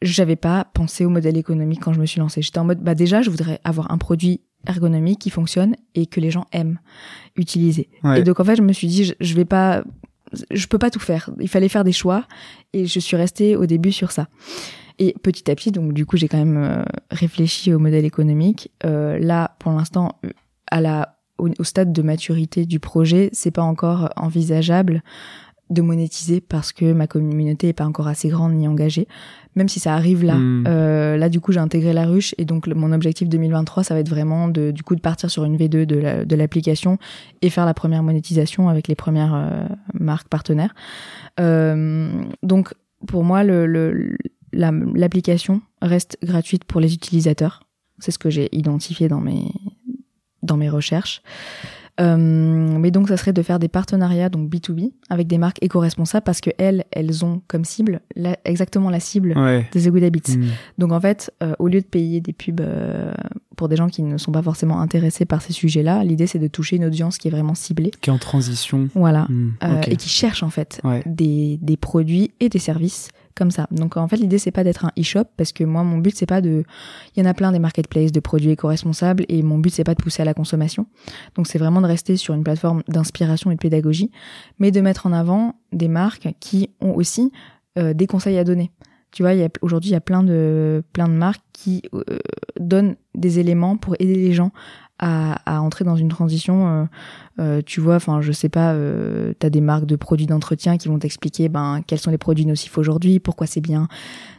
j'avais 0.01 0.35
pas 0.35 0.65
pensé 0.73 1.05
au 1.05 1.09
modèle 1.09 1.37
économique 1.37 1.81
quand 1.81 1.93
je 1.93 1.99
me 1.99 2.05
suis 2.05 2.19
lancée. 2.19 2.41
J'étais 2.41 2.59
en 2.59 2.65
mode, 2.65 2.79
bah 2.79 2.95
déjà, 2.95 3.21
je 3.21 3.29
voudrais 3.29 3.59
avoir 3.63 3.91
un 3.91 3.97
produit 3.97 4.41
ergonomique 4.67 5.19
qui 5.19 5.29
fonctionne 5.29 5.75
et 5.95 6.05
que 6.05 6.19
les 6.19 6.31
gens 6.31 6.45
aiment 6.51 6.79
utiliser. 7.35 7.89
Ouais. 8.03 8.21
Et 8.21 8.23
donc, 8.23 8.39
en 8.39 8.43
fait, 8.43 8.55
je 8.55 8.61
me 8.61 8.73
suis 8.73 8.87
dit, 8.87 9.05
je, 9.05 9.13
je 9.19 9.33
vais 9.35 9.45
pas, 9.45 9.83
je 10.51 10.67
peux 10.67 10.77
pas 10.77 10.89
tout 10.89 10.99
faire. 10.99 11.29
Il 11.39 11.49
fallait 11.49 11.69
faire 11.69 11.83
des 11.83 11.91
choix 11.91 12.25
et 12.73 12.85
je 12.85 12.99
suis 12.99 13.17
restée 13.17 13.55
au 13.55 13.65
début 13.65 13.91
sur 13.91 14.11
ça. 14.11 14.27
Et 14.99 15.15
petit 15.23 15.49
à 15.49 15.55
petit, 15.55 15.71
donc 15.71 15.93
du 15.93 16.05
coup, 16.05 16.17
j'ai 16.17 16.27
quand 16.27 16.37
même 16.37 16.57
euh, 16.57 16.83
réfléchi 17.09 17.73
au 17.73 17.79
modèle 17.79 18.05
économique. 18.05 18.71
Euh, 18.85 19.17
là, 19.17 19.55
pour 19.59 19.71
l'instant, 19.71 20.19
euh, 20.25 20.29
à 20.69 20.81
la 20.81 21.15
au, 21.37 21.49
au 21.57 21.63
stade 21.63 21.93
de 21.93 22.01
maturité 22.01 22.65
du 22.65 22.81
projet, 22.81 23.29
c'est 23.31 23.51
pas 23.51 23.61
encore 23.63 24.09
envisageable 24.17 25.01
de 25.69 25.81
monétiser 25.81 26.41
parce 26.41 26.71
que 26.71 26.93
ma 26.93 27.05
communauté 27.05 27.67
est 27.69 27.73
pas 27.73 27.85
encore 27.85 28.07
assez 28.07 28.29
grande 28.29 28.53
ni 28.53 28.67
engagée. 28.67 29.07
Même 29.55 29.67
si 29.69 29.79
ça 29.79 29.93
arrive 29.93 30.23
là, 30.23 30.35
Mm. 30.35 30.63
euh, 30.67 31.17
là 31.17 31.29
du 31.29 31.39
coup 31.39 31.51
j'ai 31.51 31.59
intégré 31.59 31.93
la 31.93 32.05
ruche 32.05 32.33
et 32.39 32.45
donc 32.45 32.65
le- 32.65 32.73
mon 32.75 32.91
objectif 32.91 33.29
2023 33.29 33.83
ça 33.83 33.93
va 33.93 33.99
être 33.99 34.09
vraiment 34.09 34.47
de 34.47 34.71
du 34.71 34.81
coup 34.83 34.95
de 34.95 35.01
partir 35.01 35.29
sur 35.29 35.43
une 35.43 35.57
V2 35.57 35.85
de 35.85 35.95
la- 35.97 36.25
de 36.25 36.35
l'application 36.35 36.97
et 37.43 37.49
faire 37.49 37.65
la 37.65 37.73
première 37.75 38.01
monétisation 38.03 38.67
avec 38.69 38.87
les 38.87 38.95
premières 38.95 39.33
euh, 39.35 39.63
marques 39.93 40.27
partenaires. 40.27 40.73
Euh, 41.39 42.23
donc 42.43 42.73
pour 43.07 43.23
moi 43.23 43.43
le, 43.43 43.65
le- 43.65 44.17
la- 44.51 44.71
l'application 44.95 45.61
reste 45.81 46.17
gratuite 46.23 46.63
pour 46.63 46.81
les 46.81 46.93
utilisateurs. 46.93 47.63
C'est 47.99 48.11
ce 48.11 48.19
que 48.19 48.29
j'ai 48.29 48.49
identifié 48.55 49.07
dans 49.07 49.21
mes 49.21 49.51
dans 50.41 50.57
mes 50.57 50.69
recherches. 50.69 51.21
Euh, 51.99 52.17
mais 52.17 52.91
donc 52.91 53.09
ça 53.09 53.17
serait 53.17 53.33
de 53.33 53.41
faire 53.41 53.59
des 53.59 53.67
partenariats 53.67 54.29
donc 54.29 54.49
B2B 54.49 54.91
avec 55.09 55.27
des 55.27 55.37
marques 55.37 55.57
éco-responsables 55.61 56.23
parce 56.23 56.39
que 56.41 56.49
elles 56.57 56.85
elles 56.91 57.25
ont 57.25 57.41
comme 57.47 57.65
cible 57.65 57.99
la- 58.15 58.37
exactement 58.45 58.89
la 58.89 58.99
cible 58.99 59.33
Ouais. 59.37 59.67
de 59.73 59.79
The 59.79 59.89
Good 59.89 60.03
Habits. 60.03 60.37
Mm. 60.37 60.43
Donc 60.77 60.91
en 60.93 60.99
fait, 60.99 61.31
euh, 61.43 61.53
au 61.59 61.67
lieu 61.67 61.81
de 61.81 61.85
payer 61.85 62.21
des 62.21 62.33
pubs 62.33 62.61
euh, 62.61 63.13
pour 63.57 63.67
des 63.67 63.75
gens 63.75 63.87
qui 63.89 64.01
ne 64.03 64.17
sont 64.17 64.31
pas 64.31 64.41
forcément 64.41 64.79
intéressés 64.79 65.25
par 65.25 65.41
ces 65.41 65.51
sujets-là, 65.53 66.03
l'idée 66.03 66.27
c'est 66.27 66.39
de 66.39 66.47
toucher 66.47 66.77
une 66.77 66.85
audience 66.85 67.17
qui 67.17 67.27
est 67.27 67.31
vraiment 67.31 67.55
ciblée. 67.55 67.91
Qui 68.01 68.09
est 68.09 68.13
en 68.13 68.17
transition. 68.17 68.87
Voilà. 68.95 69.25
Mm. 69.29 69.51
Euh, 69.63 69.81
et 69.87 69.95
qui 69.97 70.09
cherche 70.09 70.43
en 70.43 70.49
fait 70.49 70.79
Ouais. 70.83 71.03
des, 71.05 71.59
des 71.61 71.75
produits 71.77 72.31
et 72.39 72.47
des 72.49 72.59
services 72.59 73.09
comme 73.39 73.49
ça. 73.49 73.67
Donc 73.71 73.97
en 73.97 74.07
fait 74.07 74.17
l'idée 74.17 74.37
c'est 74.37 74.51
pas 74.51 74.63
d'être 74.63 74.85
un 74.85 74.91
e-shop 74.99 75.23
parce 75.37 75.51
que 75.51 75.63
moi 75.63 75.83
mon 75.83 75.97
but 75.97 76.15
c'est 76.15 76.27
pas 76.27 76.41
de 76.41 76.63
il 77.15 77.23
y 77.23 77.25
en 77.25 77.29
a 77.29 77.33
plein 77.33 77.51
des 77.51 77.57
marketplaces 77.57 78.11
de 78.11 78.19
produits 78.19 78.51
éco-responsables 78.51 79.25
et 79.29 79.41
mon 79.41 79.57
but 79.57 79.73
c'est 79.73 79.83
pas 79.83 79.95
de 79.95 80.01
pousser 80.03 80.21
à 80.21 80.25
la 80.25 80.35
consommation. 80.35 80.85
Donc 81.35 81.47
c'est 81.47 81.57
vraiment 81.57 81.81
de 81.81 81.87
rester 81.87 82.17
sur 82.17 82.35
une 82.35 82.43
plateforme 82.43 82.83
d'inspiration 82.87 83.49
et 83.49 83.55
de 83.55 83.59
pédagogie 83.59 84.11
mais 84.59 84.69
de 84.69 84.81
mettre 84.81 85.07
en 85.07 85.13
avant 85.13 85.55
des 85.71 85.87
marques 85.87 86.27
qui 86.39 86.69
ont 86.81 86.93
aussi 86.93 87.31
euh, 87.79 87.93
des 87.93 88.05
conseils 88.05 88.37
à 88.37 88.43
donner. 88.43 88.71
Tu 89.11 89.23
vois, 89.23 89.31
aujourd'hui 89.61 89.89
il 89.89 89.93
y 89.93 89.95
a 89.95 90.01
plein 90.01 90.21
de 90.21 90.83
plein 90.93 91.07
de 91.07 91.13
marques 91.13 91.41
qui 91.53 91.81
euh, 91.95 92.03
donnent 92.59 92.95
des 93.15 93.39
éléments 93.39 93.77
pour 93.77 93.95
aider 93.99 94.15
les 94.15 94.33
gens 94.33 94.51
à, 94.99 95.41
à 95.45 95.61
entrer 95.61 95.85
dans 95.85 95.95
une 95.95 96.09
transition 96.09 96.67
euh, 96.67 96.85
euh, 97.39 97.61
tu 97.65 97.79
vois, 97.79 97.95
enfin, 97.95 98.19
je 98.21 98.31
sais 98.33 98.49
pas, 98.49 98.73
euh, 98.73 99.33
t'as 99.39 99.49
des 99.49 99.61
marques 99.61 99.85
de 99.85 99.95
produits 99.95 100.25
d'entretien 100.27 100.77
qui 100.77 100.87
vont 100.89 100.99
t'expliquer, 100.99 101.47
ben, 101.49 101.81
quels 101.87 101.99
sont 101.99 102.11
les 102.11 102.17
produits 102.17 102.45
nocifs 102.45 102.77
aujourd'hui, 102.77 103.19
pourquoi 103.19 103.47
c'est 103.47 103.61
bien 103.61 103.87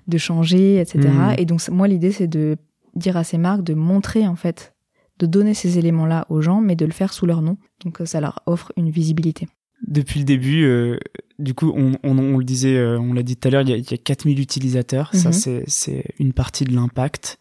de 0.07 0.19
changer, 0.19 0.79
etc. 0.81 1.09
Mhm. 1.09 1.35
Et 1.39 1.47
donc, 1.47 1.67
moi, 1.71 1.89
l'idée, 1.89 2.13
c'est 2.13 2.27
de 2.29 2.57
dire 2.95 3.17
à 3.17 3.25
ces 3.25 3.39
marques 3.39 3.63
de 3.63 3.73
montrer, 3.75 4.27
en 4.27 4.37
fait, 4.37 4.75
de 5.19 5.27
donner 5.27 5.55
ces 5.55 5.79
éléments-là 5.79 6.27
aux 6.29 6.41
gens, 6.43 6.61
mais 6.61 6.77
de 6.77 6.85
le 6.85 6.93
faire 6.93 7.13
sous 7.13 7.25
leur 7.27 7.41
nom. 7.41 7.57
Donc, 7.85 8.01
euh, 8.01 8.07
ça 8.07 8.21
leur 8.21 8.43
offre 8.47 8.73
une 8.77 8.91
visibilité. 8.91 9.49
Depuis 9.87 10.19
le 10.21 10.27
début, 10.27 10.65
euh, 10.65 10.99
du 11.39 11.55
coup, 11.55 11.73
on, 11.75 11.93
on, 12.03 12.19
on 12.19 12.37
le 12.37 12.45
disait, 12.45 12.77
euh, 12.77 12.99
on 13.01 13.15
l'a 13.15 13.23
dit 13.23 13.37
tout 13.37 13.49
à 13.49 13.51
l'heure, 13.51 13.63
il 13.63 13.71
y 13.71 13.73
a, 13.73 13.77
y 13.79 13.95
a 13.95 13.97
4000 13.97 14.39
utilisateurs. 14.41 15.09
Ça, 15.15 15.31
Mhm. 15.31 15.63
c'est 15.67 16.05
une 16.19 16.35
partie 16.35 16.65
de 16.65 16.75
l'impact. 16.75 17.39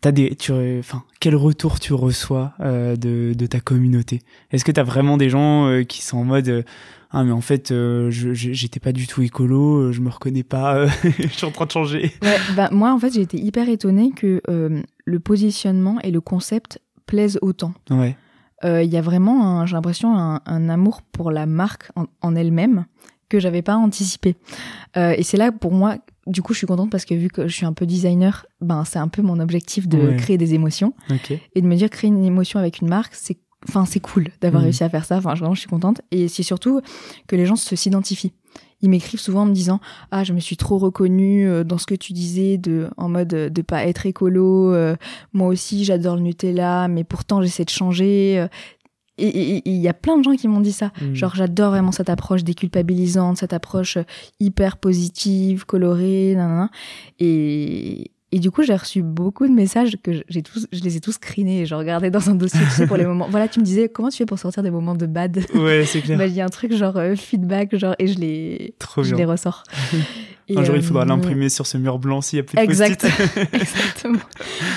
T'as 0.00 0.12
des, 0.12 0.36
tu, 0.36 0.52
enfin, 0.78 1.02
quel 1.20 1.34
retour 1.34 1.80
tu 1.80 1.92
reçois 1.92 2.52
euh, 2.60 2.94
de, 2.94 3.32
de 3.36 3.46
ta 3.46 3.58
communauté? 3.60 4.22
Est-ce 4.52 4.64
que 4.64 4.70
t'as 4.72 4.84
vraiment 4.84 5.16
des 5.16 5.28
gens 5.28 5.66
euh, 5.66 5.82
qui 5.82 6.02
sont 6.02 6.18
en 6.18 6.24
mode, 6.24 6.48
euh, 6.48 6.62
ah 7.10 7.24
mais 7.24 7.32
en 7.32 7.40
fait, 7.40 7.72
euh, 7.72 8.08
j'étais 8.10 8.78
pas 8.80 8.92
du 8.92 9.06
tout 9.08 9.22
écolo, 9.22 9.76
euh, 9.88 9.92
je 9.92 10.00
me 10.00 10.08
reconnais 10.10 10.44
pas, 10.44 10.76
euh, 10.76 10.88
je 11.18 11.26
suis 11.28 11.46
en 11.46 11.50
train 11.50 11.66
de 11.66 11.70
changer. 11.72 12.12
Ouais, 12.22 12.36
bah, 12.54 12.68
moi, 12.70 12.92
en 12.92 12.98
fait, 13.00 13.12
j'ai 13.14 13.22
été 13.22 13.38
hyper 13.40 13.68
étonnée 13.68 14.12
que 14.12 14.40
euh, 14.48 14.82
le 15.04 15.18
positionnement 15.20 15.98
et 16.02 16.12
le 16.12 16.20
concept 16.20 16.80
plaisent 17.06 17.38
autant. 17.42 17.72
Ouais. 17.90 18.16
Euh, 18.64 18.82
Il 18.84 18.90
y 18.92 18.96
a 18.96 19.02
vraiment, 19.02 19.60
un- 19.60 19.66
j'ai 19.66 19.74
l'impression, 19.74 20.16
un, 20.16 20.40
un 20.46 20.68
amour 20.68 21.02
pour 21.02 21.30
la 21.32 21.46
marque 21.46 21.90
en, 21.96 22.04
en 22.22 22.36
elle-même 22.36 22.84
que 23.28 23.40
j'avais 23.40 23.62
pas 23.62 23.76
anticipé. 23.76 24.36
Euh, 24.96 25.14
et 25.16 25.22
c'est 25.22 25.36
là 25.36 25.50
pour 25.52 25.72
moi, 25.72 25.96
du 26.28 26.42
coup, 26.42 26.52
je 26.52 26.58
suis 26.58 26.66
contente 26.66 26.90
parce 26.90 27.04
que 27.04 27.14
vu 27.14 27.28
que 27.28 27.48
je 27.48 27.54
suis 27.54 27.66
un 27.66 27.72
peu 27.72 27.86
designer, 27.86 28.46
ben 28.60 28.84
c'est 28.84 28.98
un 28.98 29.08
peu 29.08 29.22
mon 29.22 29.40
objectif 29.40 29.88
de 29.88 29.98
Ouais. 29.98 30.16
créer 30.16 30.38
des 30.38 30.54
émotions 30.54 30.94
et 31.54 31.60
de 31.62 31.66
me 31.66 31.74
dire 31.76 31.90
créer 31.90 32.08
une 32.08 32.24
émotion 32.24 32.58
avec 32.60 32.80
une 32.80 32.88
marque, 32.88 33.14
c'est 33.14 33.38
enfin 33.68 33.84
c'est 33.86 33.98
cool 34.00 34.28
d'avoir 34.40 34.60
Mhm. 34.62 34.66
réussi 34.66 34.84
à 34.84 34.88
faire 34.88 35.04
ça. 35.04 35.16
Enfin, 35.18 35.34
vraiment, 35.34 35.54
je 35.54 35.60
suis 35.60 35.68
contente 35.68 36.00
et 36.12 36.28
c'est 36.28 36.44
surtout 36.44 36.80
que 37.26 37.34
les 37.36 37.44
gens 37.46 37.56
se 37.56 37.74
s'identifient. 37.74 38.32
Ils 38.80 38.88
m'écrivent 38.88 39.18
souvent 39.20 39.42
en 39.42 39.46
me 39.46 39.52
disant 39.52 39.80
ah 40.12 40.22
je 40.22 40.32
me 40.32 40.38
suis 40.38 40.56
trop 40.56 40.78
reconnue 40.78 41.48
euh, 41.48 41.64
dans 41.64 41.78
ce 41.78 41.86
que 41.86 41.96
tu 41.96 42.12
disais 42.12 42.58
de 42.58 42.88
en 42.96 43.08
mode 43.08 43.34
euh, 43.34 43.48
de 43.50 43.60
pas 43.62 43.84
être 43.84 44.06
écolo 44.06 44.72
euh, 44.72 44.94
moi 45.32 45.48
aussi 45.48 45.84
j'adore 45.84 46.14
le 46.14 46.22
Nutella 46.22 46.86
mais 46.86 47.02
pourtant 47.02 47.42
j'essaie 47.42 47.64
de 47.64 47.70
changer. 47.70 48.46
Et 49.26 49.62
il 49.64 49.76
y 49.76 49.88
a 49.88 49.94
plein 49.94 50.16
de 50.18 50.24
gens 50.24 50.34
qui 50.36 50.48
m'ont 50.48 50.60
dit 50.60 50.72
ça 50.72 50.92
Mm. 51.00 51.14
genre 51.14 51.34
j'adore 51.34 51.70
vraiment 51.70 51.92
cette 51.92 52.08
approche 52.10 52.44
déculpabilisante 52.44 53.36
cette 53.38 53.52
approche 53.52 53.96
euh, 53.98 54.02
hyper 54.40 54.76
positive 54.78 55.66
colorée 55.66 56.34
nanana. 56.36 56.70
et 57.18 58.10
et 58.30 58.40
du 58.40 58.50
coup, 58.50 58.62
j'ai 58.62 58.76
reçu 58.76 59.00
beaucoup 59.02 59.48
de 59.48 59.52
messages 59.54 59.96
que 60.02 60.10
j'ai 60.28 60.42
tous, 60.42 60.66
je 60.70 60.82
les 60.84 60.98
ai 60.98 61.00
tous 61.00 61.12
screenés 61.12 61.62
et 61.62 61.66
je 61.66 61.74
regardais 61.74 62.10
dans 62.10 62.28
un 62.28 62.34
dossier, 62.34 62.60
tu 62.62 62.70
sais, 62.72 62.86
pour 62.86 62.98
les 62.98 63.06
moments. 63.10 63.26
Voilà, 63.30 63.48
tu 63.48 63.58
me 63.58 63.64
disais, 63.64 63.88
comment 63.88 64.10
tu 64.10 64.18
fais 64.18 64.26
pour 64.26 64.38
sortir 64.38 64.62
des 64.62 64.70
moments 64.70 64.94
de 64.94 65.06
bad? 65.06 65.38
Ouais, 65.54 65.86
c'est 65.86 66.02
clair. 66.02 66.18
Bah, 66.18 66.26
il 66.26 66.34
y 66.34 66.42
a 66.42 66.44
un 66.44 66.50
truc 66.50 66.74
genre 66.74 66.98
euh, 66.98 67.16
feedback, 67.16 67.74
genre, 67.78 67.94
et 67.98 68.06
je 68.06 68.18
les, 68.18 68.74
Trop 68.78 69.02
je 69.02 69.14
bien. 69.14 69.24
les 69.24 69.30
ressors. 69.32 69.62
Un 70.56 70.64
jour, 70.64 70.76
il 70.76 70.82
faudra 70.82 71.04
l'imprimer 71.04 71.48
sur 71.48 71.66
ce 71.66 71.76
mur 71.78 71.98
blanc 71.98 72.20
s'il 72.20 72.38
y 72.38 72.40
a 72.40 72.42
plus 72.42 72.56
de 72.56 72.62
Exact. 72.62 73.04
Exactement. 73.52 74.18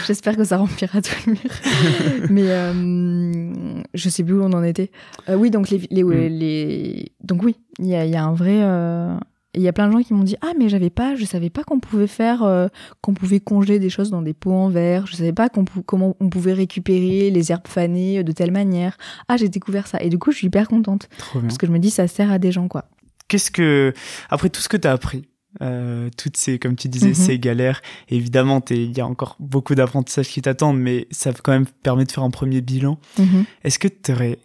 J'espère 0.08 0.36
que 0.36 0.44
ça 0.44 0.58
remplira 0.58 1.02
tout 1.02 1.16
le 1.28 1.32
mur. 1.34 2.30
Mais 2.30 2.44
euh, 2.50 3.54
je 3.94 4.10
sais 4.10 4.24
plus 4.24 4.34
où 4.34 4.44
on 4.44 4.52
en 4.54 4.64
était. 4.64 4.92
Euh, 5.30 5.36
oui, 5.36 5.50
donc 5.52 5.70
les, 5.70 5.82
les, 5.90 6.04
Mm. 6.04 6.12
les 6.28 7.12
donc 7.24 7.44
oui, 7.44 7.56
il 7.80 7.88
y 7.88 7.96
a, 7.96 8.06
y 8.06 8.16
a 8.16 8.24
un 8.24 8.34
vrai. 8.34 8.60
euh, 8.64 9.16
Il 9.54 9.62
y 9.62 9.68
a 9.68 9.74
plein 9.74 9.88
de 9.88 9.94
gens 9.94 10.02
qui 10.02 10.14
m'ont 10.14 10.24
dit 10.24 10.36
ah 10.42 10.52
mais 10.58 10.68
j'avais 10.70 10.90
pas, 10.90 11.16
je 11.16 11.26
savais 11.26 11.50
pas 11.50 11.64
qu'on 11.64 11.80
pouvait 11.80 12.08
faire, 12.08 12.44
euh, 12.44 12.68
qu'on 13.02 13.14
pouvait 13.14 13.40
congeler 13.40 13.80
des 13.80 13.90
choses 13.90 14.10
dans 14.10 14.22
des 14.22 14.34
pots 14.34 14.52
en 14.54 14.70
verre. 14.70 15.08
Je 15.08 15.16
savais 15.16 15.34
pas 15.34 15.50
qu'on 15.50 15.64
comment 15.86 16.16
on 16.20 16.30
pouvait 16.30 16.54
récupérer 16.54 17.30
les 17.32 17.52
herbes 17.52 17.68
fanées 17.68 18.24
de 18.24 18.32
telle 18.32 18.52
manière. 18.52 18.98
Ah 19.28 19.38
j'ai 19.38 19.50
découvert 19.50 19.88
ça 19.88 20.02
et 20.02 20.10
du 20.10 20.18
coup 20.18 20.32
je 20.32 20.38
suis 20.38 20.48
hyper 20.48 20.68
contente 20.68 21.08
parce 21.34 21.58
que 21.58 21.66
je 21.68 21.72
me 21.72 21.80
dis 21.80 21.92
ça 21.92 22.08
sert 22.08 22.32
à 22.32 22.40
des 22.40 22.52
gens 22.52 22.68
quoi. 22.68 22.86
Qu'est-ce 23.28 23.52
que, 23.52 23.94
après 24.30 24.50
tout 24.50 24.60
ce 24.60 24.68
que 24.68 24.76
t'as 24.76 24.92
appris, 24.92 25.24
euh, 25.62 26.10
toutes 26.18 26.38
ces, 26.38 26.60
comme 26.60 26.76
tu 26.76 26.88
disais, 26.88 27.10
Mhm. 27.10 27.14
ces 27.14 27.40
galères, 27.40 27.82
évidemment, 28.10 28.62
t'es- 28.62 28.84
il 28.84 28.98
y 28.98 29.02
a 29.02 29.06
encore 29.08 29.36
beaucoup 29.40 29.76
d'apprentissages 29.76 30.30
qui 30.30 30.42
t'attendent, 30.42 30.80
mais 30.80 31.08
ça 31.12 31.32
quand 31.34 31.52
même 31.52 31.66
permet 31.84 32.06
de 32.06 32.12
faire 32.12 32.24
un 32.24 32.30
premier 32.32 32.62
bilan. 32.62 33.00
Mhm. 33.20 33.44
Est-ce 33.64 33.80
que 33.80 33.88
tu 33.88 34.12
aurais 34.14 34.40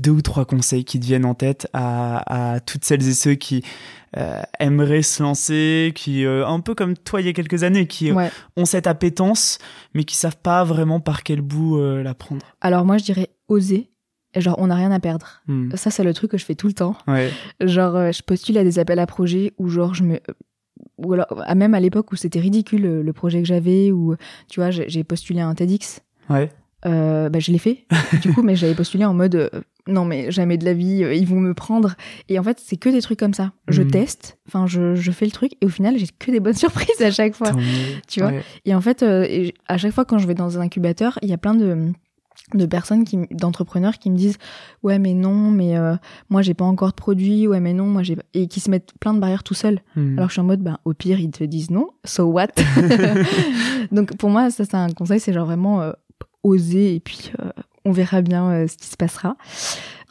deux 0.00 0.10
ou 0.10 0.20
trois 0.22 0.44
conseils 0.44 0.84
qui 0.84 1.00
te 1.00 1.06
viennent 1.06 1.24
en 1.24 1.34
tête 1.34 1.68
à, 1.72 2.54
à 2.54 2.60
toutes 2.60 2.84
celles 2.84 3.06
et 3.08 3.14
ceux 3.14 3.34
qui 3.34 3.62
euh, 4.16 4.40
aimeraient 4.60 5.02
se 5.02 5.22
lancer, 5.22 5.92
qui, 5.94 6.24
euh, 6.24 6.46
un 6.46 6.60
peu 6.60 6.74
comme 6.74 6.96
toi 6.96 7.20
il 7.20 7.26
y 7.26 7.30
a 7.30 7.32
quelques 7.34 7.62
années, 7.64 7.86
qui 7.86 8.10
euh, 8.10 8.28
ont 8.56 8.64
cette 8.64 8.86
appétence, 8.86 9.58
mais 9.94 10.04
qui 10.04 10.16
savent 10.16 10.36
pas 10.42 10.64
vraiment 10.64 11.00
par 11.00 11.22
quel 11.22 11.40
bout 11.42 11.78
euh, 11.78 12.02
la 12.02 12.14
prendre? 12.14 12.46
Alors 12.62 12.84
moi 12.86 12.96
je 12.98 13.04
dirais 13.04 13.28
oser. 13.48 13.90
Genre 14.34 14.56
on 14.58 14.66
n'a 14.66 14.74
rien 14.74 14.90
à 14.92 15.00
perdre. 15.00 15.40
Hmm. 15.48 15.70
Ça 15.76 15.90
c'est 15.90 16.04
le 16.04 16.12
truc 16.12 16.30
que 16.30 16.36
je 16.38 16.44
fais 16.44 16.54
tout 16.54 16.66
le 16.66 16.74
temps. 16.74 16.94
Ouais. 17.08 17.30
Genre, 17.62 17.96
euh, 17.96 18.12
je 18.12 18.22
postule 18.22 18.58
à 18.58 18.64
des 18.64 18.78
appels 18.78 18.98
à 18.98 19.06
projets 19.06 19.52
où, 19.58 19.68
genre, 19.70 19.94
je 19.94 20.02
me. 20.02 20.20
Ou 20.98 21.12
alors, 21.12 21.26
à- 21.44 21.54
même 21.54 21.74
à 21.74 21.80
l'époque 21.80 22.12
où 22.12 22.16
c'était 22.16 22.40
ridicule 22.40 22.86
euh, 22.86 23.02
le 23.02 23.12
projet 23.12 23.40
que 23.42 23.46
j'avais, 23.48 23.92
ou 23.92 24.16
tu 24.48 24.60
vois, 24.60 24.70
j'ai 24.70 25.04
postulé 25.04 25.40
à 25.40 25.46
un 25.48 25.54
TEDx. 25.54 26.00
Ouais. 26.30 26.50
Euh, 26.84 27.28
bah, 27.30 27.38
je 27.40 27.50
l'ai 27.52 27.58
fait, 27.58 27.84
du 28.22 28.32
coup, 28.32 28.42
mais 28.42 28.54
j'avais 28.54 28.74
postulé 28.74 29.04
en 29.04 29.14
mode 29.14 29.34
euh, 29.34 29.48
non, 29.88 30.04
mais 30.04 30.30
jamais 30.30 30.56
de 30.58 30.64
la 30.64 30.72
vie, 30.74 31.02
euh, 31.04 31.14
ils 31.14 31.26
vont 31.26 31.40
me 31.40 31.54
prendre. 31.54 31.94
Et 32.28 32.38
en 32.38 32.42
fait, 32.42 32.60
c'est 32.60 32.76
que 32.76 32.88
des 32.88 33.00
trucs 33.02 33.18
comme 33.18 33.34
ça. 33.34 33.52
Je 33.68 33.82
Mhm. 33.82 33.90
teste, 33.90 34.38
enfin, 34.48 34.66
je, 34.66 34.94
je 34.94 35.10
fais 35.12 35.24
le 35.24 35.30
truc, 35.32 35.52
et 35.60 35.66
au 35.66 35.68
final, 35.68 35.96
j'ai 35.98 36.06
que 36.18 36.30
des 36.30 36.38
bonnes 36.40 36.54
surprises 36.54 37.00
à 37.02 37.10
chaque 37.10 37.34
fois. 37.34 37.52
Tu 38.08 38.20
vois 38.20 38.30
Ouais. 38.30 38.42
Et 38.66 38.74
en 38.74 38.80
fait, 38.80 39.02
et 39.02 39.54
à 39.68 39.78
chaque 39.78 39.92
fois 39.92 40.04
quand 40.04 40.18
je 40.18 40.26
vais 40.26 40.34
dans 40.34 40.58
un 40.58 40.60
incubateur, 40.60 41.18
il 41.22 41.28
y 41.28 41.32
a 41.32 41.38
plein 41.38 41.54
de 41.54 41.92
de 42.54 42.64
personnes 42.66 43.04
qui 43.04 43.18
d'entrepreneurs 43.32 43.98
qui 43.98 44.08
me 44.10 44.16
disent 44.16 44.38
ouais 44.84 44.98
mais 45.00 45.14
non 45.14 45.50
mais 45.50 45.76
euh, 45.76 45.96
moi 46.30 46.42
j'ai 46.42 46.54
pas 46.54 46.64
encore 46.64 46.90
de 46.90 46.94
produit. 46.94 47.48
Ouais 47.48 47.58
mais 47.60 47.72
non 47.72 47.86
moi 47.86 48.02
j'ai 48.02 48.16
et 48.34 48.46
qui 48.46 48.60
se 48.60 48.70
mettent 48.70 48.92
plein 49.00 49.14
de 49.14 49.18
barrières 49.18 49.42
tout 49.42 49.54
seuls. 49.54 49.80
Hmm. 49.96 50.16
alors 50.18 50.28
je 50.28 50.34
suis 50.34 50.40
en 50.40 50.44
mode 50.44 50.60
bah 50.62 50.78
au 50.84 50.94
pire 50.94 51.18
ils 51.18 51.30
te 51.30 51.42
disent 51.44 51.70
non. 51.70 51.88
So 52.04 52.24
what? 52.26 52.48
Donc 53.92 54.16
pour 54.16 54.30
moi 54.30 54.50
ça 54.50 54.64
c'est 54.64 54.76
un 54.76 54.90
conseil 54.90 55.18
c'est 55.20 55.32
genre 55.32 55.46
vraiment 55.46 55.80
euh, 55.82 55.92
oser 56.42 56.94
et 56.94 57.00
puis 57.00 57.32
euh, 57.40 57.50
on 57.84 57.92
verra 57.92 58.20
bien 58.22 58.66
ce 58.68 58.76
qui 58.76 58.86
se 58.86 58.96
passera. 58.96 59.36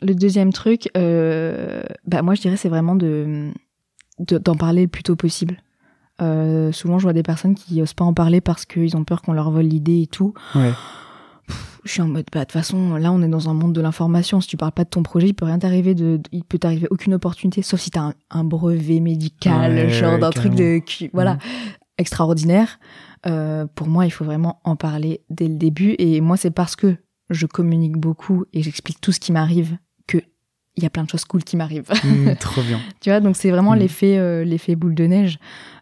Le 0.02 0.14
deuxième 0.14 0.52
truc 0.52 0.90
bah 0.94 2.22
moi 2.22 2.36
je 2.36 2.42
dirais 2.42 2.58
c'est 2.58 2.70
vraiment 2.70 2.96
de 2.96 3.52
de- 4.20 4.38
d'en 4.38 4.56
parler 4.56 4.84
le 4.84 4.88
plus 4.88 5.04
tôt 5.04 5.16
possible. 5.16 5.58
Souvent 6.20 7.00
je 7.00 7.04
vois 7.04 7.14
des 7.14 7.24
personnes 7.24 7.56
qui 7.56 7.82
osent 7.82 7.94
pas 7.94 8.06
en 8.06 8.14
parler 8.14 8.42
parce 8.42 8.66
qu'ils 8.66 8.96
ont 8.98 9.04
peur 9.04 9.22
qu'on 9.22 9.34
leur 9.34 9.52
vole 9.52 9.66
l'idée 9.66 10.02
et 10.02 10.08
tout. 10.08 10.34
Ouais. 10.54 10.72
Je 11.84 11.92
suis 11.92 12.02
en 12.02 12.08
mode 12.08 12.26
bah 12.32 12.40
de 12.40 12.46
toute 12.46 12.52
façon 12.54 12.96
là 12.96 13.12
on 13.12 13.22
est 13.22 13.28
dans 13.28 13.48
un 13.50 13.54
monde 13.54 13.74
de 13.74 13.82
l'information. 13.82 14.42
Si 14.42 14.48
tu 14.48 14.58
parles 14.58 14.72
pas 14.72 14.84
de 14.84 14.90
ton 14.90 15.04
projet 15.04 15.28
il 15.28 15.34
peut 15.34 15.46
rien 15.46 15.60
t'arriver 15.60 15.94
de, 15.96 16.20
il 16.32 16.44
peut 16.44 16.58
t'arriver 16.58 16.88
aucune 16.90 17.14
opportunité 17.14 17.62
sauf 17.62 17.80
si 17.80 17.92
t'as 17.92 18.02
un, 18.02 18.14
un 18.32 18.44
brevet 18.44 19.00
médical 19.00 19.74
Ouais, 19.74 19.90
genre 19.90 20.14
ouais, 20.14 20.20
d'un 20.20 20.32
truc 20.32 20.56
de 20.56 20.82
voilà. 21.14 21.36
Mhm. 21.36 21.40
extraordinaire. 21.98 22.80
Euh, 23.28 23.66
pour 23.74 23.88
moi 23.88 24.06
il 24.06 24.12
faut 24.12 24.26
vraiment 24.26 24.60
en 24.64 24.76
parler 24.76 25.22
dès 25.30 25.48
le 25.48 25.56
début. 25.56 25.96
Et 26.00 26.22
moi 26.22 26.38
c'est 26.38 26.52
parce 26.52 26.76
que 26.76 26.96
je 27.30 27.46
communique 27.46 27.98
beaucoup 27.98 28.46
et 28.54 28.62
j'explique 28.62 29.02
tout 29.02 29.12
ce 29.12 29.20
qui 29.20 29.32
m'arrive 29.32 29.78
il 30.78 30.84
y 30.84 30.86
a 30.86 30.90
plein 30.90 31.04
de 31.04 31.10
choses 31.10 31.24
cool 31.26 31.44
qui 31.44 31.56
m'arrivent 31.58 31.90
Hmm, 32.04 32.34
trop 32.40 32.62
bien. 32.62 32.80
tu 33.00 33.10
vois, 33.10 33.20
donc 33.22 33.36
c'est 33.38 33.50
vraiment 33.52 33.76
Mm. 33.76 33.80
l'effet 33.80 34.18
euh, 34.18 34.44
l'effet 34.44 34.76
boule 34.76 34.94
de 34.96 35.06
neige. 35.06 35.40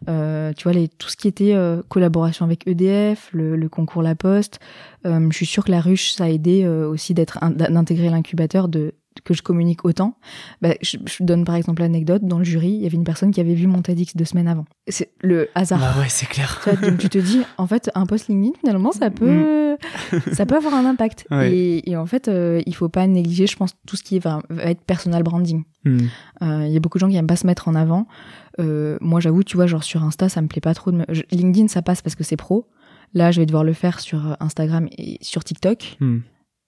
Euh, 0.08 0.52
tu 0.56 0.64
vois, 0.64 0.72
les, 0.72 0.88
tout 0.88 1.08
ce 1.08 1.16
qui 1.16 1.28
était 1.28 1.54
euh, 1.54 1.82
collaboration 1.88 2.44
avec 2.44 2.66
EDF, 2.68 3.30
le, 3.32 3.56
le 3.56 3.68
concours 3.68 4.02
La 4.02 4.14
Poste. 4.14 4.60
euh, 5.06 5.28
je 5.30 5.36
suis 5.36 5.46
sûre 5.46 5.64
que 5.64 5.70
la 5.70 5.80
ruche, 5.80 6.12
ça 6.12 6.24
a 6.24 6.28
aidé 6.28 6.62
euh, 6.64 6.88
aussi 6.88 7.14
d'être 7.14 7.38
d'intégrer 7.50 8.10
l'incubateur, 8.10 8.68
de 8.68 8.94
que 9.22 9.32
je 9.34 9.42
communique 9.42 9.84
autant. 9.84 10.16
Bah, 10.60 10.74
je, 10.82 10.96
je 11.06 11.22
donne 11.22 11.44
par 11.44 11.54
exemple 11.54 11.82
l'anecdote 11.82 12.24
dans 12.24 12.38
le 12.38 12.44
jury, 12.44 12.68
il 12.70 12.82
y 12.82 12.86
avait 12.86 12.96
une 12.96 13.04
personne 13.04 13.30
qui 13.30 13.40
avait 13.40 13.54
vu 13.54 13.66
mon 13.66 13.80
TEDx 13.82 14.16
deux 14.16 14.24
semaines 14.24 14.48
avant. 14.48 14.64
C'est 14.88 15.10
le 15.22 15.48
hasard. 15.54 15.80
Ah 15.82 16.00
ouais, 16.00 16.08
c'est 16.08 16.26
clair. 16.26 16.60
Tu 16.64 16.70
vois, 16.70 16.90
donc 16.90 16.98
tu 16.98 17.08
te 17.08 17.18
dis, 17.18 17.40
en 17.58 17.66
fait, 17.66 17.90
un 17.94 18.06
post 18.06 18.28
LinkedIn, 18.28 18.58
finalement, 18.60 18.90
ça 18.92 19.10
peut, 19.10 19.76
ça 20.32 20.46
peut 20.46 20.56
avoir 20.56 20.74
un 20.74 20.84
impact. 20.84 21.26
Ouais. 21.30 21.52
Et, 21.52 21.90
et 21.90 21.96
en 21.96 22.06
fait, 22.06 22.28
euh, 22.28 22.60
il 22.66 22.74
faut 22.74 22.88
pas 22.88 23.06
négliger, 23.06 23.46
je 23.46 23.56
pense, 23.56 23.72
tout 23.86 23.96
ce 23.96 24.02
qui 24.02 24.18
va, 24.18 24.40
va 24.50 24.64
être 24.64 24.82
personal 24.82 25.22
branding. 25.22 25.64
Hmm. 25.84 25.98
Euh, 26.42 26.64
Il 26.66 26.72
y 26.72 26.76
a 26.76 26.80
beaucoup 26.80 26.98
de 26.98 27.00
gens 27.00 27.08
qui 27.08 27.16
aiment 27.16 27.26
pas 27.26 27.36
se 27.36 27.46
mettre 27.46 27.66
en 27.68 27.74
avant. 27.74 28.06
Euh, 28.60 28.98
moi, 29.00 29.20
j'avoue, 29.20 29.42
tu 29.42 29.56
vois, 29.56 29.66
genre 29.66 29.82
sur 29.84 30.02
Insta, 30.04 30.28
ça 30.28 30.42
me 30.42 30.46
plaît 30.48 30.60
pas 30.60 30.74
trop. 30.74 30.90
De 30.92 30.98
me... 30.98 31.04
je- 31.08 31.22
LinkedIn, 31.32 31.68
ça 31.68 31.82
passe 31.82 32.02
parce 32.02 32.14
que 32.14 32.24
c'est 32.24 32.36
pro. 32.36 32.68
Là, 33.14 33.30
je 33.32 33.40
vais 33.40 33.46
devoir 33.46 33.64
le 33.64 33.72
faire 33.72 34.00
sur 34.00 34.26
euh, 34.28 34.34
Instagram 34.40 34.88
et 34.98 35.18
sur 35.22 35.42
TikTok. 35.44 35.96
Hmm. 36.00 36.18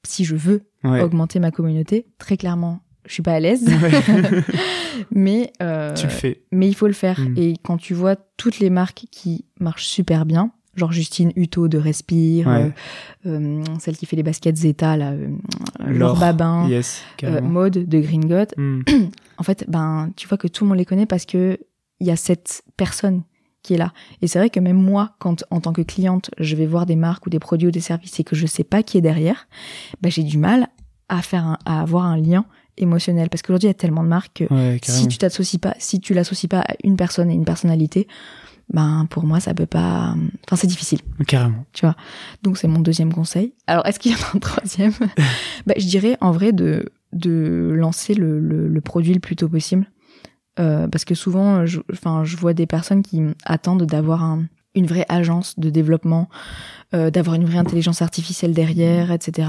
Si 0.07 0.25
je 0.25 0.37
veux 0.37 0.63
Ouais. 0.85 1.01
augmenter 1.03 1.41
ma 1.41 1.51
communauté, 1.51 2.07
très 2.19 2.37
clairement, 2.37 2.81
je 3.07 3.13
suis 3.15 3.23
pas 3.23 3.33
à 3.35 3.41
l'aise. 3.41 3.67
Ouais. 3.69 4.43
mais 5.11 5.53
euh, 5.63 5.95
tu 5.95 6.05
le 6.07 6.11
fais. 6.13 6.43
mais 6.53 6.69
il 6.69 6.75
faut 6.75 6.87
le 6.87 6.93
faire. 6.93 7.21
Mm. 7.21 7.35
Et 7.37 7.55
quand 7.63 7.77
tu 7.77 7.95
vois 7.95 8.17
toutes 8.37 8.59
les 8.59 8.71
marques 8.71 9.07
qui 9.11 9.45
marchent 9.61 9.87
super 9.87 10.27
bien, 10.27 10.53
genre 10.77 10.93
Justine 10.93 11.33
Hutto 11.37 11.69
de 11.69 11.79
Respire, 11.79 12.47
Ouais. 12.47 12.73
euh, 13.27 13.61
euh, 13.61 13.65
celle 13.79 13.97
qui 13.97 14.07
fait 14.07 14.17
les 14.17 14.23
baskets 14.23 14.57
Zeta, 14.57 14.97
là, 14.97 15.13
euh, 15.13 15.29
Laure, 15.87 16.19
Babin, 16.19 16.69
Yes, 16.69 17.03
euh. 17.25 17.41
Mode 17.41 17.89
de 17.89 18.01
Green 18.01 18.27
God, 18.27 18.49
Hmm. 18.57 18.83
en 19.39 19.43
fait, 19.43 19.65
ben, 19.69 20.11
tu 20.17 20.29
vois 20.29 20.39
que 20.39 20.49
tout 20.49 20.65
le 20.65 20.69
monde 20.69 20.79
les 20.79 20.85
connaît 20.85 21.07
parce 21.07 21.25
que 21.27 21.59
il 22.01 22.07
y 22.07 22.11
a 22.11 22.17
cette 22.17 22.63
personne 22.77 23.23
qui 23.67 23.75
est 23.75 23.79
là. 23.79 23.93
Et 24.23 24.27
c'est 24.27 24.39
vrai 24.39 24.51
que 24.51 24.61
même 24.61 24.81
moi, 24.81 25.15
quand 25.19 25.45
en 25.51 25.61
tant 25.61 25.73
que 25.73 25.83
cliente, 25.83 26.31
je 26.39 26.55
vais 26.57 26.67
voir 26.67 26.87
des 26.87 26.97
marques 26.97 27.27
ou 27.27 27.31
des 27.31 27.39
produits 27.39 27.69
ou 27.69 27.71
des 27.71 27.81
services 27.81 28.19
et 28.21 28.25
que 28.25 28.37
je 28.37 28.47
sais 28.47 28.65
pas 28.65 28.83
qui 28.83 28.97
est 28.99 29.01
derrière, 29.03 29.49
ben, 30.01 30.11
j'ai 30.11 30.23
du 30.23 30.39
mal 30.39 30.69
à 31.09 31.23
faire 31.23 31.45
un- 31.47 31.59
à 31.67 31.81
avoir 31.81 32.05
un 32.05 32.17
lien 32.17 32.45
émotionnel 32.79 33.29
parce 33.31 33.43
qu'aujourd'hui 33.43 33.69
il 33.69 33.71
y 33.71 33.71
a 33.71 33.75
tellement 33.75 34.03
de 34.03 34.09
marques 34.09 34.45
que 34.49 34.53
Ouais, 34.55 34.79
si 34.83 35.09
tu 35.09 35.19
t'associes 35.19 35.59
pas, 35.61 35.75
si 35.79 35.99
tu 36.01 36.13
l'associes 36.15 36.49
pas 36.49 36.61
à 36.61 36.75
une 36.85 36.97
personne 36.97 37.31
et 37.31 37.35
une 37.35 37.45
personnalité, 37.45 38.07
ben 38.73 39.07
pour 39.09 39.25
moi 39.25 39.41
ça 39.41 39.55
peut 39.55 39.67
pas. 39.67 40.15
Enfin 40.45 40.57
c'est 40.57 40.67
difficile. 40.67 40.99
Carrément. 41.27 41.65
Donc 42.43 42.59
c'est 42.59 42.69
mon 42.69 42.81
deuxième 42.81 43.13
conseil. 43.13 43.53
Alors 43.67 43.87
est-ce 43.87 43.99
qu'il 43.99 44.13
y 44.13 44.15
en 44.15 44.19
a 44.19 44.37
un 44.37 44.39
troisième? 44.41 44.93
Bah, 45.67 45.75
Je 45.79 45.87
dirais 45.87 46.17
en 46.21 46.33
vrai 46.33 46.53
de, 46.53 46.93
de 47.13 47.73
lancer 47.75 48.15
le, 48.15 48.39
le, 48.41 48.69
le 48.69 48.81
produit 48.81 49.15
le 49.15 49.21
plus 49.21 49.37
tôt 49.37 49.49
possible. 49.49 49.87
Euh, 50.59 50.89
parce 50.89 51.05
que 51.05 51.15
souvent, 51.15 51.67
je, 51.67 51.81
enfin, 51.93 52.25
je 52.25 52.37
vois 52.37 52.55
des 52.55 52.67
personnes 52.67 53.03
qui 53.03 53.23
attendent 53.45 53.85
d'avoir 53.85 54.23
un, 54.25 54.45
une 54.75 54.87
vraie 54.87 55.07
agence 55.09 55.59
de 55.59 55.69
développement, 55.71 56.29
euh, 56.95 57.11
d'avoir 57.11 57.37
une 57.37 57.45
vraie 57.45 57.59
intelligence 57.59 58.03
artificielle 58.03 58.53
derrière, 58.55 59.11
etc. 59.13 59.49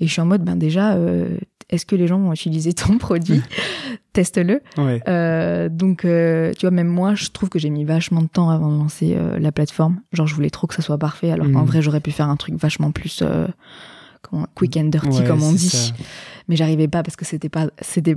Et 0.00 0.06
je 0.06 0.12
suis 0.12 0.20
en 0.20 0.26
mode, 0.26 0.42
ben 0.44 0.54
déjà, 0.56 0.94
euh, 0.94 1.36
est-ce 1.70 1.84
que 1.86 1.96
les 1.96 2.06
gens 2.06 2.18
vont 2.20 2.32
utiliser 2.32 2.72
ton 2.72 2.98
produit? 2.98 3.42
Teste-le. 4.12 4.60
Ouais. 4.76 5.00
Euh, 5.08 5.68
donc, 5.68 6.04
euh, 6.04 6.52
tu 6.54 6.62
vois, 6.62 6.70
même 6.70 6.88
moi, 6.88 7.14
je 7.14 7.28
trouve 7.30 7.48
que 7.48 7.58
j'ai 7.58 7.70
mis 7.70 7.84
vachement 7.84 8.22
de 8.22 8.26
temps 8.28 8.50
avant 8.50 8.70
de 8.72 8.78
lancer 8.78 9.14
euh, 9.16 9.38
la 9.38 9.52
plateforme. 9.52 10.00
Genre, 10.12 10.26
je 10.26 10.34
voulais 10.34 10.50
trop 10.50 10.66
que 10.66 10.74
ça 10.74 10.82
soit 10.82 10.98
parfait, 10.98 11.30
alors 11.30 11.46
qu'en 11.50 11.60
Mhm. 11.62 11.66
vrai, 11.66 11.82
j'aurais 11.82 12.00
pu 12.00 12.10
faire 12.10 12.28
un 12.28 12.36
truc 12.36 12.54
vachement 12.56 12.90
plus 12.90 13.20
euh, 13.22 13.46
comment, 14.22 14.46
quick 14.54 14.76
and 14.76 14.84
dirty, 14.86 15.18
Ouais, 15.20 15.24
comme 15.24 15.42
on 15.42 15.52
dit. 15.52 15.68
ça. 15.68 15.92
Mais 16.48 16.56
j'arrivais 16.56 16.88
pas 16.88 17.02
parce 17.02 17.16
que 17.16 17.24
c'était 17.24 17.48
pas, 17.48 17.68
c'était, 17.80 18.16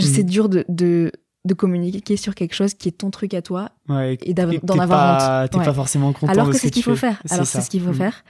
c'est 0.00 0.24
dur 0.24 0.48
de, 0.48 0.64
de 0.68 1.12
de 1.46 1.54
communiquer 1.54 2.16
sur 2.16 2.34
quelque 2.34 2.54
chose 2.54 2.74
qui 2.74 2.88
est 2.88 2.92
ton 2.98 3.10
truc 3.10 3.32
à 3.34 3.42
toi 3.42 3.70
Ouais. 3.88 4.18
et 4.22 4.34
d'en 4.34 4.78
avoir 4.78 5.42
honte. 5.44 5.50
T'es 5.50 5.58
Ouais. 5.58 5.64
pas 5.64 5.72
forcément 5.74 6.12
content 6.12 6.32
Alors 6.32 6.48
que 6.48 6.52
ce 6.54 6.60
c'est 6.60 6.66
ce 6.68 6.72
qu'il 6.72 6.82
faut 6.82 6.96
faire. 6.96 7.22
Alors 7.30 7.46
c'est 7.46 7.60
ce 7.62 7.70
qu'il 7.70 7.80
faut 7.82 7.92
faire. 7.94 8.22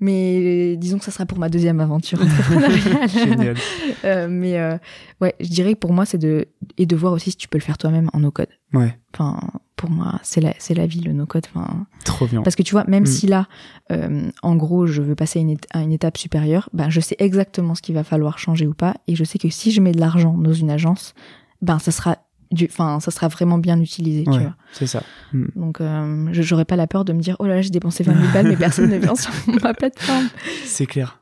Mais 0.00 0.76
disons 0.76 0.98
que 0.98 1.04
ça 1.04 1.10
sera 1.10 1.26
pour 1.26 1.38
ma 1.38 1.48
deuxième 1.48 1.80
aventure 1.80 2.20
entrepreneuriale. 2.22 3.08
Génial. 3.08 3.56
Euh, 4.04 4.28
mais 4.30 4.56
euh, 4.58 4.78
ouais, 5.20 5.34
je 5.40 5.48
dirais 5.48 5.74
que 5.74 5.78
pour 5.80 5.92
moi, 5.92 6.04
c'est 6.06 6.18
de 6.18 6.46
et 6.76 6.86
de 6.86 6.94
voir 6.96 7.12
aussi 7.12 7.32
si 7.32 7.36
tu 7.36 7.48
peux 7.48 7.58
le 7.58 7.64
faire 7.64 7.78
toi-même 7.78 8.08
en 8.12 8.20
no-code. 8.20 8.46
Ouais. 8.72 8.96
Enfin, 9.12 9.40
pour 9.74 9.90
moi, 9.90 10.20
c'est 10.22 10.40
la 10.40 10.54
c'est 10.60 10.74
la 10.74 10.86
vie 10.86 11.00
le 11.00 11.12
no-code. 11.12 11.46
Enfin, 11.52 11.84
Trop 12.04 12.26
bien. 12.26 12.42
parce 12.42 12.54
que 12.54 12.62
tu 12.62 12.72
vois, 12.72 12.84
même 12.86 13.02
Mm. 13.02 13.06
si 13.06 13.26
là, 13.26 13.48
euh, 13.90 14.30
en 14.42 14.54
gros, 14.54 14.86
je 14.86 15.02
veux 15.02 15.16
passer 15.16 15.40
à 15.40 15.42
une, 15.42 15.56
à 15.72 15.80
une 15.82 15.92
étape 15.92 16.16
supérieure, 16.16 16.70
ben 16.72 16.90
je 16.90 17.00
sais 17.00 17.16
exactement 17.18 17.74
ce 17.74 17.82
qu'il 17.82 17.96
va 17.96 18.04
falloir 18.04 18.38
changer 18.38 18.68
ou 18.68 18.74
pas, 18.74 18.94
et 19.08 19.16
je 19.16 19.24
sais 19.24 19.38
que 19.38 19.48
si 19.50 19.72
je 19.72 19.80
mets 19.80 19.92
de 19.92 19.98
l'argent 20.00 20.32
dans 20.38 20.52
une 20.52 20.70
agence, 20.70 21.12
ben 21.60 21.80
ça 21.80 21.90
sera 21.90 22.18
enfin, 22.64 23.00
ça 23.00 23.10
sera 23.10 23.28
vraiment 23.28 23.58
bien 23.58 23.80
utilisé. 23.80 24.24
Tu 24.24 24.30
vois. 24.30 24.54
c'est 24.72 24.86
ça. 24.86 25.02
Mm. 25.32 25.46
Donc, 25.56 25.80
euh, 25.80 26.28
je 26.32 26.42
j'aurais 26.42 26.64
pas 26.64 26.76
la 26.76 26.86
peur 26.86 27.04
de 27.04 27.12
me 27.12 27.20
dire, 27.20 27.36
oh 27.38 27.46
là 27.46 27.56
là, 27.56 27.62
j'ai 27.62 27.70
dépensé 27.70 28.02
20 28.02 28.14
000 28.14 28.32
balles, 28.32 28.48
mais 28.48 28.56
personne 28.56 28.90
ne 28.90 28.96
vient 28.96 29.14
sur 29.14 29.32
ma 29.62 29.74
plateforme. 29.74 30.28
C'est 30.64 30.86
clair. 30.86 31.20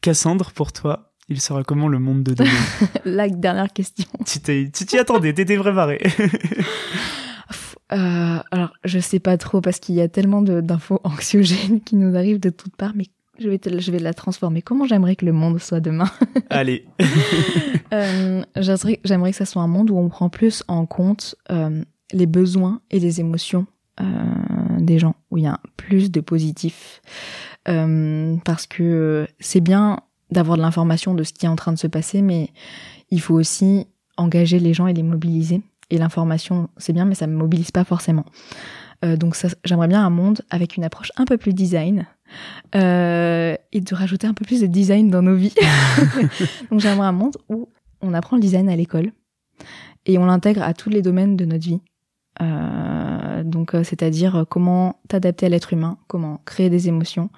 Cassandre, 0.00 0.52
pour 0.52 0.72
toi, 0.72 1.12
il 1.28 1.40
sera 1.40 1.64
comment 1.64 1.88
le 1.88 1.98
monde 1.98 2.22
de 2.22 2.34
demain? 2.34 2.50
La 3.04 3.28
dernière 3.28 3.72
question. 3.72 4.06
Tu 4.24 4.40
t'y 4.70 4.98
attendais, 4.98 5.32
t'étais 5.32 5.56
préparé. 5.56 6.00
Euh, 7.92 8.38
alors, 8.50 8.72
je 8.84 8.98
sais 8.98 9.20
pas 9.20 9.38
trop 9.38 9.60
parce 9.60 9.78
qu'il 9.78 9.94
y 9.94 10.00
a 10.00 10.08
tellement 10.08 10.42
d'infos 10.42 11.00
anxiogènes 11.04 11.80
qui 11.80 11.94
nous 11.94 12.16
arrivent 12.16 12.40
de 12.40 12.50
toutes 12.50 12.74
parts, 12.74 12.94
mais 12.96 13.06
je 13.38 13.48
vais, 13.48 13.58
te- 13.58 13.78
je 13.80 13.92
vais 13.92 13.98
la 13.98 14.14
transformer. 14.14 14.62
Comment 14.62 14.86
j'aimerais 14.86 15.16
que 15.16 15.24
le 15.26 15.32
monde 15.32 15.58
soit 15.60 15.80
demain? 15.80 16.10
Allez. 16.50 16.86
Euh, 17.92 18.42
J'aimerais 19.04 19.30
que 19.30 19.36
ça 19.36 19.44
soit 19.44 19.62
un 19.62 19.68
monde 19.68 19.90
où 19.90 19.96
on 19.96 20.08
prend 20.08 20.28
plus 20.28 20.64
en 20.66 20.86
compte 20.86 21.36
euh, 21.52 21.84
les 22.12 22.26
besoins 22.26 22.80
et 22.90 22.98
les 22.98 23.20
émotions 23.20 23.66
euh, 24.00 24.04
des 24.80 24.98
gens, 24.98 25.14
où 25.30 25.38
il 25.38 25.44
y 25.44 25.46
a 25.46 25.60
plus 25.76 26.10
de 26.10 26.20
positif. 26.20 27.00
Parce 27.64 28.66
que 28.66 29.26
c'est 29.40 29.60
bien 29.60 30.00
d'avoir 30.30 30.56
de 30.56 30.62
l'information 30.62 31.14
de 31.14 31.22
ce 31.22 31.32
qui 31.32 31.46
est 31.46 31.48
en 31.48 31.56
train 31.56 31.72
de 31.72 31.78
se 31.78 31.86
passer, 31.86 32.22
mais 32.22 32.50
il 33.10 33.20
faut 33.20 33.34
aussi 33.34 33.86
engager 34.16 34.58
les 34.58 34.74
gens 34.74 34.88
et 34.88 34.92
les 34.92 35.02
mobiliser. 35.04 35.62
Et 35.90 35.98
l'information, 35.98 36.68
c'est 36.78 36.92
bien, 36.92 37.04
mais 37.04 37.14
ça 37.14 37.28
me 37.28 37.36
mobilise 37.36 37.70
pas 37.70 37.84
forcément. 37.84 38.24
Donc 39.02 39.36
ça, 39.36 39.48
j'aimerais 39.64 39.88
bien 39.88 40.04
un 40.04 40.10
monde 40.10 40.42
avec 40.50 40.76
une 40.76 40.82
approche 40.84 41.12
un 41.16 41.24
peu 41.24 41.36
plus 41.36 41.52
design 41.52 42.06
euh, 42.74 43.56
et 43.72 43.80
de 43.80 43.94
rajouter 43.94 44.26
un 44.26 44.34
peu 44.34 44.44
plus 44.44 44.60
de 44.60 44.66
design 44.66 45.10
dans 45.10 45.22
nos 45.22 45.34
vies. 45.34 45.54
donc 46.70 46.80
j'aimerais 46.80 47.06
un 47.06 47.12
monde 47.12 47.36
où 47.48 47.68
on 48.02 48.12
apprend 48.14 48.36
le 48.36 48.42
design 48.42 48.68
à 48.68 48.76
l'école 48.76 49.12
et 50.04 50.18
on 50.18 50.26
l'intègre 50.26 50.62
à 50.62 50.74
tous 50.74 50.90
les 50.90 51.02
domaines 51.02 51.36
de 51.36 51.44
notre 51.44 51.64
vie. 51.64 51.80
Euh, 52.42 53.42
donc 53.44 53.74
euh, 53.74 53.82
c'est-à-dire 53.82 54.44
comment 54.48 55.00
t'adapter 55.08 55.46
à 55.46 55.48
l'être 55.48 55.72
humain, 55.72 55.98
comment 56.06 56.40
créer 56.44 56.68
des 56.70 56.88
émotions 56.88 57.30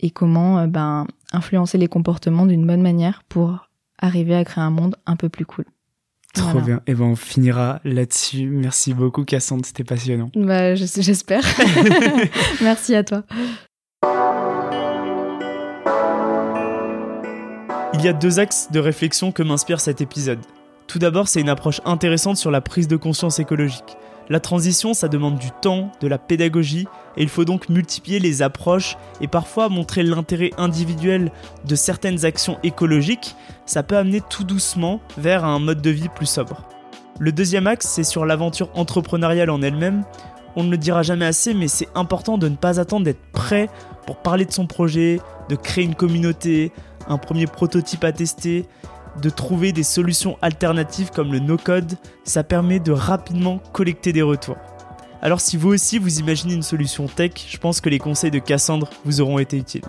et 0.00 0.10
comment 0.10 0.66
ben 0.66 1.06
influencer 1.32 1.76
les 1.78 1.88
comportements 1.88 2.46
d'une 2.46 2.66
bonne 2.66 2.80
manière 2.82 3.22
pour 3.28 3.68
arriver 4.00 4.34
à 4.34 4.44
créer 4.44 4.64
un 4.64 4.70
monde 4.70 4.96
un 5.06 5.16
peu 5.16 5.28
plus 5.28 5.44
cool. 5.44 5.66
Trop 6.32 6.50
Voilà. 6.52 6.66
bien. 6.66 6.80
Et 6.86 6.94
ben 6.94 7.04
on 7.04 7.16
finira 7.16 7.80
là-dessus. 7.84 8.46
Merci 8.46 8.94
beaucoup 8.94 9.24
Cassandre, 9.24 9.66
c'était 9.66 9.84
passionnant. 9.84 10.30
Bah, 10.34 10.74
je- 10.74 10.86
j'espère. 11.02 11.42
Merci 12.62 12.94
à 12.94 13.04
toi. 13.04 13.24
Il 18.00 18.06
y 18.06 18.08
a 18.08 18.14
deux 18.14 18.40
axes 18.40 18.68
de 18.72 18.80
réflexion 18.80 19.30
que 19.30 19.42
m'inspire 19.42 19.78
cet 19.78 20.00
épisode. 20.00 20.38
Tout 20.86 20.98
d'abord, 20.98 21.28
c'est 21.28 21.42
une 21.42 21.50
approche 21.50 21.82
intéressante 21.84 22.38
sur 22.38 22.50
la 22.50 22.62
prise 22.62 22.88
de 22.88 22.96
conscience 22.96 23.38
écologique. 23.40 23.98
La 24.30 24.40
transition, 24.40 24.94
ça 24.94 25.06
demande 25.06 25.36
du 25.36 25.50
temps, 25.60 25.92
de 26.00 26.08
la 26.08 26.16
pédagogie 26.16 26.88
et 27.18 27.22
il 27.22 27.28
faut 27.28 27.44
donc 27.44 27.68
multiplier 27.68 28.18
les 28.18 28.40
approches 28.40 28.96
et 29.20 29.28
parfois 29.28 29.68
montrer 29.68 30.02
l'intérêt 30.02 30.50
individuel 30.56 31.30
de 31.66 31.74
certaines 31.74 32.24
actions 32.24 32.58
écologiques, 32.62 33.36
ça 33.66 33.82
peut 33.82 33.98
amener 33.98 34.22
tout 34.30 34.44
doucement 34.44 35.02
vers 35.18 35.44
un 35.44 35.58
mode 35.58 35.82
de 35.82 35.90
vie 35.90 36.08
plus 36.08 36.24
sobre. 36.24 36.66
Le 37.18 37.32
deuxième 37.32 37.66
axe, 37.66 37.86
c'est 37.86 38.02
sur 38.02 38.24
l'aventure 38.24 38.70
entrepreneuriale 38.76 39.50
en 39.50 39.60
elle-même. 39.60 40.04
On 40.56 40.64
ne 40.64 40.70
le 40.70 40.78
dira 40.78 41.02
jamais 41.02 41.26
assez, 41.26 41.52
mais 41.52 41.68
c'est 41.68 41.88
important 41.94 42.38
de 42.38 42.48
ne 42.48 42.56
pas 42.56 42.80
attendre 42.80 43.04
d'être 43.04 43.30
prêt 43.32 43.68
pour 44.06 44.16
parler 44.16 44.46
de 44.46 44.52
son 44.52 44.66
projet, 44.66 45.20
de 45.50 45.54
créer 45.54 45.84
une 45.84 45.94
communauté, 45.94 46.72
un 47.10 47.18
premier 47.18 47.46
prototype 47.46 48.04
à 48.04 48.12
tester, 48.12 48.66
de 49.20 49.28
trouver 49.28 49.72
des 49.72 49.82
solutions 49.82 50.38
alternatives 50.40 51.10
comme 51.10 51.32
le 51.32 51.40
no-code. 51.40 51.96
Ça 52.24 52.44
permet 52.44 52.78
de 52.78 52.92
rapidement 52.92 53.60
collecter 53.72 54.12
des 54.12 54.22
retours. 54.22 54.56
Alors 55.20 55.40
si 55.40 55.58
vous 55.58 55.68
aussi 55.68 55.98
vous 55.98 56.20
imaginez 56.20 56.54
une 56.54 56.62
solution 56.62 57.06
tech, 57.06 57.32
je 57.46 57.58
pense 57.58 57.80
que 57.80 57.90
les 57.90 57.98
conseils 57.98 58.30
de 58.30 58.38
Cassandre 58.38 58.88
vous 59.04 59.20
auront 59.20 59.38
été 59.38 59.58
utiles. 59.58 59.84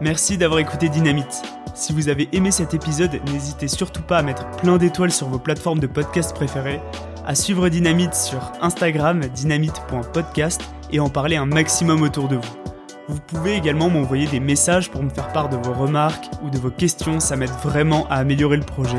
Merci 0.00 0.36
d'avoir 0.36 0.60
écouté 0.60 0.88
Dynamite. 0.88 1.42
Si 1.74 1.92
vous 1.92 2.08
avez 2.08 2.28
aimé 2.32 2.50
cet 2.50 2.74
épisode, 2.74 3.18
n'hésitez 3.32 3.68
surtout 3.68 4.02
pas 4.02 4.18
à 4.18 4.22
mettre 4.22 4.48
plein 4.58 4.76
d'étoiles 4.76 5.10
sur 5.10 5.28
vos 5.28 5.38
plateformes 5.38 5.80
de 5.80 5.86
podcast 5.86 6.34
préférées, 6.34 6.80
à 7.26 7.34
suivre 7.34 7.68
Dynamite 7.68 8.14
sur 8.14 8.52
Instagram 8.60 9.20
dynamite.podcast 9.20 10.62
et 10.92 11.00
en 11.00 11.08
parler 11.08 11.36
un 11.36 11.46
maximum 11.46 12.02
autour 12.02 12.28
de 12.28 12.36
vous. 12.36 12.75
Vous 13.08 13.20
pouvez 13.20 13.54
également 13.54 13.88
m'envoyer 13.88 14.26
des 14.26 14.40
messages 14.40 14.90
pour 14.90 15.00
me 15.00 15.10
faire 15.10 15.32
part 15.32 15.48
de 15.48 15.56
vos 15.56 15.72
remarques 15.72 16.28
ou 16.42 16.50
de 16.50 16.58
vos 16.58 16.70
questions, 16.70 17.20
ça 17.20 17.36
m'aide 17.36 17.50
vraiment 17.62 18.08
à 18.08 18.16
améliorer 18.16 18.56
le 18.56 18.64
projet. 18.64 18.98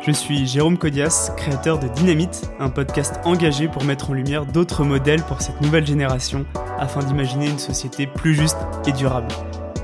Je 0.00 0.12
suis 0.12 0.46
Jérôme 0.46 0.78
Codias, 0.78 1.30
créateur 1.36 1.78
de 1.78 1.88
Dynamite, 1.88 2.50
un 2.58 2.70
podcast 2.70 3.20
engagé 3.24 3.68
pour 3.68 3.84
mettre 3.84 4.10
en 4.10 4.14
lumière 4.14 4.46
d'autres 4.46 4.84
modèles 4.84 5.22
pour 5.22 5.42
cette 5.42 5.60
nouvelle 5.60 5.86
génération 5.86 6.46
afin 6.78 7.00
d'imaginer 7.00 7.48
une 7.48 7.58
société 7.58 8.06
plus 8.06 8.34
juste 8.34 8.56
et 8.86 8.92
durable. 8.92 9.28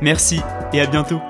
Merci 0.01 0.41
et 0.73 0.81
à 0.81 0.87
bientôt 0.87 1.21